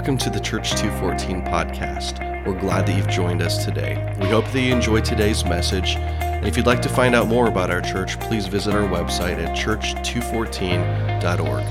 Welcome 0.00 0.16
to 0.16 0.30
the 0.30 0.40
Church 0.40 0.70
214 0.76 1.42
podcast. 1.42 2.46
We're 2.46 2.58
glad 2.58 2.86
that 2.86 2.96
you've 2.96 3.10
joined 3.10 3.42
us 3.42 3.66
today. 3.66 4.16
We 4.18 4.28
hope 4.28 4.46
that 4.46 4.58
you 4.58 4.72
enjoyed 4.72 5.04
today's 5.04 5.44
message. 5.44 5.96
And 5.96 6.46
if 6.46 6.56
you'd 6.56 6.64
like 6.64 6.80
to 6.80 6.88
find 6.88 7.14
out 7.14 7.28
more 7.28 7.48
about 7.48 7.70
our 7.70 7.82
church, 7.82 8.18
please 8.18 8.46
visit 8.46 8.74
our 8.74 8.88
website 8.88 9.36
at 9.36 9.54
church214.org. 9.54 11.64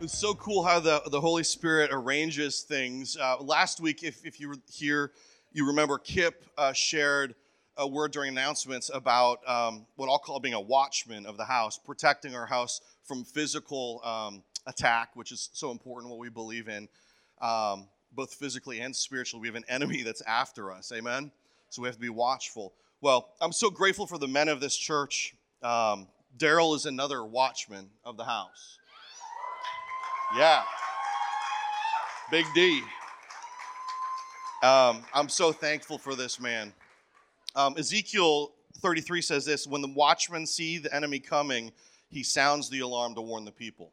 It's 0.00 0.16
so 0.16 0.34
cool 0.34 0.62
how 0.62 0.78
the, 0.78 1.02
the 1.10 1.20
Holy 1.20 1.42
Spirit 1.42 1.90
arranges 1.92 2.60
things. 2.60 3.16
Uh, 3.20 3.38
last 3.40 3.80
week, 3.80 4.04
if, 4.04 4.24
if 4.24 4.38
you 4.38 4.48
were 4.48 4.58
here, 4.70 5.10
you 5.50 5.66
remember 5.66 5.98
Kip 5.98 6.44
uh, 6.56 6.72
shared 6.72 7.34
a 7.76 7.86
word 7.86 8.12
during 8.12 8.30
announcements 8.30 8.90
about 8.92 9.40
um, 9.48 9.86
what 9.96 10.08
I'll 10.08 10.18
call 10.18 10.40
being 10.40 10.54
a 10.54 10.60
watchman 10.60 11.26
of 11.26 11.36
the 11.36 11.44
house, 11.44 11.78
protecting 11.78 12.34
our 12.34 12.46
house 12.46 12.80
from 13.04 13.24
physical 13.24 14.00
um, 14.04 14.42
attack, 14.66 15.10
which 15.14 15.32
is 15.32 15.50
so 15.52 15.70
important, 15.70 16.10
what 16.10 16.18
we 16.18 16.28
believe 16.28 16.68
in, 16.68 16.88
um, 17.40 17.88
both 18.12 18.34
physically 18.34 18.80
and 18.80 18.94
spiritually. 18.94 19.40
We 19.40 19.48
have 19.48 19.56
an 19.56 19.64
enemy 19.68 20.02
that's 20.02 20.22
after 20.22 20.70
us, 20.70 20.92
amen? 20.92 21.32
So 21.70 21.82
we 21.82 21.88
have 21.88 21.96
to 21.96 22.00
be 22.00 22.10
watchful. 22.10 22.74
Well, 23.00 23.30
I'm 23.40 23.52
so 23.52 23.70
grateful 23.70 24.06
for 24.06 24.18
the 24.18 24.28
men 24.28 24.48
of 24.48 24.60
this 24.60 24.76
church. 24.76 25.34
Um, 25.62 26.06
Daryl 26.38 26.76
is 26.76 26.86
another 26.86 27.24
watchman 27.24 27.90
of 28.04 28.16
the 28.16 28.24
house. 28.24 28.78
Yeah. 30.36 30.62
Big 32.30 32.46
D. 32.54 32.82
Um, 34.62 35.02
I'm 35.12 35.28
so 35.28 35.52
thankful 35.52 35.98
for 35.98 36.14
this 36.14 36.38
man. 36.38 36.72
Um, 37.54 37.74
Ezekiel 37.76 38.52
33 38.80 39.22
says 39.22 39.44
this 39.44 39.66
When 39.66 39.82
the 39.82 39.88
watchmen 39.88 40.46
see 40.46 40.78
the 40.78 40.94
enemy 40.94 41.18
coming, 41.18 41.72
he 42.08 42.22
sounds 42.22 42.68
the 42.68 42.80
alarm 42.80 43.14
to 43.14 43.20
warn 43.20 43.44
the 43.44 43.52
people. 43.52 43.92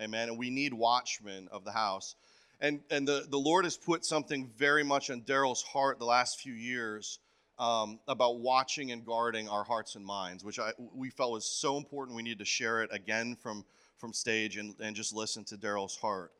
Amen. 0.00 0.28
And 0.28 0.38
we 0.38 0.50
need 0.50 0.72
watchmen 0.72 1.48
of 1.52 1.64
the 1.64 1.72
house. 1.72 2.14
And, 2.60 2.80
and 2.90 3.06
the, 3.06 3.26
the 3.28 3.38
Lord 3.38 3.64
has 3.64 3.76
put 3.76 4.04
something 4.04 4.50
very 4.56 4.84
much 4.84 5.10
on 5.10 5.22
Daryl's 5.22 5.62
heart 5.62 5.98
the 5.98 6.04
last 6.04 6.40
few 6.40 6.52
years 6.52 7.18
um, 7.58 7.98
about 8.08 8.38
watching 8.38 8.92
and 8.92 9.04
guarding 9.04 9.48
our 9.48 9.64
hearts 9.64 9.94
and 9.94 10.04
minds, 10.04 10.44
which 10.44 10.58
I, 10.58 10.72
we 10.94 11.10
felt 11.10 11.32
was 11.32 11.44
so 11.44 11.76
important. 11.76 12.16
We 12.16 12.22
need 12.22 12.38
to 12.38 12.44
share 12.44 12.82
it 12.82 12.90
again 12.92 13.36
from, 13.36 13.64
from 13.98 14.12
stage 14.12 14.56
and, 14.56 14.74
and 14.80 14.96
just 14.96 15.14
listen 15.14 15.44
to 15.44 15.56
Daryl's 15.56 15.96
heart. 15.96 16.32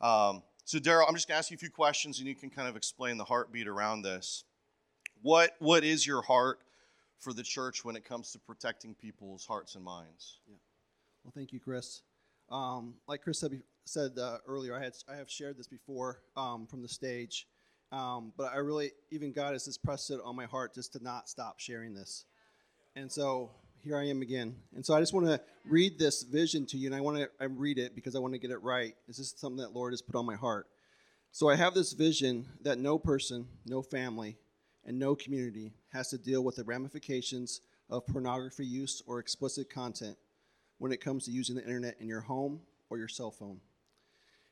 Um, 0.00 0.42
so, 0.64 0.78
Daryl, 0.78 1.04
I'm 1.08 1.14
just 1.14 1.28
going 1.28 1.34
to 1.34 1.38
ask 1.38 1.50
you 1.50 1.56
a 1.56 1.58
few 1.58 1.70
questions 1.70 2.18
and 2.18 2.28
you 2.28 2.34
can 2.34 2.50
kind 2.50 2.68
of 2.68 2.76
explain 2.76 3.16
the 3.16 3.24
heartbeat 3.24 3.66
around 3.66 4.02
this. 4.02 4.44
What 5.22 5.54
what 5.58 5.84
is 5.84 6.06
your 6.06 6.22
heart 6.22 6.60
for 7.18 7.32
the 7.32 7.42
church 7.42 7.84
when 7.84 7.96
it 7.96 8.04
comes 8.04 8.32
to 8.32 8.38
protecting 8.38 8.94
people's 8.94 9.46
hearts 9.46 9.74
and 9.74 9.84
minds? 9.84 10.38
Yeah. 10.48 10.56
Well, 11.24 11.32
thank 11.34 11.52
you, 11.52 11.60
Chris. 11.60 12.02
Um, 12.50 12.94
like 13.06 13.22
Chris 13.22 13.38
said, 13.38 13.62
said 13.84 14.18
uh, 14.18 14.38
earlier, 14.46 14.74
I 14.74 14.82
had 14.82 14.94
I 15.08 15.16
have 15.16 15.30
shared 15.30 15.58
this 15.58 15.68
before 15.68 16.22
um, 16.36 16.66
from 16.66 16.82
the 16.82 16.88
stage, 16.88 17.46
um, 17.92 18.32
but 18.36 18.52
I 18.52 18.56
really 18.56 18.92
even 19.10 19.32
God 19.32 19.52
has 19.52 19.66
just 19.66 19.82
pressed 19.84 20.10
it 20.10 20.20
on 20.24 20.34
my 20.34 20.46
heart 20.46 20.74
just 20.74 20.94
to 20.94 21.02
not 21.02 21.28
stop 21.28 21.60
sharing 21.60 21.94
this, 21.94 22.24
and 22.96 23.10
so 23.10 23.50
here 23.82 23.96
I 23.96 24.08
am 24.08 24.22
again. 24.22 24.56
And 24.74 24.84
so 24.84 24.94
I 24.94 25.00
just 25.00 25.12
want 25.12 25.26
to 25.26 25.40
read 25.64 25.98
this 25.98 26.22
vision 26.22 26.66
to 26.66 26.78
you, 26.78 26.86
and 26.86 26.94
I 26.94 27.00
want 27.00 27.18
to 27.18 27.28
I 27.40 27.44
read 27.44 27.78
it 27.78 27.94
because 27.94 28.16
I 28.16 28.18
want 28.18 28.34
to 28.34 28.38
get 28.38 28.50
it 28.50 28.62
right. 28.62 28.94
This 29.06 29.18
is 29.18 29.34
something 29.36 29.58
that 29.58 29.74
Lord 29.74 29.92
has 29.92 30.02
put 30.02 30.16
on 30.16 30.26
my 30.26 30.36
heart. 30.36 30.66
So 31.32 31.48
I 31.48 31.54
have 31.54 31.74
this 31.74 31.92
vision 31.92 32.46
that 32.62 32.78
no 32.78 32.98
person, 32.98 33.46
no 33.64 33.82
family, 33.82 34.36
and 34.90 34.98
no 34.98 35.14
community 35.14 35.72
has 35.92 36.08
to 36.08 36.18
deal 36.18 36.42
with 36.42 36.56
the 36.56 36.64
ramifications 36.64 37.60
of 37.90 38.04
pornography 38.08 38.66
use 38.66 39.04
or 39.06 39.20
explicit 39.20 39.70
content 39.70 40.16
when 40.78 40.90
it 40.90 41.00
comes 41.00 41.24
to 41.24 41.30
using 41.30 41.54
the 41.54 41.62
internet 41.62 41.94
in 42.00 42.08
your 42.08 42.22
home 42.22 42.60
or 42.88 42.98
your 42.98 43.06
cell 43.06 43.30
phone. 43.30 43.60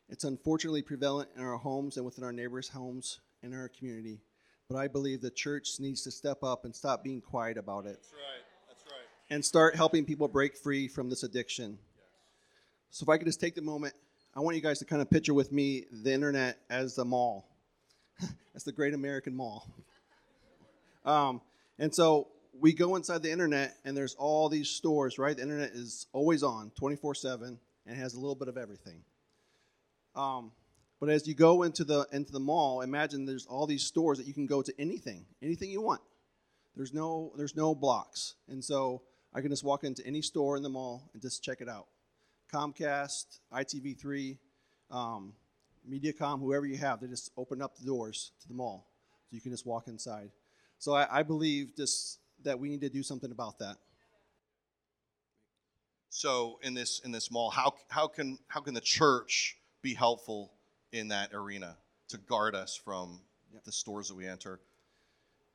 It's 0.09 0.23
unfortunately 0.23 0.83
prevalent 0.83 1.29
in 1.37 1.43
our 1.43 1.57
homes 1.57 1.97
and 1.97 2.07
within 2.07 2.23
our 2.23 2.33
neighbors' 2.33 2.69
homes 2.69 3.19
and 3.43 3.53
our 3.53 3.69
community, 3.69 4.21
but 4.69 4.77
I 4.77 4.87
believe 4.87 5.23
the 5.23 5.31
church 5.33 5.81
needs 5.81 6.03
to 6.03 6.13
step 6.13 6.45
up 6.45 6.65
and 6.65 6.73
stop 6.73 7.03
being 7.03 7.21
quiet 7.21 7.59
about 7.59 7.87
it. 7.87 7.97
That's 7.97 8.13
right. 8.13 8.69
That's 8.69 8.85
right. 8.85 9.09
And 9.31 9.45
start 9.45 9.75
helping 9.75 10.05
people 10.05 10.29
break 10.29 10.57
free 10.57 10.87
from 10.87 11.11
this 11.11 11.25
addiction. 11.25 11.79
So, 12.91 13.03
if 13.03 13.09
I 13.09 13.19
could 13.19 13.27
just 13.27 13.41
take 13.41 13.57
the 13.57 13.63
moment, 13.63 13.95
I 14.37 14.41
want 14.41 14.55
you 14.55 14.63
guys 14.63 14.79
to 14.79 14.85
kind 14.85 15.03
of 15.03 15.11
picture 15.11 15.35
with 15.35 15.51
me 15.51 15.87
the 15.91 16.13
internet 16.13 16.59
as 16.71 16.95
the 16.95 17.05
mall. 17.05 17.49
That's 18.53 18.65
the 18.65 18.71
great 18.71 18.95
American 18.95 19.35
mall. 19.35 19.67
Um, 21.05 21.41
and 21.79 21.95
so 21.95 22.29
we 22.61 22.73
go 22.73 22.97
inside 22.97 23.23
the 23.23 23.31
internet, 23.31 23.77
and 23.85 23.97
there's 23.97 24.15
all 24.15 24.49
these 24.49 24.69
stores, 24.69 25.19
right? 25.19 25.37
The 25.37 25.43
internet 25.43 25.71
is 25.73 26.07
always 26.13 26.43
on, 26.43 26.71
24 26.77 27.15
7, 27.15 27.59
and 27.87 27.97
has 27.97 28.15
a 28.15 28.21
little 28.21 28.35
bit 28.35 28.49
of 28.49 28.57
everything. 28.57 29.03
Um, 30.15 30.53
but 31.01 31.09
as 31.09 31.29
you 31.29 31.35
go 31.35 31.63
into 31.63 31.85
the 31.85 32.07
into 32.13 32.33
the 32.33 32.41
mall, 32.41 32.81
imagine 32.81 33.25
there's 33.25 33.47
all 33.47 33.67
these 33.67 33.85
stores 33.85 34.19
that 34.19 34.27
you 34.27 34.35
can 34.35 34.47
go 34.47 34.63
to 34.63 34.75
anything, 34.79 35.25
anything 35.43 35.71
you 35.71 35.81
want. 35.81 36.01
There's 36.75 36.93
no 36.93 37.33
there's 37.37 37.55
no 37.55 37.75
blocks, 37.75 38.35
and 38.49 38.65
so 38.65 39.03
I 39.33 39.41
can 39.41 39.51
just 39.51 39.63
walk 39.63 39.85
into 39.85 40.05
any 40.05 40.23
store 40.23 40.57
in 40.57 40.63
the 40.63 40.69
mall 40.69 41.09
and 41.13 41.23
just 41.23 41.43
check 41.43 41.61
it 41.61 41.69
out. 41.69 41.87
Comcast, 42.53 43.41
ITV3, 43.53 44.39
um, 44.91 45.35
MediaCom, 45.89 46.41
whoever 46.41 46.67
you 46.67 46.79
have, 46.79 47.01
they 47.01 47.07
just 47.07 47.31
open 47.37 47.63
up 47.63 47.77
the 47.77 47.85
doors 47.85 48.33
to 48.41 48.49
the 48.49 48.55
mall, 48.55 48.89
so 49.31 49.37
you 49.37 49.41
can 49.41 49.53
just 49.53 49.67
walk 49.67 49.87
inside. 49.87 50.31
So 50.79 50.95
I, 50.95 51.21
I 51.21 51.23
believe 51.23 51.77
just 51.77 52.21
that 52.45 52.59
we 52.59 52.69
need 52.69 52.81
to 52.83 52.89
do 52.89 53.03
something 53.03 53.31
about 53.31 53.59
that. 53.59 53.77
So 56.11 56.59
in 56.63 56.75
this 56.75 57.01
in 57.05 57.13
this 57.13 57.31
mall, 57.31 57.51
how 57.51 57.75
how 57.89 58.07
can 58.07 58.39
how 58.49 58.61
can 58.61 58.75
the 58.75 58.81
church 58.81 59.57
be 59.83 59.95
helpful 59.95 60.53
in 60.93 61.09
that 61.09 61.35
arena 61.35 61.77
to 62.09 62.19
guard 62.19 62.55
us 62.55 62.77
from 62.77 63.21
the 63.65 63.73
stores 63.73 64.09
that 64.09 64.15
we 64.15 64.27
enter? 64.27 64.61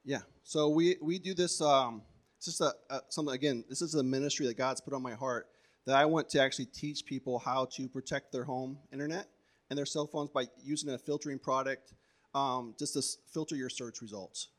Yeah. 0.06 0.20
So 0.44 0.70
we 0.70 0.98
we 1.02 1.20
do 1.20 1.34
this. 1.34 1.62
Um, 1.62 2.02
it's 2.38 2.46
just 2.46 2.62
a, 2.62 2.74
a 2.90 3.02
something 3.10 3.34
again. 3.34 3.64
This 3.70 3.82
is 3.82 3.96
a 3.96 4.04
ministry 4.04 4.46
that 4.48 4.58
God's 4.58 4.82
put 4.82 4.94
on 4.94 5.02
my 5.02 5.14
heart 5.14 5.48
that 5.86 5.96
I 5.96 6.06
want 6.06 6.30
to 6.30 6.42
actually 6.42 6.66
teach 6.66 7.06
people 7.06 7.40
how 7.40 7.66
to 7.74 7.88
protect 7.88 8.32
their 8.32 8.44
home 8.44 8.78
internet 8.92 9.28
and 9.70 9.78
their 9.78 9.86
cell 9.86 10.08
phones 10.08 10.30
by 10.30 10.46
using 10.64 10.90
a 10.94 10.98
filtering 10.98 11.40
product, 11.40 11.94
um, 12.34 12.76
just 12.78 12.94
to 12.94 13.02
filter 13.34 13.56
your 13.56 13.70
search 13.70 14.02
results. 14.02 14.50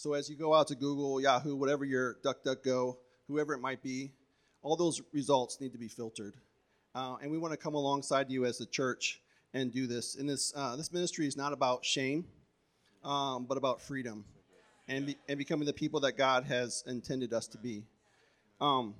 So 0.00 0.14
as 0.14 0.30
you 0.30 0.36
go 0.36 0.54
out 0.54 0.68
to 0.68 0.74
Google, 0.74 1.20
Yahoo, 1.20 1.54
whatever 1.54 1.84
your 1.84 2.16
DuckDuckGo, 2.24 2.96
whoever 3.28 3.52
it 3.52 3.60
might 3.60 3.82
be, 3.82 4.14
all 4.62 4.74
those 4.74 5.02
results 5.12 5.60
need 5.60 5.74
to 5.74 5.78
be 5.78 5.88
filtered. 5.88 6.36
Uh, 6.94 7.16
and 7.20 7.30
we 7.30 7.36
want 7.36 7.52
to 7.52 7.58
come 7.58 7.74
alongside 7.74 8.30
you 8.30 8.46
as 8.46 8.56
the 8.56 8.64
church 8.64 9.20
and 9.52 9.70
do 9.70 9.86
this. 9.86 10.16
And 10.16 10.26
this 10.26 10.54
uh, 10.56 10.74
this 10.76 10.90
ministry 10.90 11.26
is 11.26 11.36
not 11.36 11.52
about 11.52 11.84
shame, 11.84 12.24
um, 13.04 13.44
but 13.44 13.58
about 13.58 13.82
freedom, 13.82 14.24
and 14.88 15.04
be, 15.04 15.18
and 15.28 15.36
becoming 15.36 15.66
the 15.66 15.74
people 15.74 16.00
that 16.00 16.16
God 16.16 16.44
has 16.44 16.82
intended 16.86 17.34
us 17.34 17.46
to 17.48 17.58
be. 17.58 17.84
Um, 18.58 18.94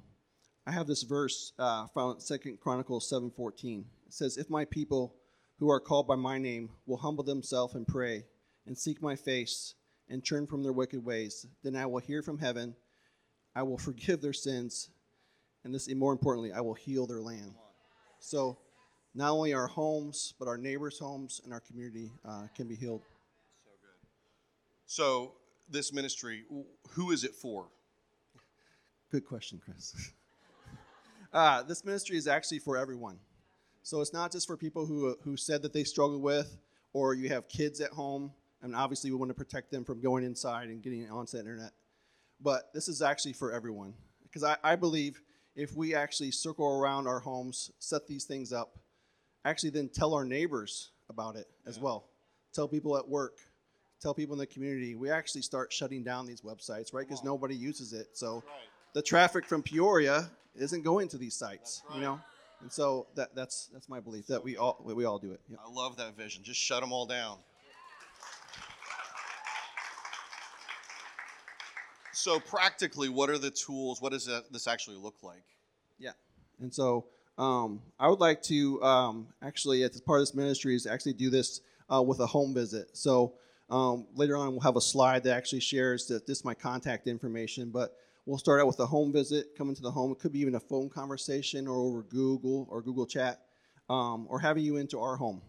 I 0.67 0.73
have 0.73 0.87
this 0.87 1.03
verse 1.03 1.55
uh, 1.59 1.87
found 1.95 2.21
Second 2.21 2.61
Chronicles 2.61 3.09
seven 3.09 3.31
fourteen. 3.31 3.87
It 4.07 4.13
says, 4.13 4.37
"If 4.37 4.51
my 4.51 4.67
people 4.67 5.15
who 5.61 5.71
are 5.71 5.81
called 5.81 6.07
by 6.07 6.17
my 6.17 6.37
name 6.37 6.69
will 6.85 6.99
humble 6.99 7.25
themselves 7.25 7.75
and 7.75 7.87
pray 7.87 8.27
and 8.67 8.77
seek 8.77 9.01
my 9.01 9.17
face 9.17 9.77
and 10.11 10.25
turn 10.25 10.47
from 10.47 10.63
their 10.63 10.73
wicked 10.73 11.03
ways. 11.05 11.47
Then 11.63 11.77
I 11.77 11.87
will 11.87 12.01
hear 12.01 12.23
from 12.23 12.39
heaven, 12.39 12.75
I 13.55 13.63
will 13.63 13.79
forgive 13.79 14.21
their 14.21 14.33
sins, 14.33 14.91
and 15.65 15.75
this, 15.75 15.87
and 15.87 15.99
more 15.99 16.13
importantly, 16.13 16.53
I 16.53 16.61
will 16.61 16.75
heal 16.75 17.07
their 17.07 17.21
land. 17.21 17.55
So, 18.19 18.59
not 19.15 19.31
only 19.31 19.55
our 19.55 19.67
homes, 19.67 20.35
but 20.39 20.47
our 20.47 20.59
neighbors' 20.59 20.99
homes 20.99 21.41
and 21.45 21.53
our 21.53 21.61
community 21.61 22.13
uh, 22.25 22.47
can 22.55 22.69
be 22.69 22.77
healed. 22.77 23.03
So 23.65 23.71
good. 23.81 24.09
So, 24.87 25.33
this 25.69 25.93
ministry, 25.93 26.45
who 26.91 27.11
is 27.11 27.25
it 27.25 27.35
for? 27.35 27.69
Good 29.11 29.25
question, 29.25 29.61
Chris. 29.65 30.13
uh, 31.33 31.63
this 31.65 31.85
ministry 31.85 32.17
is 32.17 32.27
actually 32.27 32.61
for 32.61 32.77
everyone. 32.77 33.19
So, 33.83 34.01
it's 34.01 34.13
not 34.13 34.33
just 34.33 34.47
for 34.47 34.57
people 34.57 34.87
who, 34.87 35.17
who 35.23 35.37
said 35.37 35.63
that 35.63 35.73
they 35.73 35.85
struggle 35.85 36.21
with, 36.21 36.57
or 36.93 37.15
you 37.15 37.29
have 37.29 37.49
kids 37.49 37.81
at 37.81 37.91
home 37.91 38.33
and 38.63 38.75
obviously 38.75 39.11
we 39.11 39.17
want 39.17 39.31
to 39.31 39.35
protect 39.35 39.71
them 39.71 39.85
from 39.85 40.01
going 40.01 40.25
inside 40.25 40.69
and 40.69 40.83
getting 40.83 41.09
onto 41.11 41.33
the 41.33 41.39
internet. 41.39 41.73
But 42.41 42.73
this 42.75 42.89
is 42.89 43.03
actually 43.03 43.35
for 43.35 43.53
everyone. 43.53 43.95
Because 44.23 44.45
I, 44.45 44.57
I 44.63 44.77
believe 44.77 45.21
if 45.57 45.77
we 45.77 45.95
actually 45.95 46.31
circle 46.31 46.67
around 46.67 47.07
our 47.07 47.21
homes, 47.21 47.71
set 47.79 48.07
these 48.07 48.25
things 48.25 48.53
up, 48.53 48.79
actually 49.45 49.71
then 49.71 49.89
tell 49.89 50.15
our 50.15 50.25
neighbors 50.25 50.91
about 51.09 51.37
it 51.37 51.49
as 51.67 51.77
yeah. 51.77 51.85
well. 51.85 52.09
Tell 52.53 52.69
people 52.69 52.97
at 52.97 53.09
work, 53.09 53.39
tell 54.01 54.15
people 54.15 54.35
in 54.35 54.39
the 54.39 54.47
community. 54.47 54.95
We 54.95 55.11
actually 55.11 55.43
start 55.43 55.73
shutting 55.73 56.03
down 56.03 56.27
these 56.27 56.41
websites, 56.43 56.95
right? 56.95 57.07
Because 57.07 57.25
nobody 57.25 57.55
uses 57.55 57.93
it. 57.93 58.09
So 58.15 58.37
right. 58.37 58.45
the 58.95 59.03
traffic 59.03 59.45
from 59.45 59.63
Peoria 59.63 60.31
isn't 60.55 60.83
going 60.83 61.09
to 61.09 61.19
these 61.19 61.35
sites, 61.35 61.83
right. 61.89 61.97
you 61.97 62.03
know? 62.03 62.21
And 62.61 62.73
so 62.73 63.07
that, 63.15 63.35
that's 63.35 63.71
that's 63.73 63.89
my 63.89 64.01
belief 64.01 64.27
that 64.27 64.45
we 64.45 64.57
all 64.57 64.79
we 64.85 65.05
all 65.05 65.19
do 65.19 65.33
it. 65.33 65.41
Yep. 65.49 65.61
I 65.67 65.73
love 65.73 65.97
that 65.97 66.15
vision. 66.17 66.43
Just 66.43 66.61
shut 66.61 66.83
them 66.83 66.93
all 66.93 67.07
down. 67.07 67.39
So 72.21 72.39
practically, 72.39 73.09
what 73.09 73.31
are 73.31 73.39
the 73.39 73.51
tools? 73.51 74.03
What 74.03 74.13
does 74.13 74.29
this 74.51 74.69
actually 74.69 74.99
look 74.99 75.23
like? 75.23 75.45
Yeah. 75.99 76.13
And 76.61 76.73
so 76.73 77.07
um, 77.39 77.81
I 77.99 78.09
would 78.09 78.21
like 78.21 78.43
to 78.43 78.83
um, 78.83 79.29
actually, 79.43 79.83
as 79.83 79.99
part 80.03 80.21
of 80.21 80.27
this 80.27 80.35
ministry, 80.35 80.75
is 80.75 80.87
actually 80.87 81.15
do 81.15 81.31
this 81.31 81.63
uh, 81.93 82.03
with 82.03 82.21
a 82.21 82.27
home 82.27 82.53
visit. 82.53 82.91
So 82.93 83.35
um, 83.71 84.07
later 84.15 84.37
on, 84.37 84.51
we'll 84.51 84.61
have 84.61 84.77
a 84.77 84.83
slide 84.83 85.25
that 85.25 85.35
actually 85.35 85.61
shares 85.61 86.07
that 86.09 86.27
this 86.27 86.39
is 86.39 86.45
my 86.45 86.53
contact 86.53 87.07
information, 87.07 87.71
but 87.71 87.97
we'll 88.27 88.37
start 88.37 88.61
out 88.61 88.67
with 88.67 88.81
a 88.81 88.87
home 88.87 89.13
visit, 89.13 89.57
coming 89.57 89.75
to 89.75 89.83
the 89.83 89.91
home. 89.91 90.13
It 90.13 90.19
could 90.19 90.33
be 90.33 90.41
even 90.41 90.57
a 90.57 90.61
phone 90.61 90.91
conversation 90.91 91.67
or 91.67 91.77
over 91.77 92.03
Google 92.03 92.67
or 92.71 92.83
Google 92.83 93.07
Chat, 93.07 93.41
um, 93.89 94.27
or 94.29 94.39
having 94.39 94.63
you 94.63 94.77
into 94.77 95.01
our 95.01 95.17
home 95.17 95.41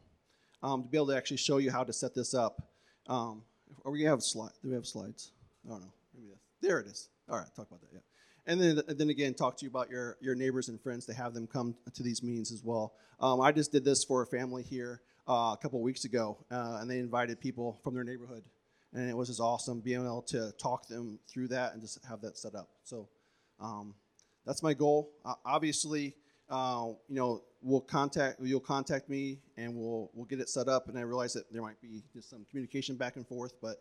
um, 0.63 0.83
to 0.83 0.89
be 0.89 0.97
able 0.97 1.07
to 1.07 1.17
actually 1.17 1.37
show 1.37 1.57
you 1.57 1.69
how 1.69 1.83
to 1.83 1.91
set 1.91 2.15
this 2.15 2.33
up. 2.33 2.61
Um, 3.07 3.43
are 3.83 3.91
we 3.91 3.99
gonna 3.99 4.11
have 4.11 4.23
slides? 4.23 4.57
Do 4.63 4.69
we 4.69 4.75
have 4.75 4.85
slides? 4.85 5.31
I 5.65 5.71
don't 5.71 5.81
know. 5.81 5.93
Maybe 6.13 6.27
that's, 6.29 6.50
there 6.61 6.79
it 6.79 6.87
is. 6.87 7.09
All 7.29 7.37
right, 7.37 7.47
talk 7.55 7.67
about 7.67 7.81
that. 7.81 7.89
Yeah, 7.93 7.99
and 8.45 8.61
then 8.61 8.81
then 8.87 9.09
again, 9.09 9.33
talk 9.33 9.57
to 9.57 9.65
you 9.65 9.69
about 9.69 9.89
your 9.89 10.17
your 10.21 10.35
neighbors 10.35 10.69
and 10.69 10.79
friends 10.81 11.05
to 11.07 11.13
have 11.13 11.33
them 11.33 11.47
come 11.47 11.75
to 11.93 12.03
these 12.03 12.23
meetings 12.23 12.51
as 12.51 12.63
well. 12.63 12.93
Um, 13.19 13.41
I 13.41 13.51
just 13.51 13.71
did 13.71 13.85
this 13.85 14.03
for 14.03 14.21
a 14.23 14.25
family 14.25 14.63
here 14.63 15.01
uh, 15.27 15.53
a 15.53 15.59
couple 15.61 15.81
weeks 15.81 16.05
ago, 16.05 16.37
uh, 16.51 16.79
and 16.81 16.89
they 16.89 16.99
invited 16.99 17.39
people 17.39 17.79
from 17.83 17.93
their 17.93 18.03
neighborhood, 18.03 18.43
and 18.93 19.09
it 19.09 19.15
was 19.15 19.27
just 19.29 19.39
awesome 19.39 19.79
being 19.79 20.03
able 20.03 20.23
to 20.23 20.51
talk 20.53 20.87
them 20.87 21.19
through 21.27 21.49
that 21.49 21.73
and 21.73 21.81
just 21.81 22.03
have 22.05 22.21
that 22.21 22.37
set 22.37 22.55
up. 22.55 22.69
So 22.83 23.07
um, 23.59 23.93
that's 24.45 24.63
my 24.63 24.73
goal. 24.73 25.11
Uh, 25.23 25.35
obviously, 25.45 26.15
you 26.49 26.95
know, 27.09 27.43
we'll 27.61 27.81
contact 27.81 28.39
you'll 28.41 28.59
contact 28.59 29.09
me 29.09 29.39
and 29.57 29.75
we'll 29.75 30.09
we'll 30.13 30.25
get 30.25 30.39
it 30.39 30.49
set 30.49 30.67
up. 30.67 30.89
And 30.89 30.97
I 30.97 31.01
realize 31.01 31.33
that 31.33 31.51
there 31.51 31.61
might 31.61 31.79
be 31.81 32.03
just 32.13 32.29
some 32.29 32.45
communication 32.49 32.95
back 32.95 33.15
and 33.15 33.27
forth, 33.27 33.53
but 33.61 33.77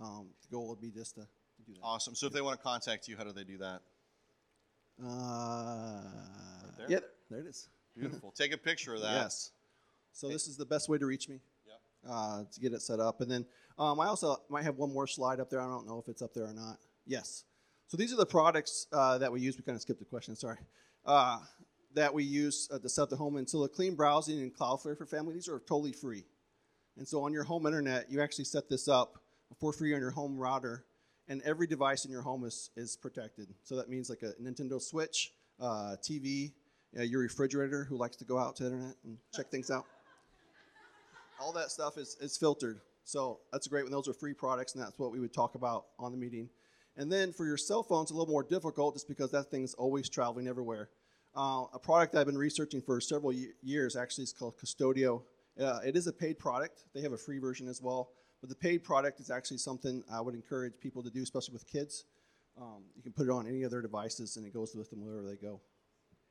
um, 0.00 0.28
the 0.42 0.54
goal 0.54 0.68
would 0.68 0.80
be 0.80 0.90
just 0.90 1.16
to 1.16 1.26
do 1.66 1.74
that. 1.74 1.80
Awesome. 1.82 2.14
So 2.14 2.26
if 2.26 2.32
they 2.32 2.40
want 2.40 2.58
to 2.58 2.62
contact 2.62 3.08
you, 3.08 3.16
how 3.16 3.24
do 3.24 3.32
they 3.32 3.44
do 3.44 3.58
that? 3.58 3.80
Uh, 5.04 6.02
there? 6.78 6.86
Yeah, 6.88 6.98
there 7.30 7.40
it 7.40 7.46
is. 7.46 7.68
Beautiful. 7.96 8.32
Take 8.32 8.52
a 8.52 8.58
picture 8.58 8.94
of 8.94 9.02
that. 9.02 9.12
Yes. 9.12 9.52
So 10.12 10.28
this 10.28 10.46
is 10.46 10.56
the 10.56 10.66
best 10.66 10.88
way 10.88 10.98
to 10.98 11.06
reach 11.06 11.28
me. 11.28 11.40
Yep. 11.66 11.80
Uh, 12.10 12.44
to 12.52 12.60
get 12.60 12.72
it 12.72 12.82
set 12.82 13.00
up, 13.00 13.20
and 13.20 13.30
then 13.30 13.44
um, 13.78 14.00
I 14.00 14.06
also 14.06 14.36
might 14.48 14.64
have 14.64 14.76
one 14.76 14.92
more 14.92 15.06
slide 15.06 15.40
up 15.40 15.50
there. 15.50 15.60
I 15.60 15.66
don't 15.66 15.86
know 15.86 15.98
if 15.98 16.08
it's 16.08 16.22
up 16.22 16.32
there 16.32 16.44
or 16.44 16.52
not. 16.54 16.78
Yes. 17.06 17.44
So 17.88 17.96
these 17.96 18.12
are 18.12 18.16
the 18.16 18.26
products 18.26 18.86
uh, 18.92 19.18
that 19.18 19.30
we 19.30 19.40
use. 19.40 19.56
We 19.56 19.62
kind 19.62 19.76
of 19.76 19.82
skipped 19.82 19.98
the 19.98 20.06
question. 20.06 20.34
Sorry. 20.34 20.58
Uh, 21.04 21.38
that 21.94 22.12
we 22.12 22.24
use 22.24 22.68
to 22.68 22.88
set 22.88 23.10
the 23.10 23.16
home. 23.16 23.36
And 23.36 23.48
so 23.48 23.62
the 23.62 23.68
clean 23.68 23.94
browsing 23.94 24.40
and 24.40 24.54
Cloudflare 24.54 24.96
for 24.96 25.06
family, 25.06 25.34
these 25.34 25.48
are 25.48 25.60
totally 25.60 25.92
free. 25.92 26.24
And 26.98 27.08
so 27.08 27.22
on 27.24 27.32
your 27.32 27.44
home 27.44 27.66
internet, 27.66 28.10
you 28.10 28.20
actually 28.20 28.44
set 28.44 28.68
this 28.68 28.86
up 28.86 29.18
for 29.58 29.72
free 29.72 29.94
on 29.94 30.00
your 30.00 30.10
home 30.10 30.36
router, 30.36 30.84
and 31.28 31.42
every 31.42 31.66
device 31.66 32.04
in 32.04 32.10
your 32.10 32.22
home 32.22 32.44
is, 32.44 32.70
is 32.76 32.96
protected. 32.96 33.48
So 33.62 33.76
that 33.76 33.88
means 33.88 34.08
like 34.08 34.22
a 34.22 34.32
Nintendo 34.40 34.80
Switch, 34.80 35.32
uh, 35.60 35.96
TV, 36.02 36.52
uh, 36.98 37.02
your 37.02 37.20
refrigerator 37.20 37.84
who 37.84 37.96
likes 37.96 38.16
to 38.16 38.24
go 38.24 38.38
out 38.38 38.56
to 38.56 38.64
the 38.64 38.70
internet 38.70 38.94
and 39.04 39.18
check 39.34 39.50
things 39.50 39.70
out. 39.70 39.86
All 41.40 41.52
that 41.52 41.70
stuff 41.70 41.98
is, 41.98 42.16
is 42.20 42.36
filtered. 42.36 42.80
So 43.04 43.40
that's 43.52 43.68
great 43.68 43.84
when 43.84 43.92
those 43.92 44.08
are 44.08 44.14
free 44.14 44.34
products, 44.34 44.74
and 44.74 44.82
that's 44.82 44.98
what 44.98 45.12
we 45.12 45.20
would 45.20 45.32
talk 45.32 45.54
about 45.54 45.86
on 45.98 46.12
the 46.12 46.18
meeting. 46.18 46.48
And 46.96 47.12
then 47.12 47.32
for 47.32 47.46
your 47.46 47.56
cell 47.56 47.82
phone, 47.82 48.02
it's 48.02 48.10
a 48.10 48.14
little 48.14 48.32
more 48.32 48.42
difficult 48.42 48.94
just 48.94 49.06
because 49.06 49.30
that 49.32 49.50
thing's 49.50 49.74
always 49.74 50.08
traveling 50.08 50.48
everywhere. 50.48 50.88
Uh, 51.36 51.64
a 51.74 51.78
product 51.78 52.14
I've 52.14 52.26
been 52.26 52.38
researching 52.38 52.80
for 52.80 53.00
several 53.00 53.32
years 53.62 53.94
actually 53.94 54.24
is 54.24 54.32
called 54.32 54.54
Qustodio. 54.58 55.22
Uh, 55.60 55.80
it 55.84 55.94
is 55.94 56.06
a 56.06 56.12
paid 56.12 56.38
product. 56.38 56.84
They 56.94 57.02
have 57.02 57.12
a 57.12 57.18
free 57.18 57.38
version 57.38 57.68
as 57.68 57.82
well. 57.82 58.10
But 58.46 58.60
the 58.60 58.68
paid 58.68 58.84
product 58.84 59.18
is 59.18 59.28
actually 59.28 59.58
something 59.58 60.04
I 60.08 60.20
would 60.20 60.36
encourage 60.36 60.74
people 60.80 61.02
to 61.02 61.10
do, 61.10 61.20
especially 61.20 61.52
with 61.52 61.66
kids. 61.66 62.04
Um, 62.56 62.84
you 62.94 63.02
can 63.02 63.10
put 63.10 63.26
it 63.26 63.30
on 63.30 63.48
any 63.48 63.64
of 63.64 63.72
their 63.72 63.82
devices 63.82 64.36
and 64.36 64.46
it 64.46 64.54
goes 64.54 64.72
with 64.76 64.88
them 64.88 65.04
wherever 65.04 65.26
they 65.26 65.34
go. 65.34 65.60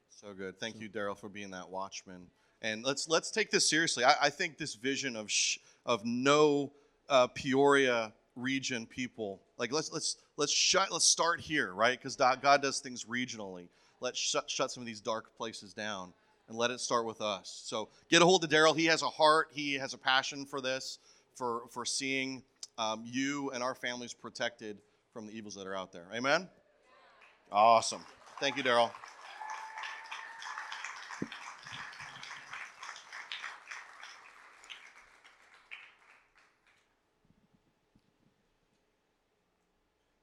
So 0.09 0.33
good. 0.33 0.57
Thank 0.57 0.75
so. 0.75 0.83
you, 0.83 0.89
Daryl, 0.89 1.17
for 1.17 1.27
being 1.27 1.51
that 1.51 1.69
watchman. 1.69 2.27
And 2.61 2.85
let's 2.85 3.09
let's 3.09 3.31
take 3.31 3.51
this 3.51 3.69
seriously. 3.69 4.05
I, 4.05 4.15
I 4.23 4.29
think 4.29 4.57
this 4.57 4.75
vision 4.75 5.17
of 5.17 5.29
sh- 5.29 5.57
of 5.85 6.05
no 6.05 6.71
uh, 7.09 7.27
Peoria 7.27 8.13
region 8.37 8.85
people, 8.85 9.41
like 9.57 9.73
let's 9.73 9.91
let's 9.91 10.15
let's 10.37 10.53
shut 10.53 10.93
let's 10.93 11.03
start 11.03 11.41
here, 11.41 11.73
right? 11.73 11.99
Because 11.99 12.15
God 12.15 12.61
does 12.61 12.79
things 12.79 13.03
regionally 13.03 13.67
let's 13.99 14.19
shut, 14.19 14.49
shut 14.49 14.71
some 14.71 14.81
of 14.81 14.87
these 14.87 15.01
dark 15.01 15.35
places 15.37 15.73
down 15.73 16.13
and 16.47 16.57
let 16.57 16.71
it 16.71 16.79
start 16.79 17.05
with 17.05 17.21
us. 17.21 17.63
So 17.65 17.89
get 18.09 18.21
a 18.21 18.25
hold 18.25 18.43
of 18.43 18.49
Daryl. 18.49 18.77
He 18.77 18.85
has 18.85 19.01
a 19.01 19.07
heart, 19.09 19.49
he 19.53 19.73
has 19.75 19.93
a 19.93 19.97
passion 19.97 20.45
for 20.45 20.61
this, 20.61 20.99
for, 21.35 21.63
for 21.69 21.85
seeing 21.85 22.43
um, 22.77 23.03
you 23.05 23.51
and 23.51 23.61
our 23.61 23.75
families 23.75 24.13
protected 24.13 24.77
from 25.13 25.27
the 25.27 25.33
evils 25.33 25.55
that 25.55 25.67
are 25.67 25.75
out 25.75 25.91
there. 25.91 26.07
Amen? 26.13 26.49
Awesome. 27.51 28.01
Thank 28.39 28.57
you, 28.57 28.63
Daryl. 28.63 28.91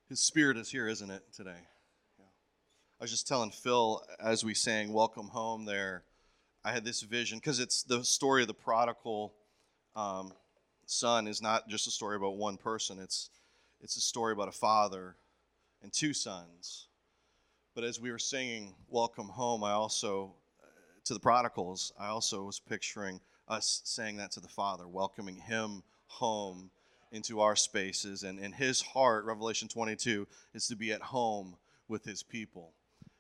His 0.09 0.20
spirit 0.20 0.59
is 0.59 0.70
here, 0.70 0.88
isn't 0.88 1.11
it, 1.11 1.23
today? 1.35 1.50
I 2.20 3.05
was 3.05 3.11
just 3.11 3.26
telling 3.26 3.50
Phil 3.50 4.03
as 4.23 4.44
we 4.44 4.53
sang 4.53 4.93
Welcome 4.93 5.29
Home 5.29 5.64
there, 5.64 6.05
I 6.62 6.70
had 6.70 6.85
this 6.85 7.00
vision 7.00 7.38
because 7.38 7.59
it's 7.59 7.82
the 7.82 8.05
story 8.05 8.43
of 8.43 8.49
the 8.49 8.55
prodigal 8.55 9.32
um, 9.97 10.35
son 10.92 11.26
is 11.26 11.42
not 11.42 11.68
just 11.68 11.86
a 11.86 11.90
story 11.90 12.16
about 12.16 12.36
one 12.36 12.56
person, 12.56 12.98
it's, 12.98 13.30
it's 13.80 13.96
a 13.96 14.00
story 14.00 14.32
about 14.32 14.48
a 14.48 14.52
father 14.52 15.16
and 15.82 15.92
two 15.92 16.12
sons. 16.12 16.88
But 17.74 17.84
as 17.84 18.00
we 18.00 18.10
were 18.10 18.18
singing 18.18 18.74
Welcome 18.88 19.28
Home, 19.28 19.64
I 19.64 19.72
also, 19.72 20.34
uh, 20.62 20.66
to 21.04 21.14
the 21.14 21.20
prodigals, 21.20 21.92
I 21.98 22.08
also 22.08 22.44
was 22.44 22.60
picturing 22.60 23.20
us 23.48 23.80
saying 23.84 24.18
that 24.18 24.30
to 24.32 24.40
the 24.40 24.48
father, 24.48 24.86
welcoming 24.86 25.36
him 25.36 25.82
home 26.06 26.70
into 27.10 27.40
our 27.40 27.56
spaces. 27.56 28.22
And 28.22 28.38
in 28.38 28.52
his 28.52 28.82
heart, 28.82 29.24
Revelation 29.24 29.68
22, 29.68 30.26
is 30.54 30.66
to 30.68 30.76
be 30.76 30.92
at 30.92 31.00
home 31.00 31.56
with 31.88 32.04
his 32.04 32.22
people. 32.22 32.72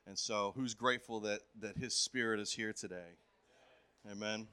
And 0.06 0.18
so, 0.18 0.52
who's 0.56 0.74
grateful 0.74 1.20
that, 1.20 1.40
that 1.60 1.76
his 1.76 1.94
spirit 1.94 2.40
is 2.40 2.52
here 2.52 2.72
today? 2.72 3.16
Amen. 4.10 4.48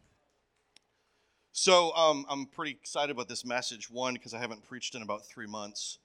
So, 1.52 1.94
um, 1.96 2.26
I'm 2.30 2.46
pretty 2.46 2.72
excited 2.72 3.12
about 3.12 3.28
this 3.28 3.44
message. 3.44 3.90
One, 3.90 4.14
because 4.14 4.34
I 4.34 4.40
haven't 4.40 4.68
preached 4.68 4.96
in 4.96 5.02
about 5.02 5.26
three 5.26 5.48
months. 5.48 5.98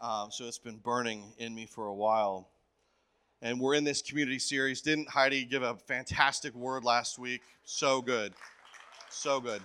Uh, 0.00 0.28
so, 0.30 0.44
it's 0.46 0.58
been 0.58 0.76
burning 0.76 1.32
in 1.38 1.54
me 1.54 1.66
for 1.66 1.86
a 1.86 1.94
while. 1.94 2.48
And 3.42 3.58
we're 3.58 3.74
in 3.74 3.84
this 3.84 4.02
community 4.02 4.38
series. 4.38 4.82
Didn't 4.82 5.08
Heidi 5.08 5.44
give 5.44 5.62
a 5.62 5.74
fantastic 5.74 6.54
word 6.54 6.84
last 6.84 7.18
week? 7.18 7.40
So 7.64 8.02
good. 8.02 8.34
So 9.08 9.40
good. 9.40 9.62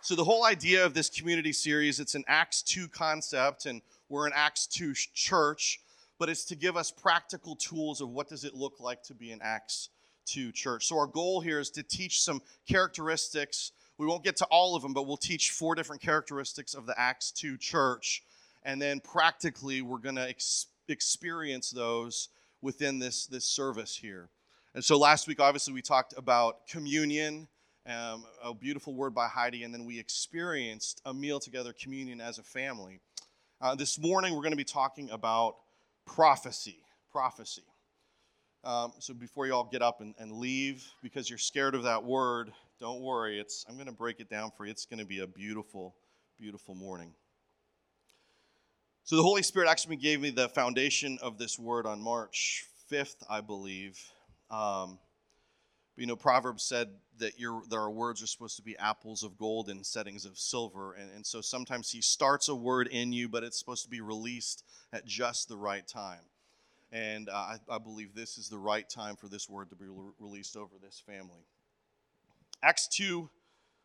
So, 0.00 0.14
the 0.14 0.24
whole 0.24 0.44
idea 0.44 0.86
of 0.86 0.94
this 0.94 1.10
community 1.10 1.52
series, 1.52 2.00
it's 2.00 2.14
an 2.14 2.24
Acts 2.28 2.62
2 2.62 2.88
concept, 2.88 3.66
and 3.66 3.82
we're 4.08 4.26
an 4.26 4.32
Acts 4.34 4.66
2 4.66 4.94
church 5.14 5.80
but 6.20 6.28
it's 6.28 6.44
to 6.44 6.54
give 6.54 6.76
us 6.76 6.90
practical 6.90 7.56
tools 7.56 8.02
of 8.02 8.10
what 8.10 8.28
does 8.28 8.44
it 8.44 8.54
look 8.54 8.78
like 8.78 9.02
to 9.02 9.14
be 9.14 9.32
an 9.32 9.40
Acts 9.42 9.88
2 10.26 10.52
church. 10.52 10.86
So 10.86 10.98
our 10.98 11.06
goal 11.06 11.40
here 11.40 11.58
is 11.58 11.70
to 11.70 11.82
teach 11.82 12.20
some 12.20 12.42
characteristics. 12.68 13.72
We 14.00 14.06
won't 14.06 14.24
get 14.24 14.36
to 14.36 14.46
all 14.46 14.74
of 14.74 14.80
them, 14.80 14.94
but 14.94 15.06
we'll 15.06 15.18
teach 15.18 15.50
four 15.50 15.74
different 15.74 16.00
characteristics 16.00 16.72
of 16.72 16.86
the 16.86 16.98
Acts 16.98 17.30
2 17.32 17.58
church. 17.58 18.22
And 18.62 18.80
then 18.80 18.98
practically, 18.98 19.82
we're 19.82 19.98
going 19.98 20.16
to 20.16 20.26
ex- 20.26 20.68
experience 20.88 21.70
those 21.70 22.30
within 22.62 22.98
this, 22.98 23.26
this 23.26 23.44
service 23.44 23.94
here. 23.94 24.30
And 24.74 24.82
so 24.82 24.96
last 24.96 25.28
week, 25.28 25.38
obviously, 25.38 25.74
we 25.74 25.82
talked 25.82 26.14
about 26.16 26.66
communion, 26.66 27.46
um, 27.86 28.24
a 28.42 28.54
beautiful 28.54 28.94
word 28.94 29.14
by 29.14 29.28
Heidi, 29.28 29.64
and 29.64 29.74
then 29.74 29.84
we 29.84 30.00
experienced 30.00 31.02
a 31.04 31.12
meal 31.12 31.38
together, 31.38 31.74
communion 31.74 32.22
as 32.22 32.38
a 32.38 32.42
family. 32.42 33.00
Uh, 33.60 33.74
this 33.74 33.98
morning, 33.98 34.32
we're 34.32 34.40
going 34.40 34.52
to 34.52 34.56
be 34.56 34.64
talking 34.64 35.10
about 35.10 35.56
prophecy. 36.06 36.78
Prophecy. 37.12 37.64
Um, 38.64 38.94
so 38.98 39.12
before 39.12 39.46
you 39.46 39.52
all 39.52 39.68
get 39.70 39.82
up 39.82 40.00
and, 40.00 40.14
and 40.18 40.32
leave 40.32 40.90
because 41.02 41.28
you're 41.28 41.38
scared 41.38 41.74
of 41.74 41.82
that 41.82 42.02
word, 42.02 42.50
don't 42.80 43.02
worry. 43.02 43.38
It's 43.38 43.64
I'm 43.68 43.74
going 43.74 43.86
to 43.86 43.92
break 43.92 44.20
it 44.20 44.30
down 44.30 44.50
for 44.56 44.64
you. 44.64 44.70
It's 44.70 44.86
going 44.86 44.98
to 44.98 45.06
be 45.06 45.20
a 45.20 45.26
beautiful, 45.26 45.94
beautiful 46.38 46.74
morning. 46.74 47.12
So 49.04 49.16
the 49.16 49.22
Holy 49.22 49.42
Spirit 49.42 49.68
actually 49.68 49.96
gave 49.96 50.20
me 50.20 50.30
the 50.30 50.48
foundation 50.48 51.18
of 51.20 51.36
this 51.36 51.58
word 51.58 51.84
on 51.84 52.00
March 52.00 52.64
5th, 52.90 53.16
I 53.28 53.40
believe. 53.40 53.98
Um, 54.50 54.98
you 55.96 56.06
know, 56.06 56.16
Proverbs 56.16 56.62
said 56.62 56.88
that 57.18 57.38
your 57.38 57.62
our 57.72 57.90
words 57.90 58.22
are 58.22 58.26
supposed 58.26 58.56
to 58.56 58.62
be 58.62 58.78
apples 58.78 59.22
of 59.22 59.36
gold 59.36 59.68
in 59.68 59.84
settings 59.84 60.24
of 60.24 60.38
silver. 60.38 60.94
And, 60.94 61.10
and 61.14 61.26
so 61.26 61.42
sometimes 61.42 61.90
he 61.90 62.00
starts 62.00 62.48
a 62.48 62.54
word 62.54 62.86
in 62.86 63.12
you, 63.12 63.28
but 63.28 63.44
it's 63.44 63.58
supposed 63.58 63.84
to 63.84 63.90
be 63.90 64.00
released 64.00 64.64
at 64.92 65.04
just 65.04 65.48
the 65.48 65.56
right 65.56 65.86
time. 65.86 66.20
And 66.92 67.28
uh, 67.28 67.32
I, 67.32 67.56
I, 67.68 67.78
believe 67.78 68.14
this 68.14 68.36
is 68.36 68.48
the 68.48 68.58
right 68.58 68.88
time 68.88 69.14
for 69.14 69.28
this 69.28 69.48
word 69.48 69.70
to 69.70 69.76
be 69.76 69.86
re- 69.86 70.12
released 70.18 70.56
over 70.56 70.74
this 70.82 71.00
family. 71.06 71.44
Acts 72.62 72.88
2, 72.88 73.28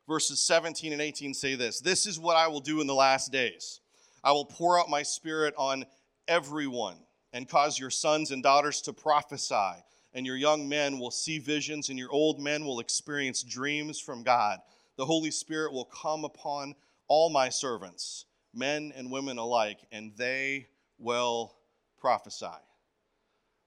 verses 0.07 0.43
17 0.43 0.93
and 0.93 1.01
18 1.01 1.33
say 1.33 1.55
this 1.55 1.79
This 1.79 2.05
is 2.05 2.19
what 2.19 2.37
I 2.37 2.47
will 2.47 2.59
do 2.59 2.81
in 2.81 2.87
the 2.87 2.95
last 2.95 3.31
days. 3.31 3.81
I 4.23 4.31
will 4.31 4.45
pour 4.45 4.79
out 4.79 4.89
my 4.89 5.03
spirit 5.03 5.53
on 5.57 5.85
everyone 6.27 6.97
and 7.31 7.47
cause 7.47 7.79
your 7.79 7.89
sons 7.89 8.31
and 8.31 8.41
daughters 8.41 8.81
to 8.81 8.93
prophesy 8.93 9.83
and 10.15 10.25
your 10.25 10.37
young 10.37 10.67
men 10.67 10.97
will 10.97 11.11
see 11.11 11.39
visions, 11.39 11.89
and 11.89 11.99
your 11.99 12.11
old 12.11 12.39
men 12.39 12.65
will 12.65 12.79
experience 12.79 13.43
dreams 13.43 13.99
from 13.99 14.23
God. 14.23 14.59
The 14.95 15.05
Holy 15.05 15.29
Spirit 15.29 15.73
will 15.73 15.85
come 15.85 16.23
upon 16.23 16.73
all 17.09 17.29
my 17.29 17.49
servants, 17.49 18.25
men 18.53 18.93
and 18.95 19.11
women 19.11 19.37
alike, 19.37 19.79
and 19.91 20.13
they 20.15 20.67
will 20.97 21.53
prophesy. 21.99 22.45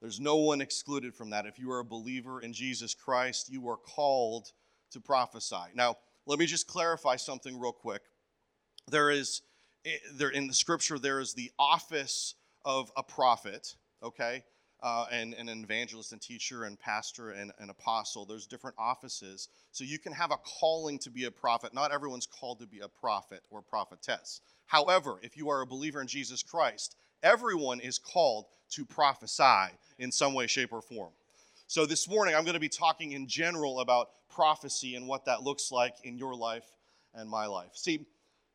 There's 0.01 0.21
no 0.21 0.37
one 0.37 0.63
excluded 0.63 1.15
from 1.15 1.31
that. 1.31 1.45
If 1.45 1.59
you 1.59 1.71
are 1.71 1.81
a 1.81 1.85
believer 1.85 2.41
in 2.41 2.55
Jesus 2.55 2.95
Christ, 2.95 3.53
you 3.53 3.69
are 3.69 3.77
called 3.77 4.53
to 4.93 5.01
prophesy. 5.01 5.57
Now, 5.75 5.97
let 6.27 6.39
me 6.39 6.47
just 6.47 6.67
clarify 6.67 7.17
something 7.17 7.59
real 7.59 7.73
quick. 7.73 8.03
There 8.91 9.11
is 9.11 9.43
eh, 9.85 9.91
there 10.15 10.31
in 10.31 10.47
the 10.47 10.55
scripture 10.55 10.99
there 10.99 11.21
is 11.21 11.35
the 11.35 11.51
office 11.59 12.35
of 12.65 12.91
a 12.97 13.03
prophet, 13.03 13.77
okay? 14.03 14.45
Uh, 14.81 15.07
and, 15.11 15.35
and 15.35 15.51
an 15.51 15.65
evangelist 15.65 16.13
and 16.13 16.21
teacher 16.21 16.65
and 16.65 16.79
pastor 16.79 17.31
and 17.31 17.51
an 17.59 17.71
apostle. 17.71 18.25
There's 18.25 18.47
different 18.47 18.77
offices. 18.79 19.49
So 19.73 19.83
you 19.83 19.99
can 19.99 20.13
have 20.13 20.31
a 20.31 20.37
calling 20.37 20.99
to 21.01 21.11
be 21.11 21.25
a 21.25 21.31
prophet. 21.31 21.75
Not 21.75 21.91
everyone's 21.91 22.27
called 22.27 22.61
to 22.61 22.67
be 22.67 22.81
a 22.81 22.89
prophet 22.89 23.41
or 23.51 23.61
prophetess. 23.61 24.41
However, 24.67 25.19
if 25.23 25.37
you 25.37 25.49
are 25.49 25.63
a 25.63 25.67
believer 25.67 26.01
in 26.01 26.07
Jesus 26.07 26.43
Christ, 26.43 26.95
everyone 27.23 27.81
is 27.81 27.99
called 27.99 28.47
to 28.71 28.85
prophesy 28.85 29.73
in 29.99 30.13
some 30.13 30.35
way, 30.35 30.47
shape, 30.47 30.73
or 30.73 30.83
form. 30.83 31.13
So 31.71 31.85
this 31.85 32.09
morning, 32.09 32.35
I'm 32.35 32.45
going 32.45 32.55
to 32.55 32.61
be 32.61 32.71
talking 32.71 33.13
in 33.13 33.27
general 33.27 33.81
about 33.81 34.09
prophecy 34.31 34.95
and 34.95 35.07
what 35.07 35.27
that 35.27 35.43
looks 35.43 35.71
like 35.71 35.97
in 36.03 36.17
your 36.17 36.35
life 36.35 36.65
and 37.13 37.29
my 37.29 37.45
life. 37.45 37.73
See, 37.75 38.07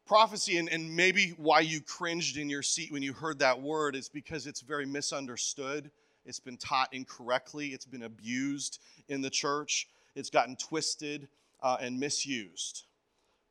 prophecy, 0.07 0.57
and, 0.57 0.67
and 0.67 0.95
maybe 0.95 1.35
why 1.37 1.59
you 1.59 1.79
cringed 1.79 2.37
in 2.37 2.49
your 2.49 2.63
seat 2.63 2.91
when 2.91 3.03
you 3.03 3.13
heard 3.13 3.37
that 3.37 3.61
word, 3.61 3.95
is 3.95 4.09
because 4.09 4.47
it's 4.47 4.61
very 4.61 4.87
misunderstood. 4.87 5.91
It's 6.25 6.39
been 6.39 6.57
taught 6.57 6.91
incorrectly, 6.91 7.67
it's 7.67 7.85
been 7.85 8.01
abused 8.01 8.79
in 9.09 9.21
the 9.21 9.29
church, 9.29 9.87
it's 10.15 10.31
gotten 10.31 10.55
twisted 10.55 11.27
uh, 11.61 11.77
and 11.79 11.99
misused. 11.99 12.85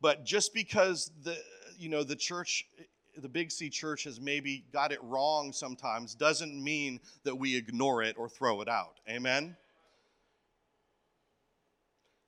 But 0.01 0.25
just 0.25 0.55
because 0.55 1.13
the 1.23 1.39
you 1.79 1.89
know 1.89 2.03
the 2.03 2.17
church 2.17 2.67
the 3.17 3.29
Big 3.29 3.51
C 3.51 3.69
church 3.69 4.05
has 4.05 4.21
maybe 4.21 4.65
got 4.73 4.93
it 4.93 5.03
wrong 5.03 5.53
sometimes 5.53 6.15
doesn't 6.15 6.55
mean 6.63 7.01
that 7.25 7.37
we 7.37 7.57
ignore 7.57 8.03
it 8.03 8.17
or 8.19 8.29
throw 8.29 8.61
it 8.61 8.69
out. 8.69 9.01
Amen? 9.09 9.57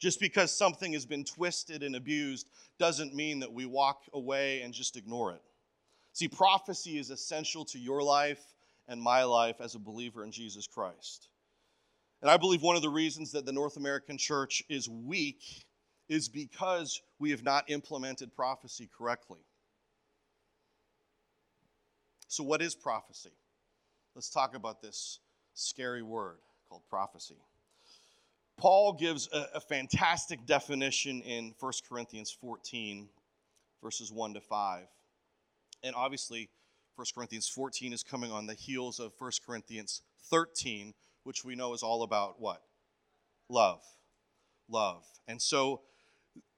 Just 0.00 0.21
because 0.21 0.55
something 0.55 0.93
has 0.93 1.07
been 1.07 1.25
twisted 1.25 1.83
and 1.83 1.97
abused 1.97 2.49
doesn't 2.79 3.14
mean 3.14 3.41
that 3.41 3.53
we 3.53 3.64
walk 3.64 4.03
away 4.12 4.61
and 4.61 4.75
just 4.75 4.97
ignore 4.97 5.33
it. 5.33 5.41
See, 6.12 6.29
prophecy 6.29 6.99
is 6.99 7.11
essential 7.11 7.64
to 7.67 7.79
your 7.79 8.03
life 8.03 8.43
and 8.87 9.00
my 9.00 9.25
life 9.25 9.61
as 9.61 9.75
a 9.75 9.79
believer 9.79 10.23
in 10.23 10.31
Jesus 10.31 10.67
Christ. 10.67 11.29
And 12.21 12.31
I 12.31 12.37
believe 12.37 12.62
one 12.62 12.76
of 12.76 12.83
the 12.83 12.91
reasons 12.91 13.33
that 13.33 13.47
the 13.47 13.53
North 13.53 13.76
American 13.76 14.19
church 14.19 14.62
is 14.69 14.88
weak 14.88 15.64
is 16.09 16.29
because 16.29 17.00
we 17.19 17.31
have 17.31 17.43
not 17.43 17.71
implemented 17.71 18.35
prophecy 18.35 18.88
correctly. 18.97 19.41
So, 22.35 22.43
what 22.43 22.61
is 22.62 22.75
prophecy? 22.75 23.31
Let's 24.17 24.29
talk 24.29 24.57
about 24.57 24.83
this 24.83 25.21
scary 25.55 26.03
word 26.03 26.38
called 26.69 26.83
prophecy. 26.91 27.37
Paul 28.57 28.95
gives 28.95 29.29
a, 29.33 29.47
a, 29.55 29.61
fantastic 29.61 30.45
definition 30.45 31.21
in 31.21 31.55
1 31.61 31.73
Corinthians 31.88 32.37
14, 32.41 33.09
verses 33.81 34.11
1 34.11 34.35
to 34.35 34.41
5. 34.41 34.83
And 35.85 35.95
obviously, 35.95 36.49
1 36.97 37.07
Corinthians 37.14 37.49
14 37.49 37.93
is 37.93 38.03
coming 38.03 38.33
on 38.33 38.49
the 38.49 38.55
heels 38.55 38.99
of 38.99 39.12
1 39.17 39.31
Corinthians 39.47 40.03
13, 40.29 40.93
which 41.23 41.45
we 41.45 41.55
know 41.55 41.73
is 41.73 41.85
all 41.85 42.03
about 42.03 42.41
what? 42.41 42.62
Love. 43.49 43.85
Love. 44.69 45.05
And 45.29 45.41
so 45.41 45.83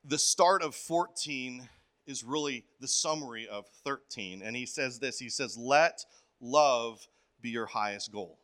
the 0.03 0.17
start 0.17 0.63
of 0.63 0.75
14 0.75 1.69
is 2.07 2.25
really 2.25 2.65
the 2.81 2.89
summary 2.89 3.49
of 3.49 3.67
13. 3.85 4.43
And 4.43 4.57
he 4.57 4.67
says 4.67 4.99
this 4.99 5.19
He 5.19 5.29
says, 5.29 5.57
Let 5.57 6.05
love 6.41 7.07
be 7.41 7.51
your 7.51 7.67
highest 7.67 8.13
goal. 8.13 8.39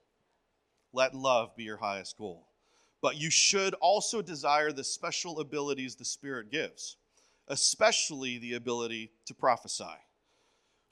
Let 0.93 1.15
love 1.15 1.57
be 1.57 1.65
your 1.65 1.79
highest 1.79 2.19
goal. 2.19 2.47
But 3.01 3.21
you 3.21 3.31
should 3.31 3.75
also 3.75 4.23
desire 4.23 4.71
the 4.71 4.85
special 4.85 5.41
abilities 5.41 5.97
the 5.97 6.05
Spirit 6.05 6.51
gives, 6.51 6.97
especially 7.49 8.39
the 8.39 8.55
ability 8.55 9.11
to 9.27 9.35
prophesy. 9.35 9.85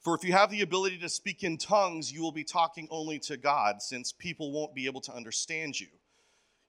For 0.01 0.15
if 0.15 0.23
you 0.23 0.33
have 0.33 0.49
the 0.49 0.61
ability 0.61 0.97
to 0.99 1.09
speak 1.09 1.43
in 1.43 1.57
tongues, 1.57 2.11
you 2.11 2.21
will 2.21 2.31
be 2.31 2.43
talking 2.43 2.87
only 2.89 3.19
to 3.19 3.37
God, 3.37 3.81
since 3.81 4.11
people 4.11 4.51
won't 4.51 4.73
be 4.75 4.87
able 4.87 5.01
to 5.01 5.13
understand 5.13 5.79
you. 5.79 5.87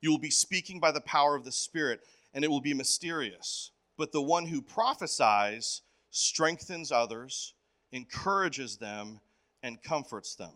You 0.02 0.11
will 0.11 0.18
be 0.18 0.30
speaking 0.30 0.78
by 0.78 0.92
the 0.92 1.00
power 1.00 1.35
of 1.35 1.44
the 1.44 1.52
Spirit, 1.52 2.00
and 2.35 2.44
it 2.44 2.50
will 2.50 2.61
be 2.61 2.75
mysterious. 2.75 3.71
But 3.97 4.12
the 4.12 4.23
one 4.23 4.47
who 4.47 4.61
prophesies 4.61 5.80
strengthens 6.12 6.92
others, 6.92 7.54
encourages 7.90 8.76
them, 8.76 9.21
and 9.62 9.83
comforts 9.83 10.37
them. 10.37 10.52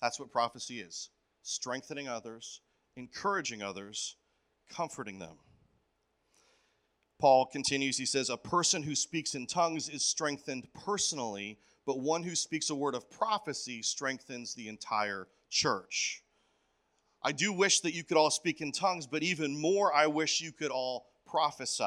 That's 0.00 0.18
what 0.18 0.32
prophecy 0.32 0.80
is 0.80 1.10
strengthening 1.42 2.06
others, 2.06 2.60
encouraging 2.96 3.62
others, 3.62 4.16
comforting 4.70 5.18
them. 5.18 5.36
Paul 7.18 7.46
continues, 7.46 7.98
he 7.98 8.06
says, 8.06 8.30
A 8.30 8.36
person 8.36 8.82
who 8.82 8.94
speaks 8.94 9.34
in 9.34 9.46
tongues 9.46 9.88
is 9.88 10.02
strengthened 10.04 10.68
personally, 10.74 11.58
but 11.86 11.98
one 11.98 12.22
who 12.22 12.34
speaks 12.34 12.70
a 12.70 12.74
word 12.74 12.94
of 12.94 13.10
prophecy 13.10 13.82
strengthens 13.82 14.54
the 14.54 14.68
entire 14.68 15.26
church. 15.50 16.22
I 17.22 17.32
do 17.32 17.52
wish 17.52 17.80
that 17.80 17.94
you 17.94 18.04
could 18.04 18.16
all 18.16 18.30
speak 18.30 18.60
in 18.60 18.70
tongues, 18.70 19.06
but 19.06 19.22
even 19.22 19.60
more, 19.60 19.92
I 19.92 20.06
wish 20.06 20.40
you 20.40 20.52
could 20.52 20.70
all 20.70 21.06
prophesy. 21.26 21.84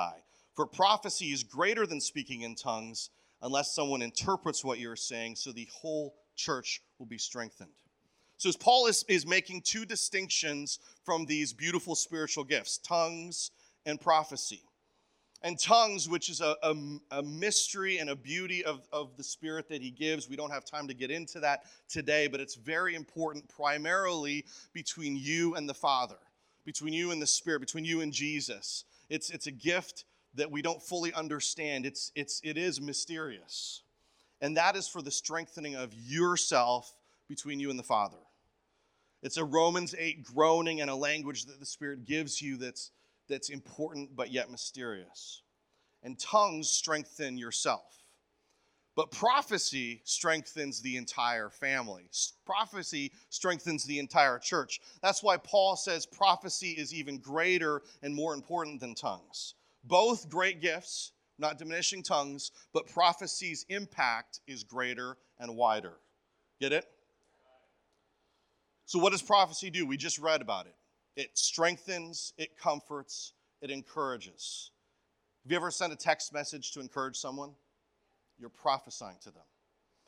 For 0.56 0.66
prophecy 0.66 1.32
is 1.32 1.44
greater 1.44 1.88
than 1.88 2.00
speaking 2.00 2.42
in 2.42 2.56
tongues 2.56 3.10
unless 3.42 3.74
someone 3.74 4.02
interprets 4.02 4.64
what 4.64 4.80
you're 4.80 4.96
saying, 4.96 5.36
so 5.36 5.52
the 5.52 5.68
whole 5.74 6.16
church 6.36 6.82
will 6.98 7.06
be 7.06 7.18
strengthened. 7.18 7.72
So, 8.38 8.50
as 8.50 8.58
Paul 8.58 8.88
is, 8.88 9.06
is 9.08 9.26
making 9.26 9.62
two 9.62 9.86
distinctions 9.86 10.80
from 11.04 11.26
these 11.26 11.54
beautiful 11.54 11.96
spiritual 11.96 12.44
gifts 12.44 12.78
tongues 12.78 13.52
and 13.86 14.00
prophecy. 14.00 14.62
And 15.46 15.60
tongues, 15.60 16.08
which 16.08 16.30
is 16.30 16.40
a, 16.40 16.56
a, 16.64 16.74
a, 17.12 17.22
mystery 17.22 17.98
and 17.98 18.10
a 18.10 18.16
beauty 18.16 18.64
of, 18.64 18.88
of 18.94 19.18
the 19.18 19.24
Spirit 19.26 19.68
that 19.70 19.82
He 19.82 19.92
gives. 19.92 20.30
We 20.30 20.38
don't 20.38 20.52
have 20.52 20.64
time 20.64 20.88
to 20.88 20.94
get 20.94 21.12
into 21.12 21.42
that 21.42 21.64
today, 21.90 22.28
but 22.28 22.40
it's 22.40 22.56
very 22.56 22.96
important, 22.96 23.50
primarily 23.50 24.46
between 24.72 25.18
you 25.18 25.56
and 25.56 25.68
the 25.68 25.74
Father, 25.74 26.16
between 26.66 26.94
you 26.94 27.12
and 27.12 27.22
the 27.22 27.28
Spirit, 27.28 27.60
between 27.60 27.84
you 27.84 28.00
and 28.00 28.14
Jesus. 28.14 28.86
It's, 29.10 29.32
it's 29.32 29.48
a 29.48 29.52
gift 29.52 30.06
that 30.36 30.52
we 30.52 30.62
don't 30.62 30.82
fully 30.82 31.14
understand. 31.14 31.86
It's, 31.86 32.12
it's, 32.16 32.42
it 32.44 32.58
is 32.58 32.82
mysterious. 32.82 33.84
And 34.42 34.58
that 34.58 34.76
is 34.76 34.88
for 34.88 35.02
the 35.02 35.12
strengthening 35.12 35.76
of 35.76 35.94
yourself 35.94 36.96
between 37.28 37.60
you 37.60 37.70
and 37.70 37.80
the 37.80 37.84
Father. 37.84 38.18
It's 39.22 39.38
a 39.38 39.46
Romans 39.46 39.96
8 39.98 40.24
groaning 40.24 40.82
and 40.82 40.90
a 40.90 40.96
language 40.96 41.46
that 41.46 41.60
the 41.60 41.66
Spirit 41.66 42.06
gives 42.06 42.42
you 42.42 42.58
that's, 42.58 42.92
that's 43.30 43.50
important 43.50 44.16
but 44.16 44.32
yet 44.32 44.52
mysterious. 44.52 45.42
And 46.04 46.20
tongues 46.20 46.70
strengthen 46.70 47.38
yourself. 47.38 48.04
But 48.96 49.12
prophecy 49.12 50.02
strengthens 50.04 50.82
the 50.82 50.98
entire 50.98 51.50
family. 51.50 52.10
Prophecy 52.46 53.12
strengthens 53.30 53.86
the 53.86 53.98
entire 53.98 54.38
church. 54.38 54.82
That's 55.02 55.24
why 55.24 55.38
Paul 55.38 55.76
says 55.76 56.06
prophecy 56.06 56.72
is 56.72 56.94
even 56.94 57.18
greater 57.18 57.82
and 58.04 58.14
more 58.14 58.34
important 58.34 58.82
than 58.82 58.94
tongues. 58.94 59.56
Both 59.84 60.30
great 60.30 60.62
gifts, 60.62 61.12
not 61.38 61.58
diminishing 61.58 62.04
tongues, 62.04 62.52
but 62.74 62.88
prophecy's 62.88 63.66
impact 63.70 64.40
is 64.48 64.64
greater 64.64 65.18
and 65.40 65.56
wider. 65.56 65.94
Get 66.60 66.72
it? 66.72 66.86
So, 68.86 69.00
what 69.00 69.12
does 69.12 69.22
prophecy 69.22 69.70
do? 69.70 69.86
We 69.86 69.98
just 69.98 70.20
read 70.20 70.42
about 70.42 70.68
it. 70.68 70.76
It 71.16 71.38
strengthens, 71.38 72.34
it 72.38 72.58
comforts, 72.58 73.34
it 73.62 73.70
encourages. 73.70 74.72
Have 75.44 75.52
you 75.52 75.58
ever 75.58 75.72
sent 75.72 75.92
a 75.94 75.96
text 75.96 76.34
message 76.34 76.72
to 76.72 76.80
encourage 76.80 77.18
someone? 77.18 77.52
You're 78.40 78.50
prophesying 78.50 79.18
to 79.24 79.32
them. 79.32 79.44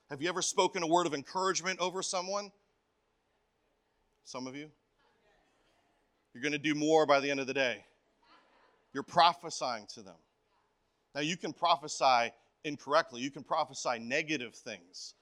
Have 0.10 0.22
you 0.22 0.30
ever 0.30 0.42
spoken 0.42 0.84
a 0.84 0.88
word 0.88 1.08
of 1.08 1.14
encouragement 1.14 1.80
over 1.80 2.02
someone? 2.02 2.52
Some 4.24 4.48
of 4.48 4.56
you? 4.56 4.70
You're 6.34 6.42
going 6.42 6.52
to 6.52 6.58
do 6.58 6.76
more 6.76 7.06
by 7.06 7.20
the 7.20 7.32
end 7.32 7.40
of 7.40 7.48
the 7.48 7.54
day. 7.54 7.86
You're 8.96 9.04
prophesying 9.04 9.88
to 9.96 10.02
them. 10.02 10.16
Now, 11.14 11.20
you 11.20 11.36
can 11.36 11.52
prophesy 11.52 12.32
incorrectly, 12.64 13.22
you 13.22 13.30
can 13.30 13.44
prophesy 13.44 14.00
negative 14.00 14.56
things. 14.56 15.16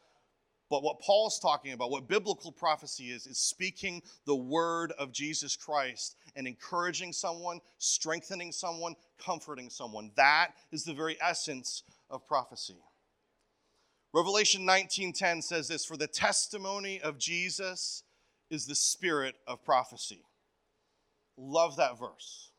But 0.69 0.83
what 0.83 0.99
Paul's 1.01 1.39
talking 1.39 1.73
about, 1.73 1.89
what 1.89 2.07
biblical 2.07 2.51
prophecy 2.51 3.05
is, 3.05 3.25
is 3.25 3.39
speaking 3.39 4.03
the 4.27 4.35
word 4.35 4.91
of 4.99 5.11
Jesus 5.11 5.55
Christ 5.55 6.15
and 6.35 6.45
encouraging 6.45 7.13
someone, 7.13 7.61
strengthening 7.79 8.51
someone, 8.51 8.93
comforting 9.17 9.71
someone. 9.71 10.11
That 10.17 10.51
is 10.71 10.83
the 10.83 10.93
very 10.93 11.17
essence 11.19 11.81
of 12.11 12.27
prophecy. 12.27 12.77
Revelation 14.13 14.65
19:10 14.65 15.41
says 15.41 15.67
this, 15.67 15.83
"For 15.83 15.97
the 15.97 16.07
testimony 16.07 17.01
of 17.01 17.17
Jesus 17.17 18.03
is 18.51 18.67
the 18.67 18.75
spirit 18.75 19.35
of 19.47 19.63
prophecy." 19.63 20.23
Love 21.37 21.75
that 21.77 21.97
verse. 21.97 22.51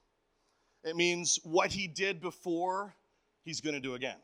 It 0.84 0.96
means 0.96 1.38
what 1.44 1.72
he 1.72 1.88
did 1.88 2.20
before, 2.20 2.94
he's 3.44 3.60
going 3.60 3.74
to 3.74 3.80
do 3.80 3.94
again. 3.94 4.18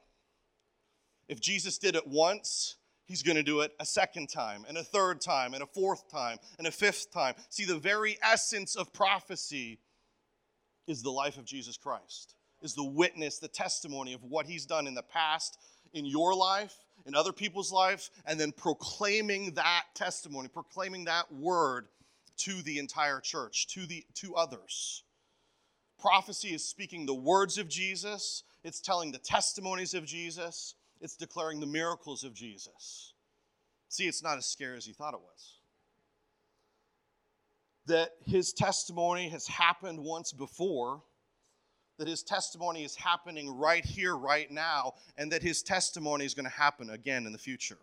If 1.28 1.40
Jesus 1.40 1.78
did 1.78 1.94
it 1.94 2.06
once, 2.06 2.76
he's 3.06 3.22
going 3.22 3.36
to 3.36 3.42
do 3.42 3.60
it 3.60 3.72
a 3.80 3.86
second 3.86 4.28
time, 4.28 4.64
and 4.68 4.76
a 4.76 4.84
third 4.84 5.20
time, 5.20 5.54
and 5.54 5.62
a 5.62 5.66
fourth 5.66 6.10
time, 6.10 6.38
and 6.58 6.66
a 6.66 6.70
fifth 6.70 7.12
time. 7.12 7.34
See, 7.48 7.64
the 7.64 7.78
very 7.78 8.18
essence 8.22 8.76
of 8.76 8.92
prophecy 8.92 9.78
is 10.86 11.02
the 11.02 11.10
life 11.10 11.38
of 11.38 11.44
Jesus 11.44 11.76
Christ, 11.76 12.34
is 12.62 12.74
the 12.74 12.84
witness, 12.84 13.38
the 13.38 13.48
testimony 13.48 14.12
of 14.12 14.22
what 14.24 14.46
he's 14.46 14.66
done 14.66 14.86
in 14.86 14.94
the 14.94 15.02
past, 15.02 15.58
in 15.94 16.04
your 16.04 16.34
life, 16.34 16.74
in 17.06 17.14
other 17.14 17.32
people's 17.32 17.72
life, 17.72 18.10
and 18.26 18.38
then 18.38 18.52
proclaiming 18.52 19.54
that 19.54 19.84
testimony, 19.94 20.48
proclaiming 20.48 21.04
that 21.04 21.32
word 21.32 21.88
to 22.38 22.62
the 22.62 22.78
entire 22.78 23.20
church, 23.20 23.66
to 23.68 23.86
the 23.86 24.04
to 24.14 24.34
others. 24.34 25.04
Prophecy 26.00 26.48
is 26.48 26.64
speaking 26.64 27.06
the 27.06 27.14
words 27.14 27.58
of 27.58 27.68
Jesus, 27.68 28.42
it's 28.64 28.80
telling 28.80 29.12
the 29.12 29.18
testimonies 29.18 29.94
of 29.94 30.04
Jesus, 30.04 30.74
it's 31.00 31.16
declaring 31.16 31.60
the 31.60 31.66
miracles 31.66 32.24
of 32.24 32.34
Jesus. 32.34 33.14
See, 33.88 34.06
it's 34.06 34.22
not 34.22 34.38
as 34.38 34.46
scary 34.46 34.76
as 34.76 34.86
you 34.86 34.94
thought 34.94 35.14
it 35.14 35.20
was. 35.20 35.54
That 37.86 38.10
his 38.24 38.52
testimony 38.52 39.28
has 39.30 39.46
happened 39.46 39.98
once 39.98 40.32
before, 40.32 41.02
that 41.98 42.08
his 42.08 42.22
testimony 42.22 42.84
is 42.84 42.94
happening 42.94 43.50
right 43.58 43.84
here, 43.84 44.16
right 44.16 44.50
now, 44.50 44.94
and 45.18 45.32
that 45.32 45.42
his 45.42 45.62
testimony 45.62 46.24
is 46.24 46.34
going 46.34 46.44
to 46.44 46.50
happen 46.50 46.90
again 46.90 47.26
in 47.26 47.32
the 47.32 47.38
future. 47.38 47.78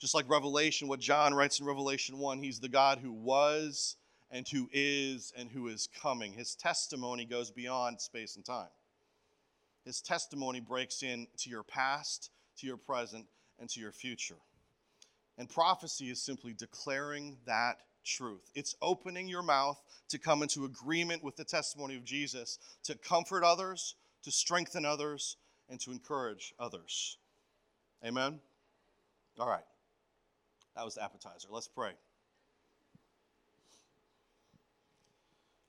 Just 0.00 0.14
like 0.14 0.28
Revelation, 0.28 0.88
what 0.88 1.00
John 1.00 1.34
writes 1.34 1.58
in 1.58 1.66
Revelation 1.66 2.18
1, 2.18 2.38
he's 2.38 2.60
the 2.60 2.68
God 2.68 2.98
who 2.98 3.12
was 3.12 3.96
and 4.30 4.46
who 4.48 4.68
is 4.72 5.32
and 5.36 5.50
who 5.50 5.68
is 5.68 5.88
coming. 6.00 6.32
His 6.32 6.54
testimony 6.54 7.24
goes 7.24 7.50
beyond 7.50 8.00
space 8.00 8.36
and 8.36 8.44
time. 8.44 8.68
His 9.84 10.00
testimony 10.00 10.60
breaks 10.60 11.02
into 11.02 11.48
your 11.48 11.62
past, 11.62 12.30
to 12.58 12.66
your 12.66 12.76
present, 12.76 13.26
and 13.60 13.68
to 13.70 13.80
your 13.80 13.92
future. 13.92 14.36
And 15.38 15.48
prophecy 15.48 16.10
is 16.10 16.20
simply 16.20 16.54
declaring 16.54 17.36
that 17.46 17.78
truth. 18.04 18.50
It's 18.54 18.74
opening 18.80 19.28
your 19.28 19.42
mouth 19.42 19.80
to 20.08 20.18
come 20.18 20.42
into 20.42 20.64
agreement 20.64 21.22
with 21.22 21.36
the 21.36 21.44
testimony 21.44 21.96
of 21.96 22.04
Jesus, 22.04 22.58
to 22.84 22.94
comfort 22.96 23.44
others, 23.44 23.94
to 24.22 24.30
strengthen 24.30 24.84
others, 24.84 25.36
and 25.68 25.78
to 25.80 25.90
encourage 25.90 26.54
others. 26.58 27.18
Amen? 28.04 28.40
All 29.38 29.48
right. 29.48 29.64
That 30.74 30.84
was 30.84 30.94
the 30.94 31.04
appetizer. 31.04 31.48
Let's 31.50 31.68
pray. 31.68 31.92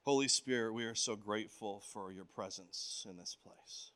Holy 0.07 0.29
Spirit, 0.29 0.73
we 0.73 0.85
are 0.85 0.95
so 0.95 1.17
grateful 1.17 1.83
for 1.91 2.13
your 2.13 2.23
presence 2.23 3.05
in 3.09 3.17
this 3.17 3.35
place. 3.43 3.91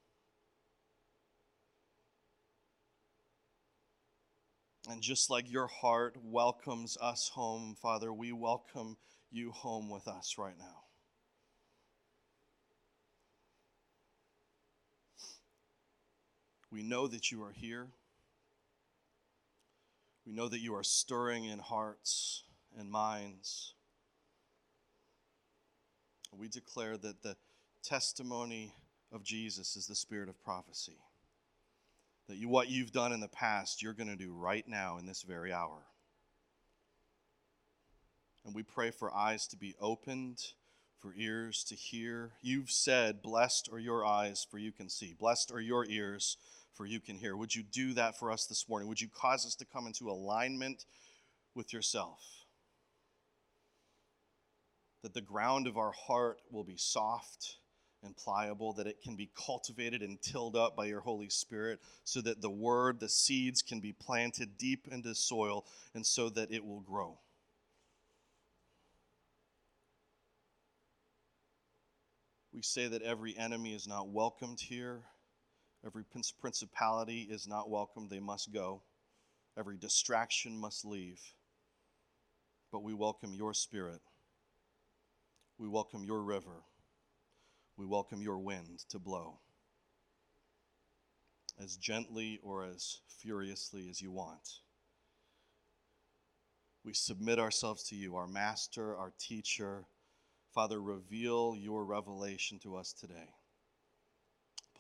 And 4.89 5.01
just 5.01 5.30
like 5.30 5.50
your 5.50 5.68
heart 5.68 6.18
welcomes 6.22 6.98
us 7.01 7.30
home, 7.30 7.77
Father, 7.82 8.12
we 8.12 8.34
welcome 8.34 8.98
you 9.32 9.51
home 9.51 9.89
with 9.89 10.06
us 10.10 10.36
right 10.38 10.58
now. 10.60 10.84
We 16.70 16.84
know 16.84 17.08
that 17.08 17.32
you 17.32 17.41
are 17.41 17.53
here. 17.53 17.88
We 20.25 20.34
know 20.34 20.50
that 20.50 20.60
you 20.60 20.75
are 20.75 20.84
stirring 20.84 21.46
in 21.46 21.60
hearts 21.60 22.44
and 22.77 22.91
minds. 22.91 23.75
We 26.38 26.48
declare 26.48 26.98
that 26.98 27.22
the 27.22 27.36
testimony 27.84 28.74
of 29.12 29.24
Jesus 29.24 29.76
is 29.76 29.88
the 29.88 29.96
spirit 29.96 30.30
of 30.30 30.41
prophecy. 30.44 30.98
That 32.28 32.38
you, 32.38 32.48
what 32.48 32.70
you've 32.70 32.91
done 32.91 33.12
in 33.12 33.20
the 33.20 33.28
past, 33.28 33.82
you're 33.82 33.94
going 33.94 34.10
to 34.10 34.15
do 34.15 34.34
right 34.34 34.67
now 34.67 34.98
in 34.98 35.06
this 35.06 35.24
very 35.24 35.52
hour. 35.52 35.84
And 38.46 38.56
we 38.56 38.63
pray 38.63 38.91
for 38.91 39.13
eyes 39.13 39.48
to 39.48 39.58
be 39.58 39.76
opened, 39.80 40.39
for 41.00 41.13
ears 41.17 41.63
to 41.65 41.76
hear. 41.76 42.32
You've 42.41 42.72
said, 42.72 43.22
Blessed 43.22 43.70
are 43.72 43.80
your 43.80 44.06
eyes, 44.06 44.46
for 44.50 44.58
you 44.58 44.72
can 44.72 44.89
see. 44.89 45.13
Blessed 45.20 45.52
are 45.52 45.62
your 45.62 45.86
ears, 45.86 46.38
for 46.74 46.86
you 46.86 47.00
can 47.00 47.17
hear. 47.17 47.36
Would 47.36 47.56
you 47.56 47.63
do 47.63 47.94
that 47.94 48.17
for 48.17 48.32
us 48.32 48.46
this 48.46 48.67
morning? 48.70 48.88
Would 48.88 49.02
you 49.02 49.10
cause 49.13 49.46
us 49.46 49.56
to 49.56 49.65
come 49.65 49.86
into 49.86 50.10
alignment 50.10 50.86
with 51.54 51.74
yourself? 51.74 52.40
That 55.04 55.14
the 55.14 55.22
ground 55.22 55.68
of 55.68 55.78
our 55.78 55.92
heart 55.92 56.42
will 56.52 56.64
be 56.64 56.78
soft 56.78 57.58
and 58.04 58.16
pliable, 58.16 58.74
that 58.74 58.88
it 58.88 59.02
can 59.02 59.16
be 59.16 59.30
cultivated 59.36 60.02
and 60.02 60.22
tilled 60.22 60.56
up 60.56 60.76
by 60.76 60.86
your 60.86 61.02
Holy 61.02 61.30
Spirit, 61.30 61.80
so 62.04 62.22
that 62.22 62.42
the 62.42 62.50
word, 62.50 63.00
the 63.00 63.10
seeds 63.10 63.62
can 63.62 63.80
be 63.80 63.94
planted 63.94 64.58
deep 64.58 64.88
into 64.92 65.14
soil, 65.16 65.66
and 65.94 66.06
so 66.06 66.30
that 66.30 66.52
it 66.52 66.66
will 66.66 66.82
grow. 66.82 67.20
We 72.54 72.62
say 72.62 72.88
that 72.88 73.02
every 73.02 73.38
enemy 73.38 73.74
is 73.74 73.88
not 73.88 74.10
welcomed 74.10 74.60
here. 74.60 75.02
Every 75.86 76.04
principality 76.40 77.22
is 77.22 77.48
not 77.48 77.70
welcome. 77.70 78.08
They 78.08 78.20
must 78.20 78.54
go. 78.54 78.82
Every 79.58 79.78
distraction 79.78 80.58
must 80.58 80.86
leave. 80.86 81.20
But 82.72 82.84
we 82.84 82.94
welcome 82.94 83.34
your 83.34 83.54
spirit. 83.54 84.02
We 85.62 85.67
welcome 85.67 86.04
your 86.04 86.24
river. 86.24 86.63
We 87.78 87.86
welcome 87.86 88.19
your 88.19 88.39
wind 88.39 88.80
to 88.89 88.97
blow 88.97 89.38
as 91.62 91.78
gently 91.78 92.39
or 92.41 92.65
as 92.65 93.02
furiously 93.21 93.88
as 93.88 94.02
you 94.02 94.10
want. 94.10 94.62
We 96.84 96.93
submit 96.93 97.38
ourselves 97.38 97.84
to 97.89 97.95
you, 97.95 98.15
our 98.15 98.26
master, 98.26 98.97
our 98.97 99.13
teacher. 99.19 99.86
Father, 100.52 100.82
reveal 100.82 101.56
your 101.56 101.86
revelation 101.86 102.58
to 102.63 102.76
us 102.76 102.91
today. 102.91 103.30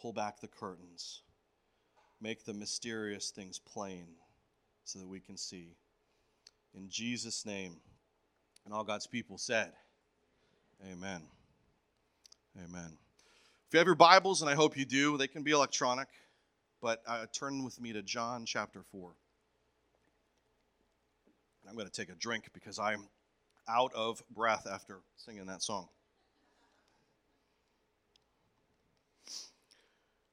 Pull 0.01 0.13
back 0.13 0.41
the 0.41 0.47
curtains. 0.47 1.21
Make 2.19 2.43
the 2.43 2.55
mysterious 2.55 3.29
things 3.29 3.59
plain 3.59 4.07
so 4.83 4.97
that 4.97 5.07
we 5.07 5.19
can 5.19 5.37
see. 5.37 5.75
In 6.73 6.89
Jesus' 6.89 7.45
name. 7.45 7.75
And 8.65 8.73
all 8.73 8.83
God's 8.83 9.05
people 9.05 9.37
said, 9.37 9.73
Amen. 10.89 11.21
Amen. 12.57 12.97
If 13.67 13.73
you 13.73 13.77
have 13.77 13.85
your 13.85 13.95
Bibles, 13.95 14.41
and 14.41 14.49
I 14.49 14.55
hope 14.55 14.75
you 14.75 14.83
do, 14.83 15.15
they 15.15 15.27
can 15.27 15.43
be 15.43 15.51
electronic, 15.51 16.07
but 16.81 17.03
uh, 17.05 17.27
turn 17.31 17.63
with 17.63 17.79
me 17.79 17.93
to 17.93 18.01
John 18.01 18.45
chapter 18.45 18.81
4. 18.91 19.11
I'm 21.69 21.75
going 21.75 21.87
to 21.87 21.91
take 21.91 22.09
a 22.09 22.15
drink 22.15 22.49
because 22.53 22.79
I'm 22.79 23.07
out 23.69 23.93
of 23.93 24.23
breath 24.33 24.67
after 24.69 25.01
singing 25.17 25.45
that 25.45 25.61
song. 25.61 25.87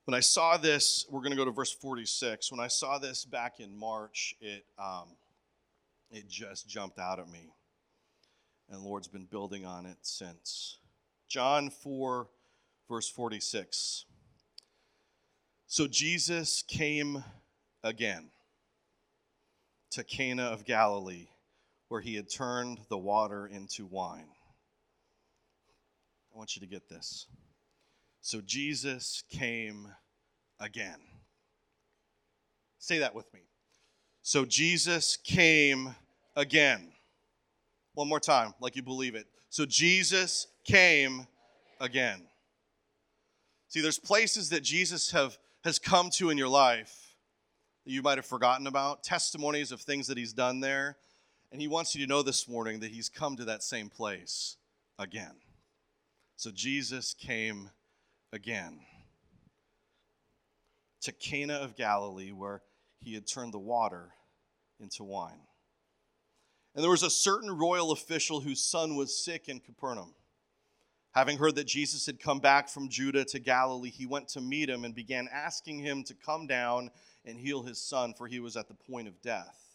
When 0.06 0.14
I 0.14 0.20
saw 0.20 0.56
this, 0.56 1.04
we're 1.10 1.20
going 1.20 1.32
to 1.32 1.36
go 1.36 1.44
to 1.44 1.50
verse 1.50 1.70
46. 1.70 2.50
When 2.50 2.60
I 2.60 2.68
saw 2.68 2.98
this 2.98 3.26
back 3.26 3.60
in 3.60 3.78
March, 3.78 4.34
it, 4.40 4.64
um, 4.78 5.08
it 6.10 6.26
just 6.26 6.66
jumped 6.66 6.98
out 6.98 7.18
at 7.20 7.28
me. 7.28 7.50
And 8.68 8.82
the 8.82 8.86
Lord's 8.86 9.08
been 9.08 9.26
building 9.26 9.64
on 9.64 9.86
it 9.86 9.98
since. 10.02 10.78
John 11.28 11.70
4, 11.70 12.28
verse 12.88 13.08
46. 13.08 14.04
So 15.66 15.86
Jesus 15.86 16.62
came 16.66 17.22
again 17.82 18.30
to 19.90 20.04
Cana 20.04 20.44
of 20.44 20.64
Galilee 20.64 21.28
where 21.88 22.00
he 22.00 22.14
had 22.14 22.30
turned 22.30 22.78
the 22.88 22.98
water 22.98 23.46
into 23.46 23.86
wine. 23.86 24.28
I 26.32 26.38
want 26.38 26.54
you 26.54 26.60
to 26.60 26.66
get 26.66 26.88
this. 26.88 27.26
So 28.20 28.40
Jesus 28.40 29.24
came 29.30 29.88
again. 30.60 30.98
Say 32.78 32.98
that 32.98 33.14
with 33.14 33.32
me. 33.32 33.40
So 34.22 34.44
Jesus 34.44 35.16
came 35.16 35.94
again. 36.36 36.92
One 37.98 38.08
more 38.08 38.20
time, 38.20 38.54
like 38.60 38.76
you 38.76 38.82
believe 38.82 39.16
it. 39.16 39.26
So 39.50 39.66
Jesus 39.66 40.46
came 40.64 41.26
again. 41.80 42.22
See, 43.66 43.80
there's 43.80 43.98
places 43.98 44.50
that 44.50 44.62
Jesus 44.62 45.10
have, 45.10 45.36
has 45.64 45.80
come 45.80 46.08
to 46.10 46.30
in 46.30 46.38
your 46.38 46.46
life 46.46 47.16
that 47.84 47.90
you 47.90 48.00
might 48.00 48.16
have 48.16 48.24
forgotten 48.24 48.68
about, 48.68 49.02
testimonies 49.02 49.72
of 49.72 49.80
things 49.80 50.06
that 50.06 50.16
he's 50.16 50.32
done 50.32 50.60
there 50.60 50.96
and 51.50 51.60
he 51.60 51.66
wants 51.66 51.92
you 51.96 52.06
to 52.06 52.08
know 52.08 52.22
this 52.22 52.48
morning 52.48 52.78
that 52.78 52.92
he's 52.92 53.08
come 53.08 53.34
to 53.34 53.46
that 53.46 53.64
same 53.64 53.88
place 53.88 54.58
again. 54.96 55.34
So 56.36 56.52
Jesus 56.52 57.14
came 57.14 57.68
again 58.32 58.78
to 61.00 61.10
Cana 61.10 61.54
of 61.54 61.74
Galilee, 61.74 62.30
where 62.30 62.62
he 63.00 63.14
had 63.14 63.26
turned 63.26 63.52
the 63.52 63.58
water 63.58 64.10
into 64.78 65.02
wine. 65.02 65.47
And 66.78 66.84
there 66.84 66.92
was 66.92 67.02
a 67.02 67.10
certain 67.10 67.50
royal 67.50 67.90
official 67.90 68.38
whose 68.38 68.62
son 68.62 68.94
was 68.94 69.24
sick 69.24 69.48
in 69.48 69.58
Capernaum. 69.58 70.14
Having 71.10 71.38
heard 71.38 71.56
that 71.56 71.66
Jesus 71.66 72.06
had 72.06 72.20
come 72.20 72.38
back 72.38 72.68
from 72.68 72.88
Judah 72.88 73.24
to 73.24 73.40
Galilee, 73.40 73.90
he 73.90 74.06
went 74.06 74.28
to 74.28 74.40
meet 74.40 74.70
him 74.70 74.84
and 74.84 74.94
began 74.94 75.28
asking 75.32 75.80
him 75.80 76.04
to 76.04 76.14
come 76.14 76.46
down 76.46 76.92
and 77.24 77.36
heal 77.36 77.64
his 77.64 77.82
son, 77.82 78.14
for 78.16 78.28
he 78.28 78.38
was 78.38 78.56
at 78.56 78.68
the 78.68 78.74
point 78.74 79.08
of 79.08 79.20
death. 79.20 79.74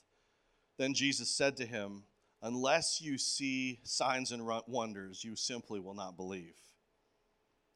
Then 0.78 0.94
Jesus 0.94 1.30
said 1.30 1.58
to 1.58 1.66
him, 1.66 2.04
Unless 2.42 3.02
you 3.02 3.18
see 3.18 3.82
signs 3.84 4.32
and 4.32 4.48
wonders, 4.66 5.26
you 5.26 5.36
simply 5.36 5.82
will 5.82 5.96
not 5.96 6.16
believe. 6.16 6.56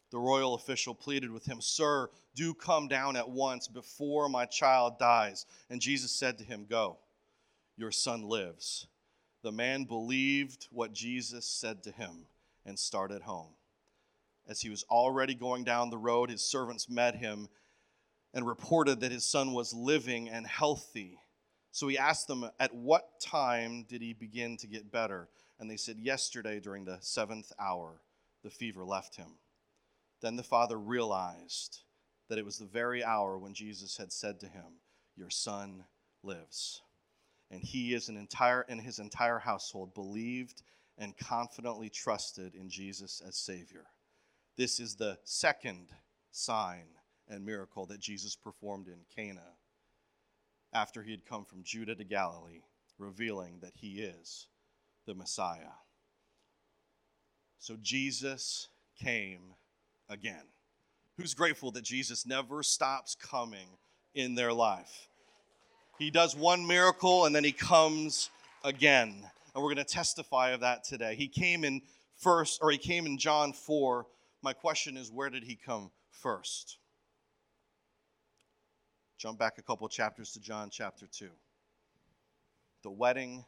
The 0.10 0.20
royal 0.20 0.56
official 0.56 0.96
pleaded 0.96 1.32
with 1.32 1.46
him, 1.46 1.60
Sir, 1.60 2.08
do 2.34 2.54
come 2.54 2.88
down 2.88 3.18
at 3.18 3.30
once 3.30 3.68
before 3.68 4.30
my 4.30 4.46
child 4.46 4.98
dies. 4.98 5.46
And 5.70 5.82
Jesus 5.82 6.14
said 6.14 6.38
to 6.38 6.46
him, 6.46 6.66
Go, 6.70 7.00
your 7.76 7.92
son 7.92 8.24
lives. 8.24 8.88
The 9.44 9.52
man 9.52 9.86
believed 9.86 10.68
what 10.72 10.94
Jesus 10.94 11.46
said 11.46 11.84
to 11.84 11.92
him 11.92 12.26
and 12.66 12.78
started 12.78 13.22
home. 13.22 13.54
As 14.48 14.62
he 14.62 14.70
was 14.70 14.84
already 14.90 15.36
going 15.36 15.64
down 15.64 15.90
the 15.90 15.98
road, 15.98 16.30
his 16.30 16.42
servants 16.42 16.90
met 16.90 17.16
him 17.16 17.50
and 18.34 18.48
reported 18.48 19.02
that 19.02 19.12
his 19.12 19.26
son 19.26 19.54
was 19.54 19.74
living 19.74 20.30
and 20.30 20.46
healthy. 20.46 21.20
So 21.72 21.88
he 21.88 21.98
asked 21.98 22.28
them, 22.28 22.50
At 22.60 22.74
what 22.74 23.20
time 23.20 23.86
did 23.88 24.02
he 24.02 24.14
begin 24.14 24.58
to 24.58 24.68
get 24.68 24.92
better? 24.92 25.30
And 25.60 25.70
they 25.70 25.78
said, 25.78 25.98
Yesterday 25.98 26.60
during 26.60 26.86
the 26.86 26.98
seventh 27.02 27.52
hour, 27.60 28.02
the 28.44 28.50
fever 28.50 28.84
left 28.86 29.16
him. 29.16 29.38
Then 30.22 30.36
the 30.36 30.44
father 30.44 30.78
realized 30.78 31.82
that 32.30 32.40
it 32.40 32.46
was 32.46 32.58
the 32.58 32.66
very 32.66 33.04
hour 33.04 33.38
when 33.38 33.54
Jesus 33.54 33.98
had 33.98 34.12
said 34.12 34.40
to 34.40 34.48
him, 34.48 34.82
Your 35.16 35.30
son 35.30 35.86
lives. 36.24 36.82
And 37.50 37.62
he 37.62 37.94
is 37.94 38.10
an 38.10 38.18
entire 38.18 38.66
and 38.68 38.82
his 38.82 39.00
entire 39.00 39.40
household 39.40 39.94
believed 39.94 40.64
and 40.98 41.16
confidently 41.18 41.90
trusted 41.90 42.56
in 42.56 42.70
Jesus 42.70 43.22
as 43.26 43.38
Savior. 43.38 43.86
This 44.58 44.80
is 44.80 44.96
the 44.96 45.18
second 45.24 45.90
sign 46.32 46.86
and 47.30 47.46
miracle 47.46 47.86
that 47.86 48.00
Jesus 48.00 48.36
performed 48.36 48.88
in 48.88 49.00
Cana 49.16 49.54
after 50.74 51.04
he 51.04 51.12
had 51.12 51.26
come 51.26 51.46
from 51.46 51.64
Judah 51.64 51.96
to 51.96 52.04
Galilee, 52.04 52.64
revealing 52.98 53.60
that 53.62 53.74
he 53.76 54.02
is 54.02 54.48
the 55.06 55.16
Messiah. 55.16 55.76
So 57.60 57.78
Jesus 57.82 58.68
came 59.02 59.54
again. 60.10 60.44
Who's 61.18 61.34
grateful 61.34 61.72
that 61.72 61.84
Jesus 61.84 62.26
never 62.26 62.62
stops 62.64 63.16
coming 63.16 63.68
in 64.14 64.36
their 64.36 64.54
life? 64.54 65.10
He 65.98 66.12
does 66.12 66.36
one 66.36 66.66
miracle 66.68 67.26
and 67.26 67.36
then 67.36 67.44
he 67.44 67.52
comes 67.52 68.30
again. 68.64 69.16
And 69.54 69.64
we're 69.64 69.74
going 69.74 69.78
to 69.78 69.94
testify 69.94 70.52
of 70.52 70.60
that 70.60 70.84
today. 70.84 71.16
He 71.16 71.28
came 71.28 71.64
in 71.64 71.82
first, 72.16 72.60
or 72.62 72.70
he 72.70 72.78
came 72.78 73.06
in 73.06 73.18
John 73.18 73.54
4. 73.54 74.06
My 74.44 74.54
question 74.54 74.98
is, 74.98 75.12
where 75.12 75.30
did 75.30 75.44
he 75.44 75.56
come 75.56 75.90
first? 76.12 76.78
Jump 79.18 79.40
back 79.40 79.58
a 79.58 79.64
couple 79.64 79.88
chapters 79.90 80.34
to 80.34 80.40
John 80.40 80.70
chapter 80.72 81.08
2. 81.12 81.30
The 82.84 82.92
wedding 82.92 83.46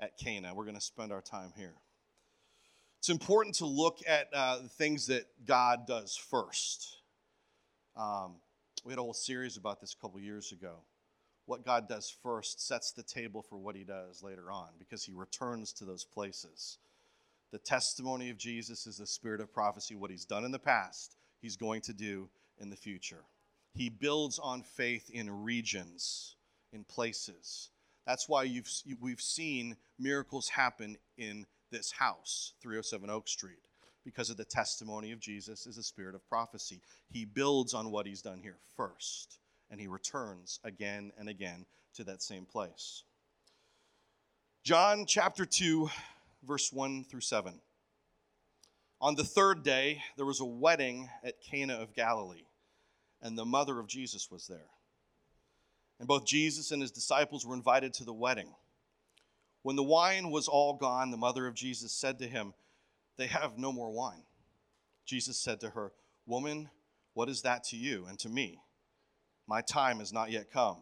at 0.00 0.16
Cana. 0.16 0.54
We're 0.54 0.64
going 0.64 0.74
to 0.74 0.80
spend 0.80 1.12
our 1.12 1.20
time 1.20 1.52
here. 1.56 1.74
It's 3.00 3.10
important 3.10 3.56
to 3.56 3.66
look 3.66 3.98
at 4.06 4.28
uh, 4.32 4.62
the 4.62 4.68
things 4.68 5.08
that 5.08 5.26
God 5.44 5.86
does 5.86 6.16
first. 6.16 6.96
Um, 7.96 8.36
we 8.84 8.92
had 8.92 8.98
a 8.98 9.02
whole 9.02 9.12
series 9.12 9.58
about 9.58 9.80
this 9.80 9.92
a 9.92 10.00
couple 10.00 10.18
years 10.18 10.52
ago. 10.52 10.76
What 11.46 11.64
God 11.64 11.88
does 11.88 12.14
first 12.22 12.66
sets 12.66 12.92
the 12.92 13.02
table 13.02 13.42
for 13.42 13.58
what 13.58 13.74
he 13.74 13.84
does 13.84 14.22
later 14.22 14.50
on 14.50 14.68
because 14.78 15.04
he 15.04 15.12
returns 15.12 15.72
to 15.74 15.84
those 15.84 16.04
places. 16.04 16.78
The 17.50 17.58
testimony 17.58 18.30
of 18.30 18.38
Jesus 18.38 18.86
is 18.86 18.98
the 18.98 19.06
spirit 19.06 19.40
of 19.40 19.52
prophecy. 19.52 19.94
What 19.94 20.10
he's 20.10 20.24
done 20.24 20.44
in 20.44 20.52
the 20.52 20.58
past, 20.58 21.16
he's 21.40 21.56
going 21.56 21.82
to 21.82 21.92
do 21.92 22.28
in 22.60 22.70
the 22.70 22.76
future. 22.76 23.24
He 23.74 23.88
builds 23.88 24.38
on 24.38 24.62
faith 24.62 25.10
in 25.10 25.44
regions, 25.44 26.36
in 26.72 26.84
places. 26.84 27.70
That's 28.06 28.28
why 28.28 28.44
you've, 28.44 28.68
we've 29.00 29.20
seen 29.20 29.76
miracles 29.98 30.48
happen 30.48 30.96
in 31.16 31.46
this 31.70 31.90
house, 31.90 32.54
307 32.60 33.10
Oak 33.10 33.28
Street, 33.28 33.58
because 34.04 34.30
of 34.30 34.36
the 34.36 34.44
testimony 34.44 35.12
of 35.12 35.20
Jesus 35.20 35.66
is 35.66 35.78
a 35.78 35.82
spirit 35.82 36.14
of 36.14 36.26
prophecy. 36.28 36.80
He 37.10 37.24
builds 37.24 37.74
on 37.74 37.90
what 37.90 38.06
he's 38.06 38.22
done 38.22 38.40
here 38.42 38.58
first, 38.76 39.38
and 39.72 39.80
he 39.80 39.88
returns 39.88 40.60
again 40.62 41.10
and 41.18 41.30
again 41.30 41.64
to 41.94 42.04
that 42.04 42.22
same 42.22 42.44
place. 42.44 43.04
John 44.62 45.06
chapter 45.06 45.46
2, 45.46 45.90
verse 46.46 46.70
1 46.70 47.04
through 47.04 47.22
7. 47.22 47.54
On 49.00 49.14
the 49.16 49.24
third 49.24 49.64
day, 49.64 50.02
there 50.16 50.26
was 50.26 50.40
a 50.40 50.44
wedding 50.44 51.08
at 51.24 51.40
Cana 51.40 51.74
of 51.74 51.94
Galilee, 51.94 52.44
and 53.22 53.36
the 53.36 53.46
mother 53.46 53.80
of 53.80 53.88
Jesus 53.88 54.30
was 54.30 54.46
there. 54.46 54.68
And 55.98 56.06
both 56.06 56.26
Jesus 56.26 56.70
and 56.70 56.82
his 56.82 56.92
disciples 56.92 57.46
were 57.46 57.54
invited 57.54 57.94
to 57.94 58.04
the 58.04 58.12
wedding. 58.12 58.54
When 59.62 59.76
the 59.76 59.82
wine 59.82 60.30
was 60.30 60.48
all 60.48 60.74
gone, 60.74 61.10
the 61.10 61.16
mother 61.16 61.46
of 61.46 61.54
Jesus 61.54 61.92
said 61.92 62.18
to 62.18 62.28
him, 62.28 62.52
They 63.16 63.26
have 63.26 63.58
no 63.58 63.72
more 63.72 63.90
wine. 63.90 64.24
Jesus 65.06 65.38
said 65.38 65.60
to 65.60 65.70
her, 65.70 65.92
Woman, 66.26 66.68
what 67.14 67.28
is 67.28 67.42
that 67.42 67.64
to 67.64 67.76
you 67.76 68.06
and 68.06 68.18
to 68.18 68.28
me? 68.28 68.60
My 69.46 69.60
time 69.60 69.98
has 69.98 70.12
not 70.12 70.30
yet 70.30 70.50
come. 70.50 70.78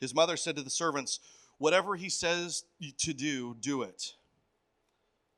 His 0.00 0.14
mother 0.14 0.36
said 0.36 0.56
to 0.56 0.62
the 0.62 0.70
servants, 0.70 1.20
Whatever 1.58 1.94
he 1.94 2.08
says 2.08 2.64
to 2.98 3.14
do, 3.14 3.56
do 3.60 3.82
it. 3.82 4.14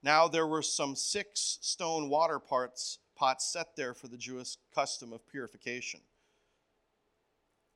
Now 0.03 0.29
there 0.29 0.47
were 0.47 0.63
some 0.63 0.97
six 0.97 1.59
stone 1.61 2.09
water 2.09 2.39
pots, 2.39 2.99
pots 3.15 3.47
set 3.53 3.77
there 3.77 3.95
for 3.95 4.09
the 4.09 4.17
Jewish 4.17 4.57
custom 4.75 5.13
of 5.13 5.27
purification, 5.29 6.01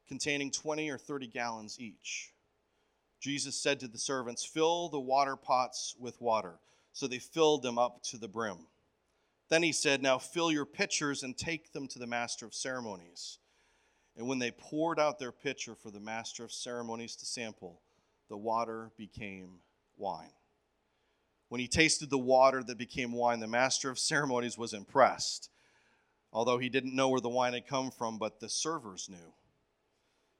containing 0.07 0.51
20 0.51 0.91
or 0.91 0.99
30 0.99 1.27
gallons 1.27 1.79
each. 1.79 2.33
Jesus 3.21 3.57
said 3.57 3.81
to 3.81 3.88
the 3.88 3.99
servants, 3.99 4.45
Fill 4.45 4.88
the 4.88 5.01
water 5.01 5.37
pots 5.37 5.95
with 5.99 6.21
water. 6.21 6.59
So 6.93 7.07
they 7.07 7.19
filled 7.19 7.62
them 7.62 7.79
up 7.79 8.03
to 8.05 8.19
the 8.19 8.29
brim. 8.29 8.67
Then 9.49 9.62
he 9.62 9.73
said, 9.73 10.03
Now 10.03 10.19
fill 10.19 10.51
your 10.51 10.67
pitchers 10.67 11.23
and 11.23 11.37
take 11.37 11.73
them 11.73 11.87
to 11.88 11.99
the 11.99 12.07
master 12.07 12.47
of 12.47 12.55
ceremonies. 12.55 13.38
And 14.19 14.29
when 14.29 14.39
they 14.39 14.51
poured 14.51 15.01
out 15.01 15.19
their 15.19 15.33
pitcher 15.33 15.75
for 15.75 15.91
the 15.91 16.01
master 16.01 16.45
of 16.45 16.53
ceremonies 16.53 17.17
to 17.17 17.25
sample, 17.25 17.81
the 18.29 18.37
water 18.37 18.91
became 18.99 19.61
wine. 19.97 20.33
When 21.49 21.61
he 21.61 21.69
tasted 21.69 22.11
the 22.11 22.19
water 22.19 22.63
that 22.63 22.77
became 22.77 23.13
wine, 23.13 23.41
the 23.41 23.47
master 23.47 23.89
of 23.89 23.99
ceremonies 23.99 24.59
was 24.59 24.75
impressed, 24.75 25.49
although 26.33 26.59
he 26.59 26.69
didn't 26.69 26.95
know 26.95 27.09
where 27.09 27.23
the 27.23 27.31
wine 27.31 27.55
had 27.55 27.67
come 27.67 27.91
from, 27.91 28.19
but 28.19 28.41
the 28.41 28.51
servers 28.51 29.09
knew 29.09 29.33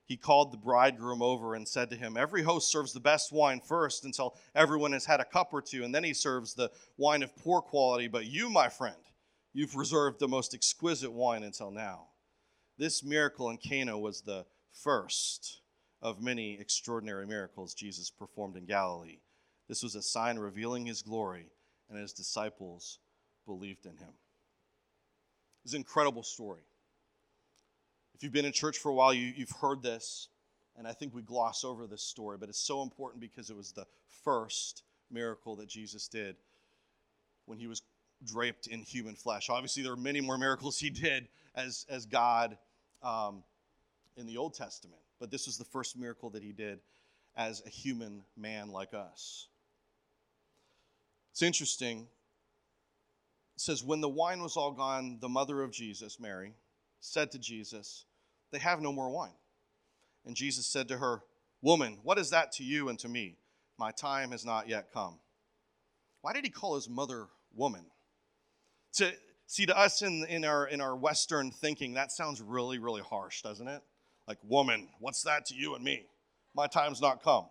he 0.09 0.17
called 0.17 0.53
the 0.53 0.57
bridegroom 0.57 1.21
over 1.21 1.55
and 1.55 1.69
said 1.69 1.91
to 1.91 1.97
him, 1.97 2.17
Every 2.17 2.43
host 2.43 2.73
serves 2.73 2.95
the 2.95 3.01
best 3.01 3.31
wine 3.31 3.61
first 3.61 4.07
until 4.07 4.35
everyone 4.55 4.93
has 4.93 5.05
had 5.05 5.21
a 5.21 5.25
cup 5.25 5.53
or 5.53 5.61
two, 5.61 5.85
and 5.85 5.95
then 5.95 6.03
he 6.03 6.15
serves 6.15 6.55
the 6.55 6.71
wine 6.97 7.23
of 7.23 7.37
poor 7.37 7.61
quality. 7.61 8.09
But 8.09 8.25
you, 8.25 8.49
my 8.49 8.71
friend, 8.71 8.97
you've 9.53 9.77
reserved 9.77 10.19
the 10.19 10.27
most 10.27 10.55
exquisite 10.55 11.13
wine 11.13 11.43
until 11.43 11.71
now. 11.71 12.07
This 12.79 13.03
miracle 13.03 13.51
in 13.51 13.57
Cana 13.57 13.99
was 13.99 14.21
the 14.21 14.47
first 14.71 15.63
of 16.01 16.23
many 16.23 16.59
extraordinary 16.61 17.27
miracles 17.27 17.75
Jesus 17.75 18.09
performed 18.09 18.57
in 18.57 18.67
Galilee. 18.67 19.19
This 19.69 19.83
was 19.83 19.97
a 19.97 20.03
sign 20.03 20.39
revealing 20.39 20.87
his 20.87 21.03
glory, 21.03 21.47
and 21.91 21.99
his 21.99 22.13
disciples 22.13 23.01
believed 23.47 23.85
in 23.85 23.97
him. 23.97 24.13
It's 25.65 25.75
an 25.75 25.81
incredible 25.81 26.23
story. 26.23 26.63
If 28.15 28.23
you've 28.23 28.33
been 28.33 28.45
in 28.45 28.53
church 28.53 28.79
for 28.79 28.91
a 28.91 28.95
while, 28.95 29.13
you, 29.13 29.33
you've 29.37 29.51
heard 29.61 29.83
this, 29.83 30.29
and 30.77 30.87
I 30.87 30.93
think 30.93 31.15
we 31.15 31.23
gloss 31.23 31.65
over 31.65 31.89
this 31.89 32.03
story, 32.03 32.39
but 32.39 32.49
it's 32.49 32.61
so 32.61 32.83
important 32.83 33.21
because 33.21 33.51
it 33.51 33.57
was 33.57 33.73
the 33.73 33.87
first 34.23 34.85
miracle 35.11 35.57
that 35.57 35.69
Jesus 35.69 36.07
did 36.07 36.37
when 37.47 37.59
he 37.59 37.67
was 37.67 37.83
draped 38.25 38.69
in 38.69 38.83
human 38.83 39.17
flesh. 39.17 39.51
Obviously, 39.51 39.83
there 39.83 39.93
are 39.93 39.97
many 39.97 40.21
more 40.21 40.39
miracles 40.39 40.79
he 40.79 40.91
did 40.91 41.29
as, 41.57 41.85
as 41.89 42.07
God 42.07 42.57
um, 43.03 43.43
in 44.17 44.27
the 44.27 44.37
Old 44.37 44.55
Testament, 44.55 45.01
but 45.21 45.31
this 45.31 45.47
was 45.47 45.59
the 45.59 45.65
first 45.65 45.97
miracle 45.97 46.31
that 46.31 46.43
he 46.43 46.53
did 46.53 46.81
as 47.37 47.63
a 47.67 47.69
human 47.69 48.23
man 48.37 48.71
like 48.71 48.95
us. 48.95 49.49
It's 51.33 51.43
interesting. 51.43 52.09
It 53.55 53.61
says, 53.61 53.85
When 53.85 54.01
the 54.01 54.09
wine 54.09 54.43
was 54.43 54.57
all 54.57 54.73
gone, 54.73 55.19
the 55.21 55.29
mother 55.29 55.63
of 55.63 55.71
Jesus, 55.71 56.19
Mary, 56.19 56.53
said 57.01 57.31
to 57.33 57.39
Jesus, 57.39 58.05
they 58.51 58.59
have 58.59 58.81
no 58.81 58.93
more 58.93 59.11
wine. 59.11 59.37
And 60.27 60.35
Jesus 60.35 60.67
said 60.67 60.89
to 60.89 60.99
her, 60.99 61.23
Woman, 61.63 61.99
what 62.03 62.19
is 62.19 62.31
that 62.31 62.53
to 62.53 62.65
you 62.65 62.89
and 62.89 62.99
to 63.01 63.09
me? 63.09 63.37
My 63.79 63.91
time 63.93 64.33
has 64.33 64.45
not 64.45 64.69
yet 64.69 64.93
come. 64.93 65.19
Why 66.23 66.33
did 66.33 66.45
he 66.45 66.51
call 66.51 66.75
his 66.75 66.89
mother 66.89 67.27
woman? 67.55 67.87
To 68.95 69.13
see 69.49 69.67
to 69.67 69.77
us 69.77 70.03
in, 70.03 70.25
in 70.29 70.45
our 70.45 70.69
in 70.69 70.81
our 70.81 70.95
Western 70.95 71.51
thinking, 71.51 71.95
that 71.95 72.13
sounds 72.13 72.41
really, 72.41 72.79
really 72.79 73.03
harsh, 73.03 73.43
doesn't 73.43 73.67
it? 73.67 73.83
Like, 74.29 74.39
woman, 74.45 74.89
what's 75.01 75.23
that 75.23 75.47
to 75.47 75.55
you 75.55 75.75
and 75.75 75.83
me? 75.83 76.07
My 76.55 76.69
time's 76.69 77.01
not 77.01 77.25
come. 77.25 77.47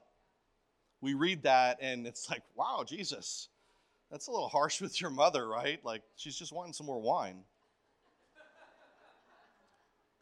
We 1.01 1.15
read 1.15 1.43
that 1.43 1.79
and 1.81 2.07
it's 2.07 2.29
like, 2.29 2.43
wow, 2.55 2.86
Jesus, 2.88 3.49
That's 4.12 4.27
a 4.27 4.31
little 4.31 4.47
harsh 4.47 4.79
with 4.79 5.01
your 5.01 5.10
mother, 5.10 5.47
right? 5.47 5.83
Like, 5.83 6.01
she's 6.15 6.38
just 6.38 6.53
wanting 6.53 6.73
some 6.73 6.86
more 6.86 7.01
wine. 7.01 7.43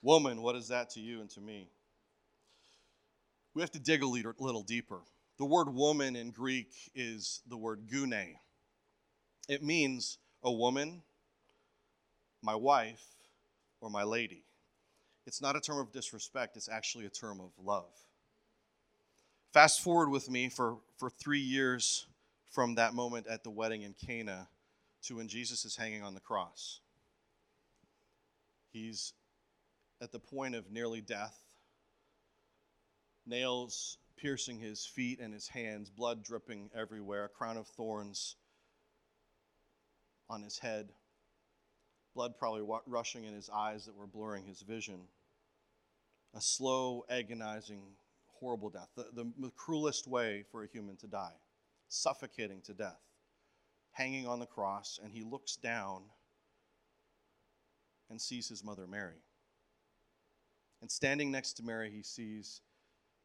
Woman, 0.01 0.41
what 0.41 0.55
is 0.55 0.67
that 0.69 0.89
to 0.91 0.99
you 0.99 1.21
and 1.21 1.29
to 1.31 1.41
me? 1.41 1.69
We 3.53 3.61
have 3.61 3.71
to 3.71 3.79
dig 3.79 4.03
a 4.03 4.07
little 4.07 4.63
deeper. 4.63 4.99
The 5.38 5.45
word 5.45 5.73
woman 5.73 6.15
in 6.15 6.31
Greek 6.31 6.69
is 6.93 7.41
the 7.47 7.57
word 7.57 7.88
gune. 7.91 8.35
It 9.47 9.63
means 9.63 10.17
a 10.43 10.51
woman, 10.51 11.01
my 12.45 12.55
wife, 12.55 13.03
or 13.81 13.89
my 13.89 14.03
lady. 14.03 14.43
It's 15.25 15.41
not 15.41 15.55
a 15.55 15.60
term 15.60 15.79
of 15.79 15.91
disrespect, 15.91 16.55
it's 16.55 16.69
actually 16.69 17.05
a 17.05 17.10
term 17.10 17.41
of 17.41 17.51
love. 17.62 17.91
Fast 19.51 19.81
forward 19.81 20.10
with 20.10 20.29
me 20.29 20.49
for, 20.49 20.77
for 20.97 21.10
three 21.10 21.39
years 21.39 22.05
from 22.51 22.75
that 22.75 22.93
moment 22.93 23.25
at 23.27 23.43
the 23.43 23.49
wedding 23.49 23.81
in 23.81 23.93
Cana 23.93 24.47
to 25.03 25.15
when 25.15 25.27
Jesus 25.27 25.65
is 25.65 25.75
hanging 25.75 26.03
on 26.03 26.13
the 26.13 26.19
cross. 26.19 26.79
He's 28.71 29.13
at 30.01 30.12
the 30.12 30.19
point 30.19 30.55
of 30.55 30.71
nearly 30.71 31.01
death, 31.01 31.38
nails 33.25 33.97
piercing 34.17 34.60
his 34.60 34.86
feet 34.86 35.19
and 35.19 35.34
his 35.34 35.47
hands, 35.47 35.89
blood 35.89 36.23
dripping 36.23 36.69
everywhere, 36.75 37.25
a 37.25 37.29
crown 37.29 37.58
of 37.58 37.67
thorns 37.67 38.36
on 40.29 40.41
his 40.41 40.60
head, 40.60 40.89
blood 42.15 42.38
probably 42.39 42.63
rushing 42.88 43.25
in 43.25 43.34
his 43.34 43.49
eyes 43.49 43.86
that 43.86 43.95
were 43.95 44.08
blurring 44.08 44.45
his 44.45 44.62
vision. 44.62 45.01
A 46.34 46.41
slow, 46.41 47.06
agonizing, 47.10 47.82
horrible 48.39 48.69
death, 48.69 48.89
the, 48.95 49.32
the, 49.38 49.51
cruelest 49.56 50.08
way 50.08 50.43
for 50.51 50.63
a 50.63 50.67
human 50.67 50.95
to 50.97 51.08
die, 51.08 51.36
suffocating 51.88 52.62
to 52.62 52.73
death, 52.73 52.99
hanging 53.91 54.28
on 54.28 54.39
the 54.39 54.45
cross, 54.45 54.99
and 55.01 55.13
he 55.13 55.23
looks 55.23 55.56
down 55.56 56.01
and 58.10 58.19
sees 58.19 58.49
his 58.49 58.63
mother 58.63 58.88
Mary. 58.88 59.21
And 60.82 60.91
standing 60.91 61.32
next 61.32 61.54
to 61.54 61.63
Mary, 61.63 61.89
he 61.89 62.04
sees 62.04 62.62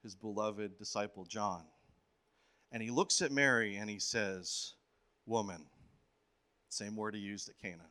his 0.02 0.14
beloved 0.14 0.78
disciple 0.78 1.24
John. 1.24 1.64
And 2.72 2.82
he 2.82 2.90
looks 2.90 3.20
at 3.20 3.32
Mary 3.32 3.76
and 3.76 3.90
he 3.90 3.98
says, 3.98 4.74
Woman. 5.26 5.66
Same 6.68 6.96
word 6.96 7.14
he 7.14 7.20
used 7.20 7.48
at 7.48 7.58
Cana. 7.58 7.84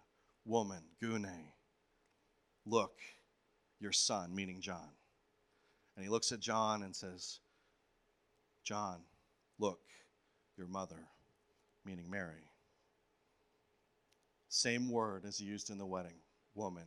Woman, 0.45 0.83
gune. 1.01 1.53
Look, 2.65 2.93
your 3.79 3.91
son, 3.91 4.33
meaning 4.33 4.61
John. 4.61 4.89
And 5.95 6.03
he 6.05 6.09
looks 6.09 6.31
at 6.31 6.39
John 6.39 6.83
and 6.83 6.95
says, 6.95 7.39
John, 8.63 9.01
look, 9.57 9.81
your 10.57 10.67
mother, 10.67 11.07
meaning 11.85 12.09
Mary. 12.09 12.51
Same 14.49 14.89
word 14.89 15.25
as 15.25 15.37
he 15.37 15.45
used 15.45 15.69
in 15.69 15.77
the 15.77 15.85
wedding, 15.85 16.21
woman. 16.55 16.85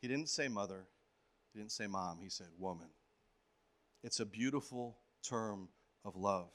He 0.00 0.08
didn't 0.08 0.28
say 0.28 0.48
mother, 0.48 0.86
he 1.52 1.58
didn't 1.58 1.72
say 1.72 1.86
mom, 1.86 2.18
he 2.22 2.28
said 2.28 2.48
woman. 2.58 2.88
It's 4.02 4.20
a 4.20 4.26
beautiful 4.26 4.98
term 5.22 5.68
of 6.04 6.16
love. 6.16 6.50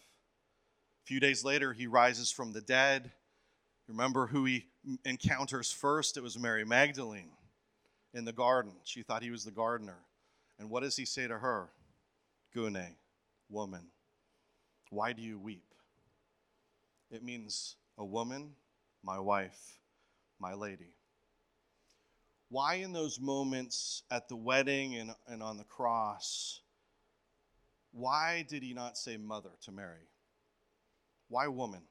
A 1.03 1.05
few 1.05 1.19
days 1.19 1.43
later, 1.43 1.73
he 1.73 1.87
rises 1.87 2.31
from 2.31 2.51
the 2.53 2.61
dead. 2.61 3.11
Remember 3.89 4.27
who 4.27 4.45
he 4.45 4.67
encounters 5.03 5.71
first? 5.71 6.15
It 6.15 6.21
was 6.21 6.37
Mary 6.37 6.63
Magdalene 6.63 7.31
in 8.13 8.23
the 8.23 8.31
garden. 8.31 8.73
She 8.83 9.01
thought 9.01 9.23
he 9.23 9.31
was 9.31 9.43
the 9.43 9.51
gardener. 9.51 9.97
And 10.59 10.69
what 10.69 10.83
does 10.83 10.95
he 10.95 11.05
say 11.05 11.27
to 11.27 11.39
her? 11.39 11.69
Gune, 12.55 12.95
woman, 13.49 13.87
why 14.91 15.13
do 15.13 15.23
you 15.23 15.39
weep? 15.39 15.73
It 17.09 17.23
means 17.23 17.77
a 17.97 18.05
woman, 18.05 18.51
my 19.03 19.19
wife, 19.19 19.79
my 20.39 20.53
lady. 20.53 20.93
Why, 22.49 22.75
in 22.75 22.93
those 22.93 23.19
moments 23.19 24.03
at 24.11 24.29
the 24.29 24.35
wedding 24.35 24.95
and, 24.97 25.15
and 25.27 25.41
on 25.41 25.57
the 25.57 25.63
cross, 25.63 26.61
why 27.91 28.45
did 28.47 28.61
he 28.61 28.73
not 28.73 28.97
say 28.97 29.17
mother 29.17 29.51
to 29.63 29.71
Mary? 29.71 30.09
Why 31.27 31.47
woman? 31.47 31.81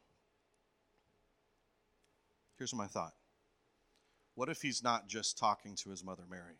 Here's 2.59 2.75
my 2.75 2.87
thought 2.87 3.15
What 4.35 4.49
if 4.49 4.61
he's 4.61 4.83
not 4.83 5.09
just 5.09 5.39
talking 5.39 5.77
to 5.77 5.91
his 5.91 6.05
mother 6.05 6.25
Mary, 6.29 6.59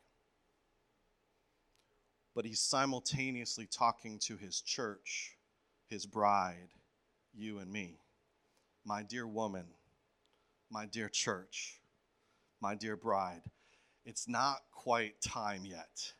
but 2.35 2.45
he's 2.45 2.61
simultaneously 2.61 3.67
talking 3.67 4.19
to 4.21 4.37
his 4.37 4.61
church, 4.61 5.37
his 5.89 6.07
bride, 6.07 6.71
you 7.35 7.59
and 7.59 7.71
me? 7.71 7.99
My 8.85 9.03
dear 9.03 9.27
woman, 9.27 9.67
my 10.71 10.87
dear 10.87 11.09
church, 11.09 11.81
my 12.61 12.75
dear 12.75 12.97
bride, 12.97 13.43
it's 14.05 14.29
not 14.29 14.59
quite 14.73 15.21
time 15.21 15.65
yet. 15.65 16.13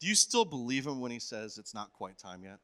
Do 0.00 0.08
you 0.08 0.16
still 0.16 0.44
believe 0.44 0.86
him 0.86 1.00
when 1.00 1.12
he 1.12 1.20
says 1.20 1.56
it's 1.56 1.74
not 1.74 1.92
quite 1.92 2.18
time 2.18 2.42
yet? 2.42 2.58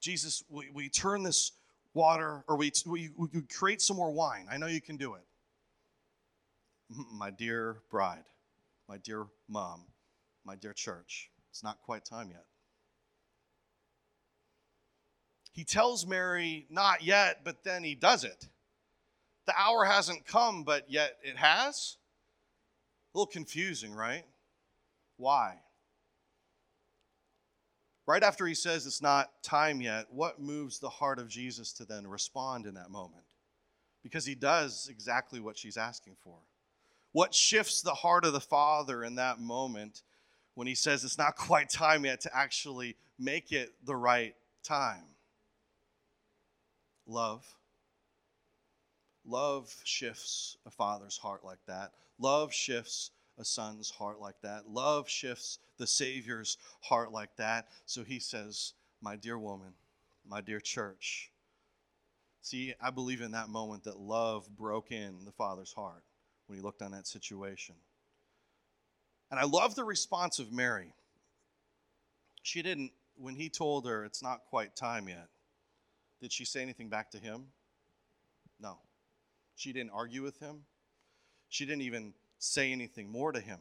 Jesus, 0.00 0.44
we, 0.50 0.68
we 0.72 0.90
turn 0.90 1.22
this 1.22 1.52
water, 1.94 2.44
or 2.48 2.56
we, 2.56 2.72
we, 2.86 3.10
we 3.16 3.42
create 3.42 3.80
some 3.80 3.96
more 3.96 4.12
wine. 4.12 4.46
I 4.50 4.58
know 4.58 4.66
you 4.66 4.80
can 4.80 4.96
do 4.96 5.14
it. 5.14 5.22
Mm-hmm, 6.92 7.16
my 7.16 7.30
dear 7.30 7.78
bride, 7.90 8.24
my 8.88 8.98
dear 8.98 9.26
mom, 9.48 9.86
my 10.44 10.56
dear 10.56 10.72
church, 10.72 11.30
it's 11.50 11.62
not 11.62 11.80
quite 11.80 12.04
time 12.04 12.30
yet. 12.30 12.44
He 15.52 15.64
tells 15.64 16.04
Mary, 16.04 16.66
not 16.68 17.04
yet, 17.04 17.42
but 17.44 17.62
then 17.62 17.84
he 17.84 17.94
does 17.94 18.24
it. 18.24 18.48
The 19.46 19.54
hour 19.56 19.84
hasn't 19.84 20.26
come, 20.26 20.64
but 20.64 20.90
yet 20.90 21.16
it 21.22 21.36
has. 21.36 21.96
A 23.14 23.18
little 23.18 23.30
confusing, 23.30 23.94
right? 23.94 24.24
Why? 25.16 25.60
Right 28.06 28.22
after 28.22 28.46
he 28.46 28.54
says 28.54 28.86
it's 28.86 29.00
not 29.00 29.30
time 29.42 29.80
yet, 29.80 30.06
what 30.10 30.40
moves 30.40 30.78
the 30.78 30.90
heart 30.90 31.18
of 31.18 31.28
Jesus 31.28 31.72
to 31.74 31.84
then 31.84 32.06
respond 32.06 32.66
in 32.66 32.74
that 32.74 32.90
moment? 32.90 33.24
Because 34.02 34.26
he 34.26 34.34
does 34.34 34.88
exactly 34.90 35.40
what 35.40 35.56
she's 35.56 35.78
asking 35.78 36.16
for. 36.22 36.36
What 37.12 37.34
shifts 37.34 37.80
the 37.80 37.94
heart 37.94 38.24
of 38.24 38.32
the 38.32 38.40
Father 38.40 39.04
in 39.04 39.14
that 39.14 39.40
moment 39.40 40.02
when 40.54 40.66
he 40.66 40.74
says 40.74 41.04
it's 41.04 41.16
not 41.16 41.36
quite 41.36 41.70
time 41.70 42.04
yet 42.04 42.20
to 42.22 42.36
actually 42.36 42.96
make 43.18 43.52
it 43.52 43.72
the 43.84 43.96
right 43.96 44.34
time? 44.62 45.04
Love. 47.06 47.44
Love 49.26 49.74
shifts 49.84 50.58
a 50.66 50.70
father's 50.70 51.16
heart 51.16 51.44
like 51.44 51.64
that. 51.66 51.92
Love 52.18 52.52
shifts 52.52 53.10
a 53.38 53.44
son's 53.44 53.90
heart 53.90 54.20
like 54.20 54.40
that. 54.42 54.68
Love 54.68 55.08
shifts 55.08 55.58
the 55.78 55.86
Savior's 55.86 56.56
heart 56.80 57.12
like 57.12 57.34
that. 57.36 57.68
So 57.86 58.04
he 58.04 58.18
says, 58.18 58.74
My 59.00 59.16
dear 59.16 59.38
woman, 59.38 59.74
my 60.28 60.40
dear 60.40 60.60
church. 60.60 61.30
See, 62.42 62.74
I 62.80 62.90
believe 62.90 63.22
in 63.22 63.32
that 63.32 63.48
moment 63.48 63.84
that 63.84 63.98
love 63.98 64.46
broke 64.56 64.92
in 64.92 65.24
the 65.24 65.32
Father's 65.32 65.72
heart 65.72 66.04
when 66.46 66.58
he 66.58 66.62
looked 66.62 66.82
on 66.82 66.92
that 66.92 67.06
situation. 67.06 67.74
And 69.30 69.40
I 69.40 69.44
love 69.44 69.74
the 69.74 69.84
response 69.84 70.38
of 70.38 70.52
Mary. 70.52 70.92
She 72.42 72.60
didn't, 72.60 72.92
when 73.16 73.34
he 73.34 73.48
told 73.48 73.86
her 73.86 74.04
it's 74.04 74.22
not 74.22 74.44
quite 74.50 74.76
time 74.76 75.08
yet, 75.08 75.28
did 76.20 76.32
she 76.32 76.44
say 76.44 76.60
anything 76.60 76.88
back 76.88 77.10
to 77.12 77.18
him? 77.18 77.46
No. 78.60 78.78
She 79.56 79.72
didn't 79.72 79.90
argue 79.90 80.22
with 80.22 80.38
him. 80.38 80.64
She 81.48 81.64
didn't 81.64 81.82
even 81.82 82.12
say 82.44 82.72
anything 82.72 83.10
more 83.10 83.32
to 83.32 83.40
him. 83.40 83.58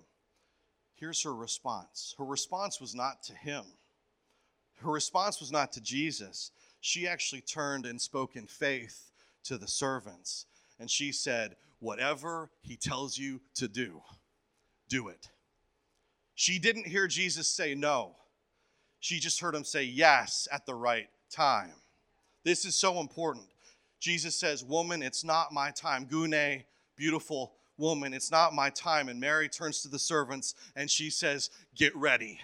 Here's 0.96 1.24
her 1.24 1.34
response. 1.34 2.16
Her 2.18 2.26
response 2.26 2.80
was 2.80 2.94
not 2.94 3.24
to 3.24 3.34
him, 3.34 3.64
her 4.82 4.92
response 4.92 5.40
was 5.40 5.52
not 5.52 5.72
to 5.74 5.82
Jesus. 5.82 6.52
She 6.82 7.08
actually 7.08 7.40
turned 7.40 7.86
and 7.86 8.02
spoke 8.02 8.36
in 8.36 8.46
faith 8.46 9.12
to 9.46 9.58
the 9.58 9.70
servants. 9.70 10.46
And 10.80 10.92
she 10.92 11.14
said, 11.14 11.56
Whatever 11.80 12.50
he 12.62 12.76
tells 12.76 13.18
you 13.18 13.40
to 13.56 13.70
do, 13.70 14.02
do 14.90 15.08
it. 15.08 15.30
She 16.36 16.60
didn't 16.60 16.88
hear 16.88 17.08
Jesus 17.08 17.48
say 17.48 17.76
no. 17.76 18.16
She 19.00 19.20
just 19.20 19.40
heard 19.40 19.56
him 19.56 19.64
say 19.64 19.84
yes 19.84 20.48
at 20.52 20.66
the 20.66 20.76
right 20.76 21.08
time. 21.30 21.72
This 22.44 22.66
is 22.66 22.76
so 22.76 23.00
important. 23.00 23.46
Jesus 24.00 24.36
says, 24.36 24.64
Woman, 24.64 25.02
it's 25.02 25.24
not 25.24 25.54
my 25.54 25.72
time. 25.72 26.06
Gune, 26.06 26.64
beautiful 26.98 27.54
woman, 27.84 28.14
it's 28.14 28.32
not 28.32 28.56
my 28.56 28.70
time. 28.70 29.10
And 29.10 29.20
Mary 29.20 29.50
turns 29.50 29.82
to 29.82 29.90
the 29.90 30.00
servants 30.00 30.56
and 30.76 30.90
she 30.90 31.10
says, 31.10 31.50
Get 31.76 31.96
ready. 31.96 32.40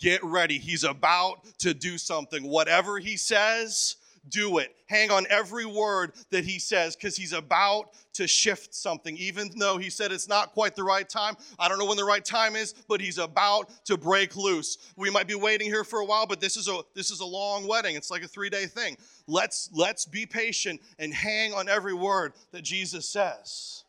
Get 0.00 0.22
ready. 0.24 0.58
He's 0.58 0.84
about 0.84 1.44
to 1.58 1.72
do 1.74 1.98
something. 1.98 2.42
Whatever 2.42 2.98
he 2.98 3.16
says, 3.16 3.96
do 4.28 4.58
it. 4.58 4.74
Hang 4.86 5.10
on 5.10 5.26
every 5.30 5.66
word 5.66 6.12
that 6.30 6.44
he 6.44 6.58
says 6.58 6.96
because 6.96 7.16
he's 7.16 7.32
about 7.32 7.90
to 8.14 8.26
shift 8.26 8.74
something. 8.74 9.16
Even 9.16 9.50
though 9.58 9.78
he 9.78 9.90
said 9.90 10.12
it's 10.12 10.28
not 10.28 10.52
quite 10.52 10.74
the 10.74 10.84
right 10.84 11.08
time, 11.08 11.36
I 11.58 11.68
don't 11.68 11.78
know 11.78 11.86
when 11.86 11.96
the 11.96 12.04
right 12.04 12.24
time 12.24 12.56
is, 12.56 12.74
but 12.88 13.00
he's 13.00 13.18
about 13.18 13.70
to 13.86 13.96
break 13.96 14.36
loose. 14.36 14.78
We 14.96 15.10
might 15.10 15.26
be 15.26 15.34
waiting 15.34 15.68
here 15.68 15.84
for 15.84 16.00
a 16.00 16.04
while, 16.04 16.26
but 16.26 16.40
this 16.40 16.56
is 16.56 16.68
a 16.68 16.80
this 16.94 17.10
is 17.10 17.20
a 17.20 17.26
long 17.26 17.66
wedding. 17.66 17.96
It's 17.96 18.10
like 18.10 18.24
a 18.24 18.28
3-day 18.28 18.66
thing. 18.66 18.96
Let's 19.26 19.70
let's 19.72 20.06
be 20.06 20.26
patient 20.26 20.80
and 20.98 21.12
hang 21.12 21.52
on 21.52 21.68
every 21.68 21.94
word 21.94 22.32
that 22.52 22.62
Jesus 22.62 23.08
says. 23.08 23.84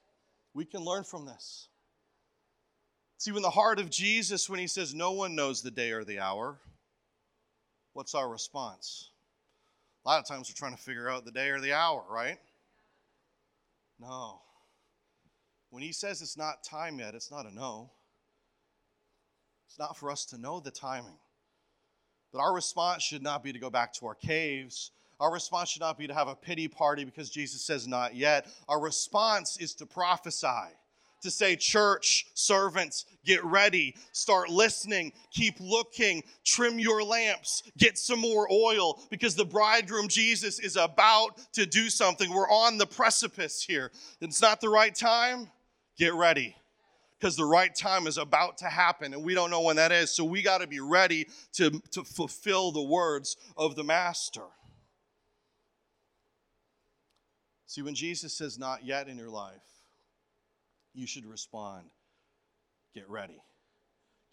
We 0.57 0.65
can 0.65 0.83
learn 0.83 1.03
from 1.03 1.27
this. 1.27 1.67
See, 3.19 3.31
when 3.31 3.43
the 3.43 3.49
heart 3.51 3.77
of 3.77 3.91
Jesus, 3.91 4.49
when 4.49 4.59
he 4.59 4.65
says, 4.65 4.91
No 4.91 5.11
one 5.11 5.35
knows 5.35 5.61
the 5.61 5.69
day 5.69 5.91
or 5.91 6.03
the 6.03 6.17
hour, 6.17 6.57
what's 7.93 8.15
our 8.15 8.27
response? 8.27 9.11
A 10.03 10.09
lot 10.09 10.19
of 10.19 10.27
times 10.27 10.49
we're 10.49 10.57
trying 10.57 10.75
to 10.75 10.81
figure 10.81 11.11
out 11.11 11.25
the 11.25 11.31
day 11.31 11.49
or 11.49 11.61
the 11.61 11.73
hour, 11.73 12.03
right? 12.09 12.39
No. 13.99 14.41
When 15.69 15.83
he 15.83 15.91
says 15.91 16.23
it's 16.23 16.37
not 16.37 16.63
time 16.63 16.97
yet, 16.97 17.13
it's 17.13 17.29
not 17.29 17.45
a 17.45 17.53
no. 17.53 17.91
It's 19.67 19.77
not 19.77 19.95
for 19.95 20.09
us 20.09 20.25
to 20.25 20.39
know 20.39 20.59
the 20.59 20.71
timing. 20.71 21.19
But 22.33 22.39
our 22.39 22.55
response 22.55 23.03
should 23.03 23.21
not 23.21 23.43
be 23.43 23.53
to 23.53 23.59
go 23.59 23.69
back 23.69 23.93
to 23.93 24.07
our 24.07 24.15
caves. 24.15 24.89
Our 25.19 25.31
response 25.31 25.69
should 25.69 25.81
not 25.81 25.97
be 25.97 26.07
to 26.07 26.13
have 26.13 26.27
a 26.27 26.35
pity 26.35 26.67
party 26.67 27.03
because 27.03 27.29
Jesus 27.29 27.61
says 27.61 27.87
not 27.87 28.15
yet. 28.15 28.47
Our 28.67 28.79
response 28.79 29.57
is 29.57 29.73
to 29.75 29.85
prophesy 29.85 30.73
to 31.21 31.31
say, 31.31 31.55
Church, 31.55 32.27
servants, 32.33 33.05
get 33.25 33.43
ready, 33.43 33.95
start 34.11 34.49
listening, 34.49 35.11
keep 35.31 35.59
looking, 35.59 36.23
trim 36.43 36.79
your 36.79 37.03
lamps, 37.03 37.63
get 37.77 37.97
some 37.97 38.19
more 38.19 38.47
oil, 38.51 38.99
because 39.09 39.35
the 39.35 39.45
bridegroom 39.45 40.07
Jesus 40.07 40.59
is 40.59 40.75
about 40.75 41.39
to 41.53 41.65
do 41.65 41.89
something. 41.89 42.31
We're 42.31 42.49
on 42.49 42.77
the 42.77 42.87
precipice 42.87 43.61
here. 43.61 43.91
It's 44.21 44.41
not 44.41 44.61
the 44.61 44.69
right 44.69 44.93
time. 44.93 45.49
Get 45.97 46.13
ready. 46.13 46.55
Because 47.19 47.35
the 47.35 47.45
right 47.45 47.73
time 47.73 48.05
is 48.05 48.19
about 48.19 48.59
to 48.59 48.65
happen, 48.65 49.15
and 49.15 49.23
we 49.23 49.33
don't 49.33 49.49
know 49.49 49.61
when 49.61 49.77
that 49.77 49.91
is. 49.91 50.11
So 50.11 50.23
we 50.23 50.43
got 50.43 50.59
to 50.59 50.67
be 50.67 50.79
ready 50.79 51.25
to, 51.53 51.81
to 51.91 52.03
fulfill 52.03 52.71
the 52.71 52.83
words 52.83 53.37
of 53.57 53.75
the 53.75 53.83
Master. 53.83 54.43
See, 57.67 57.81
when 57.81 57.95
Jesus 57.95 58.33
says 58.33 58.57
not 58.57 58.85
yet 58.85 59.09
in 59.09 59.17
your 59.17 59.29
life, 59.29 59.53
you 60.93 61.05
should 61.05 61.25
respond. 61.25 61.85
Get 62.95 63.09
ready. 63.09 63.41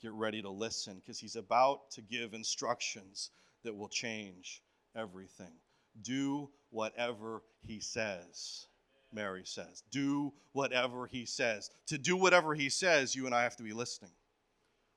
Get 0.01 0.13
ready 0.13 0.41
to 0.41 0.51
listen 0.51 0.97
because 0.97 1.19
he's 1.19 1.37
about 1.37 1.91
to 1.93 2.01
give 2.01 2.33
instructions 2.33 3.31
that 3.65 3.77
will 3.77 3.89
change 3.89 4.63
everything. 4.97 5.53
Do 6.01 6.49
whatever 6.71 7.43
he 7.67 7.81
says. 7.81 8.67
Mary 9.13 9.43
says, 9.45 9.83
Do 9.91 10.33
whatever 10.53 11.07
he 11.07 11.27
says. 11.27 11.71
To 11.89 11.99
do 11.99 12.17
whatever 12.17 12.55
he 12.55 12.69
says, 12.69 13.15
you 13.15 13.27
and 13.27 13.35
I 13.35 13.43
have 13.43 13.57
to 13.57 13.63
be 13.63 13.73
listening. 13.73 14.11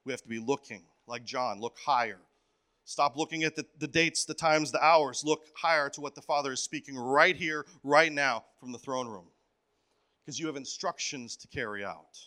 We 0.06 0.14
have 0.14 0.22
to 0.22 0.30
be 0.30 0.40
looking, 0.40 0.84
like 1.08 1.26
John, 1.26 1.60
look 1.60 1.78
higher. 1.84 2.20
Stop 2.88 3.18
looking 3.18 3.44
at 3.44 3.56
the, 3.56 3.66
the 3.80 3.88
dates, 3.88 4.24
the 4.24 4.34
times, 4.34 4.72
the 4.72 4.84
hours. 4.84 5.24
Look 5.26 5.44
higher 5.56 5.90
to 5.90 6.02
what 6.02 6.16
the 6.16 6.22
Father 6.22 6.54
is 6.54 6.64
speaking 6.64 6.98
right 6.98 7.36
here, 7.36 7.66
right 7.84 8.12
now 8.12 8.46
from 8.60 8.72
the 8.72 8.80
throne 8.80 9.08
room 9.08 9.28
because 10.28 10.40
you 10.40 10.48
have 10.48 10.56
instructions 10.56 11.36
to 11.38 11.48
carry 11.48 11.86
out. 11.86 12.18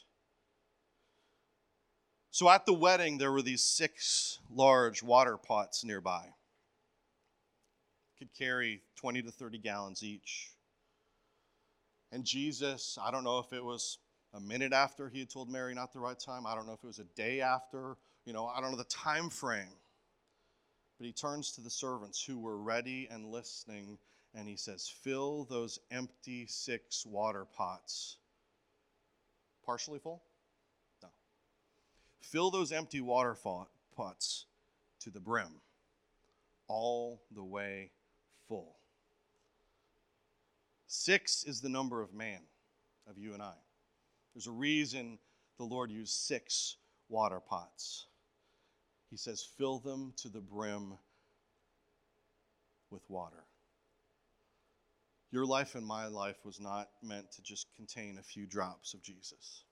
So 2.30 2.48
at 2.48 2.64
the 2.64 2.74
wedding, 2.74 3.18
there 3.18 3.32
were 3.32 3.42
these 3.42 3.62
six 3.62 4.38
large 4.50 5.02
water 5.02 5.36
pots 5.36 5.84
nearby. 5.84 6.26
Could 8.18 8.32
carry 8.32 8.82
20 8.96 9.22
to 9.22 9.30
30 9.30 9.58
gallons 9.58 10.02
each. 10.02 10.50
And 12.12 12.24
Jesus, 12.24 12.98
I 13.02 13.10
don't 13.10 13.24
know 13.24 13.38
if 13.38 13.52
it 13.52 13.64
was 13.64 13.98
a 14.32 14.40
minute 14.40 14.72
after 14.72 15.08
he 15.08 15.20
had 15.20 15.30
told 15.30 15.50
Mary 15.50 15.74
not 15.74 15.92
the 15.92 16.00
right 16.00 16.18
time. 16.18 16.46
I 16.46 16.54
don't 16.54 16.66
know 16.66 16.74
if 16.74 16.84
it 16.84 16.86
was 16.86 17.00
a 17.00 17.16
day 17.16 17.40
after. 17.40 17.96
You 18.24 18.34
know, 18.34 18.46
I 18.46 18.60
don't 18.60 18.70
know 18.70 18.78
the 18.78 18.84
time 18.84 19.30
frame. 19.30 19.76
But 21.00 21.06
he 21.06 21.12
turns 21.14 21.52
to 21.52 21.62
the 21.62 21.70
servants 21.70 22.22
who 22.22 22.38
were 22.38 22.58
ready 22.58 23.08
and 23.10 23.32
listening 23.32 23.96
and 24.34 24.46
he 24.46 24.56
says, 24.56 24.86
Fill 24.86 25.44
those 25.44 25.78
empty 25.90 26.44
six 26.46 27.06
water 27.06 27.46
pots. 27.56 28.18
Partially 29.64 29.98
full? 29.98 30.22
No. 31.02 31.08
Fill 32.20 32.50
those 32.50 32.70
empty 32.70 33.00
water 33.00 33.34
pots 33.96 34.44
to 35.00 35.08
the 35.08 35.20
brim, 35.20 35.62
all 36.68 37.22
the 37.34 37.44
way 37.44 37.92
full. 38.46 38.76
Six 40.86 41.44
is 41.44 41.62
the 41.62 41.70
number 41.70 42.02
of 42.02 42.12
man, 42.12 42.40
of 43.08 43.16
you 43.16 43.32
and 43.32 43.42
I. 43.42 43.54
There's 44.34 44.48
a 44.48 44.52
reason 44.52 45.18
the 45.56 45.64
Lord 45.64 45.90
used 45.90 46.12
six 46.12 46.76
water 47.08 47.40
pots. 47.40 48.04
He 49.10 49.16
says, 49.16 49.46
Fill 49.58 49.80
them 49.80 50.12
to 50.18 50.28
the 50.28 50.40
brim 50.40 50.94
with 52.90 53.02
water. 53.08 53.44
Your 55.32 55.46
life 55.46 55.74
and 55.74 55.86
my 55.86 56.06
life 56.06 56.38
was 56.44 56.60
not 56.60 56.88
meant 57.02 57.30
to 57.32 57.42
just 57.42 57.66
contain 57.76 58.18
a 58.18 58.22
few 58.22 58.46
drops 58.46 58.94
of 58.94 59.02
Jesus. 59.02 59.64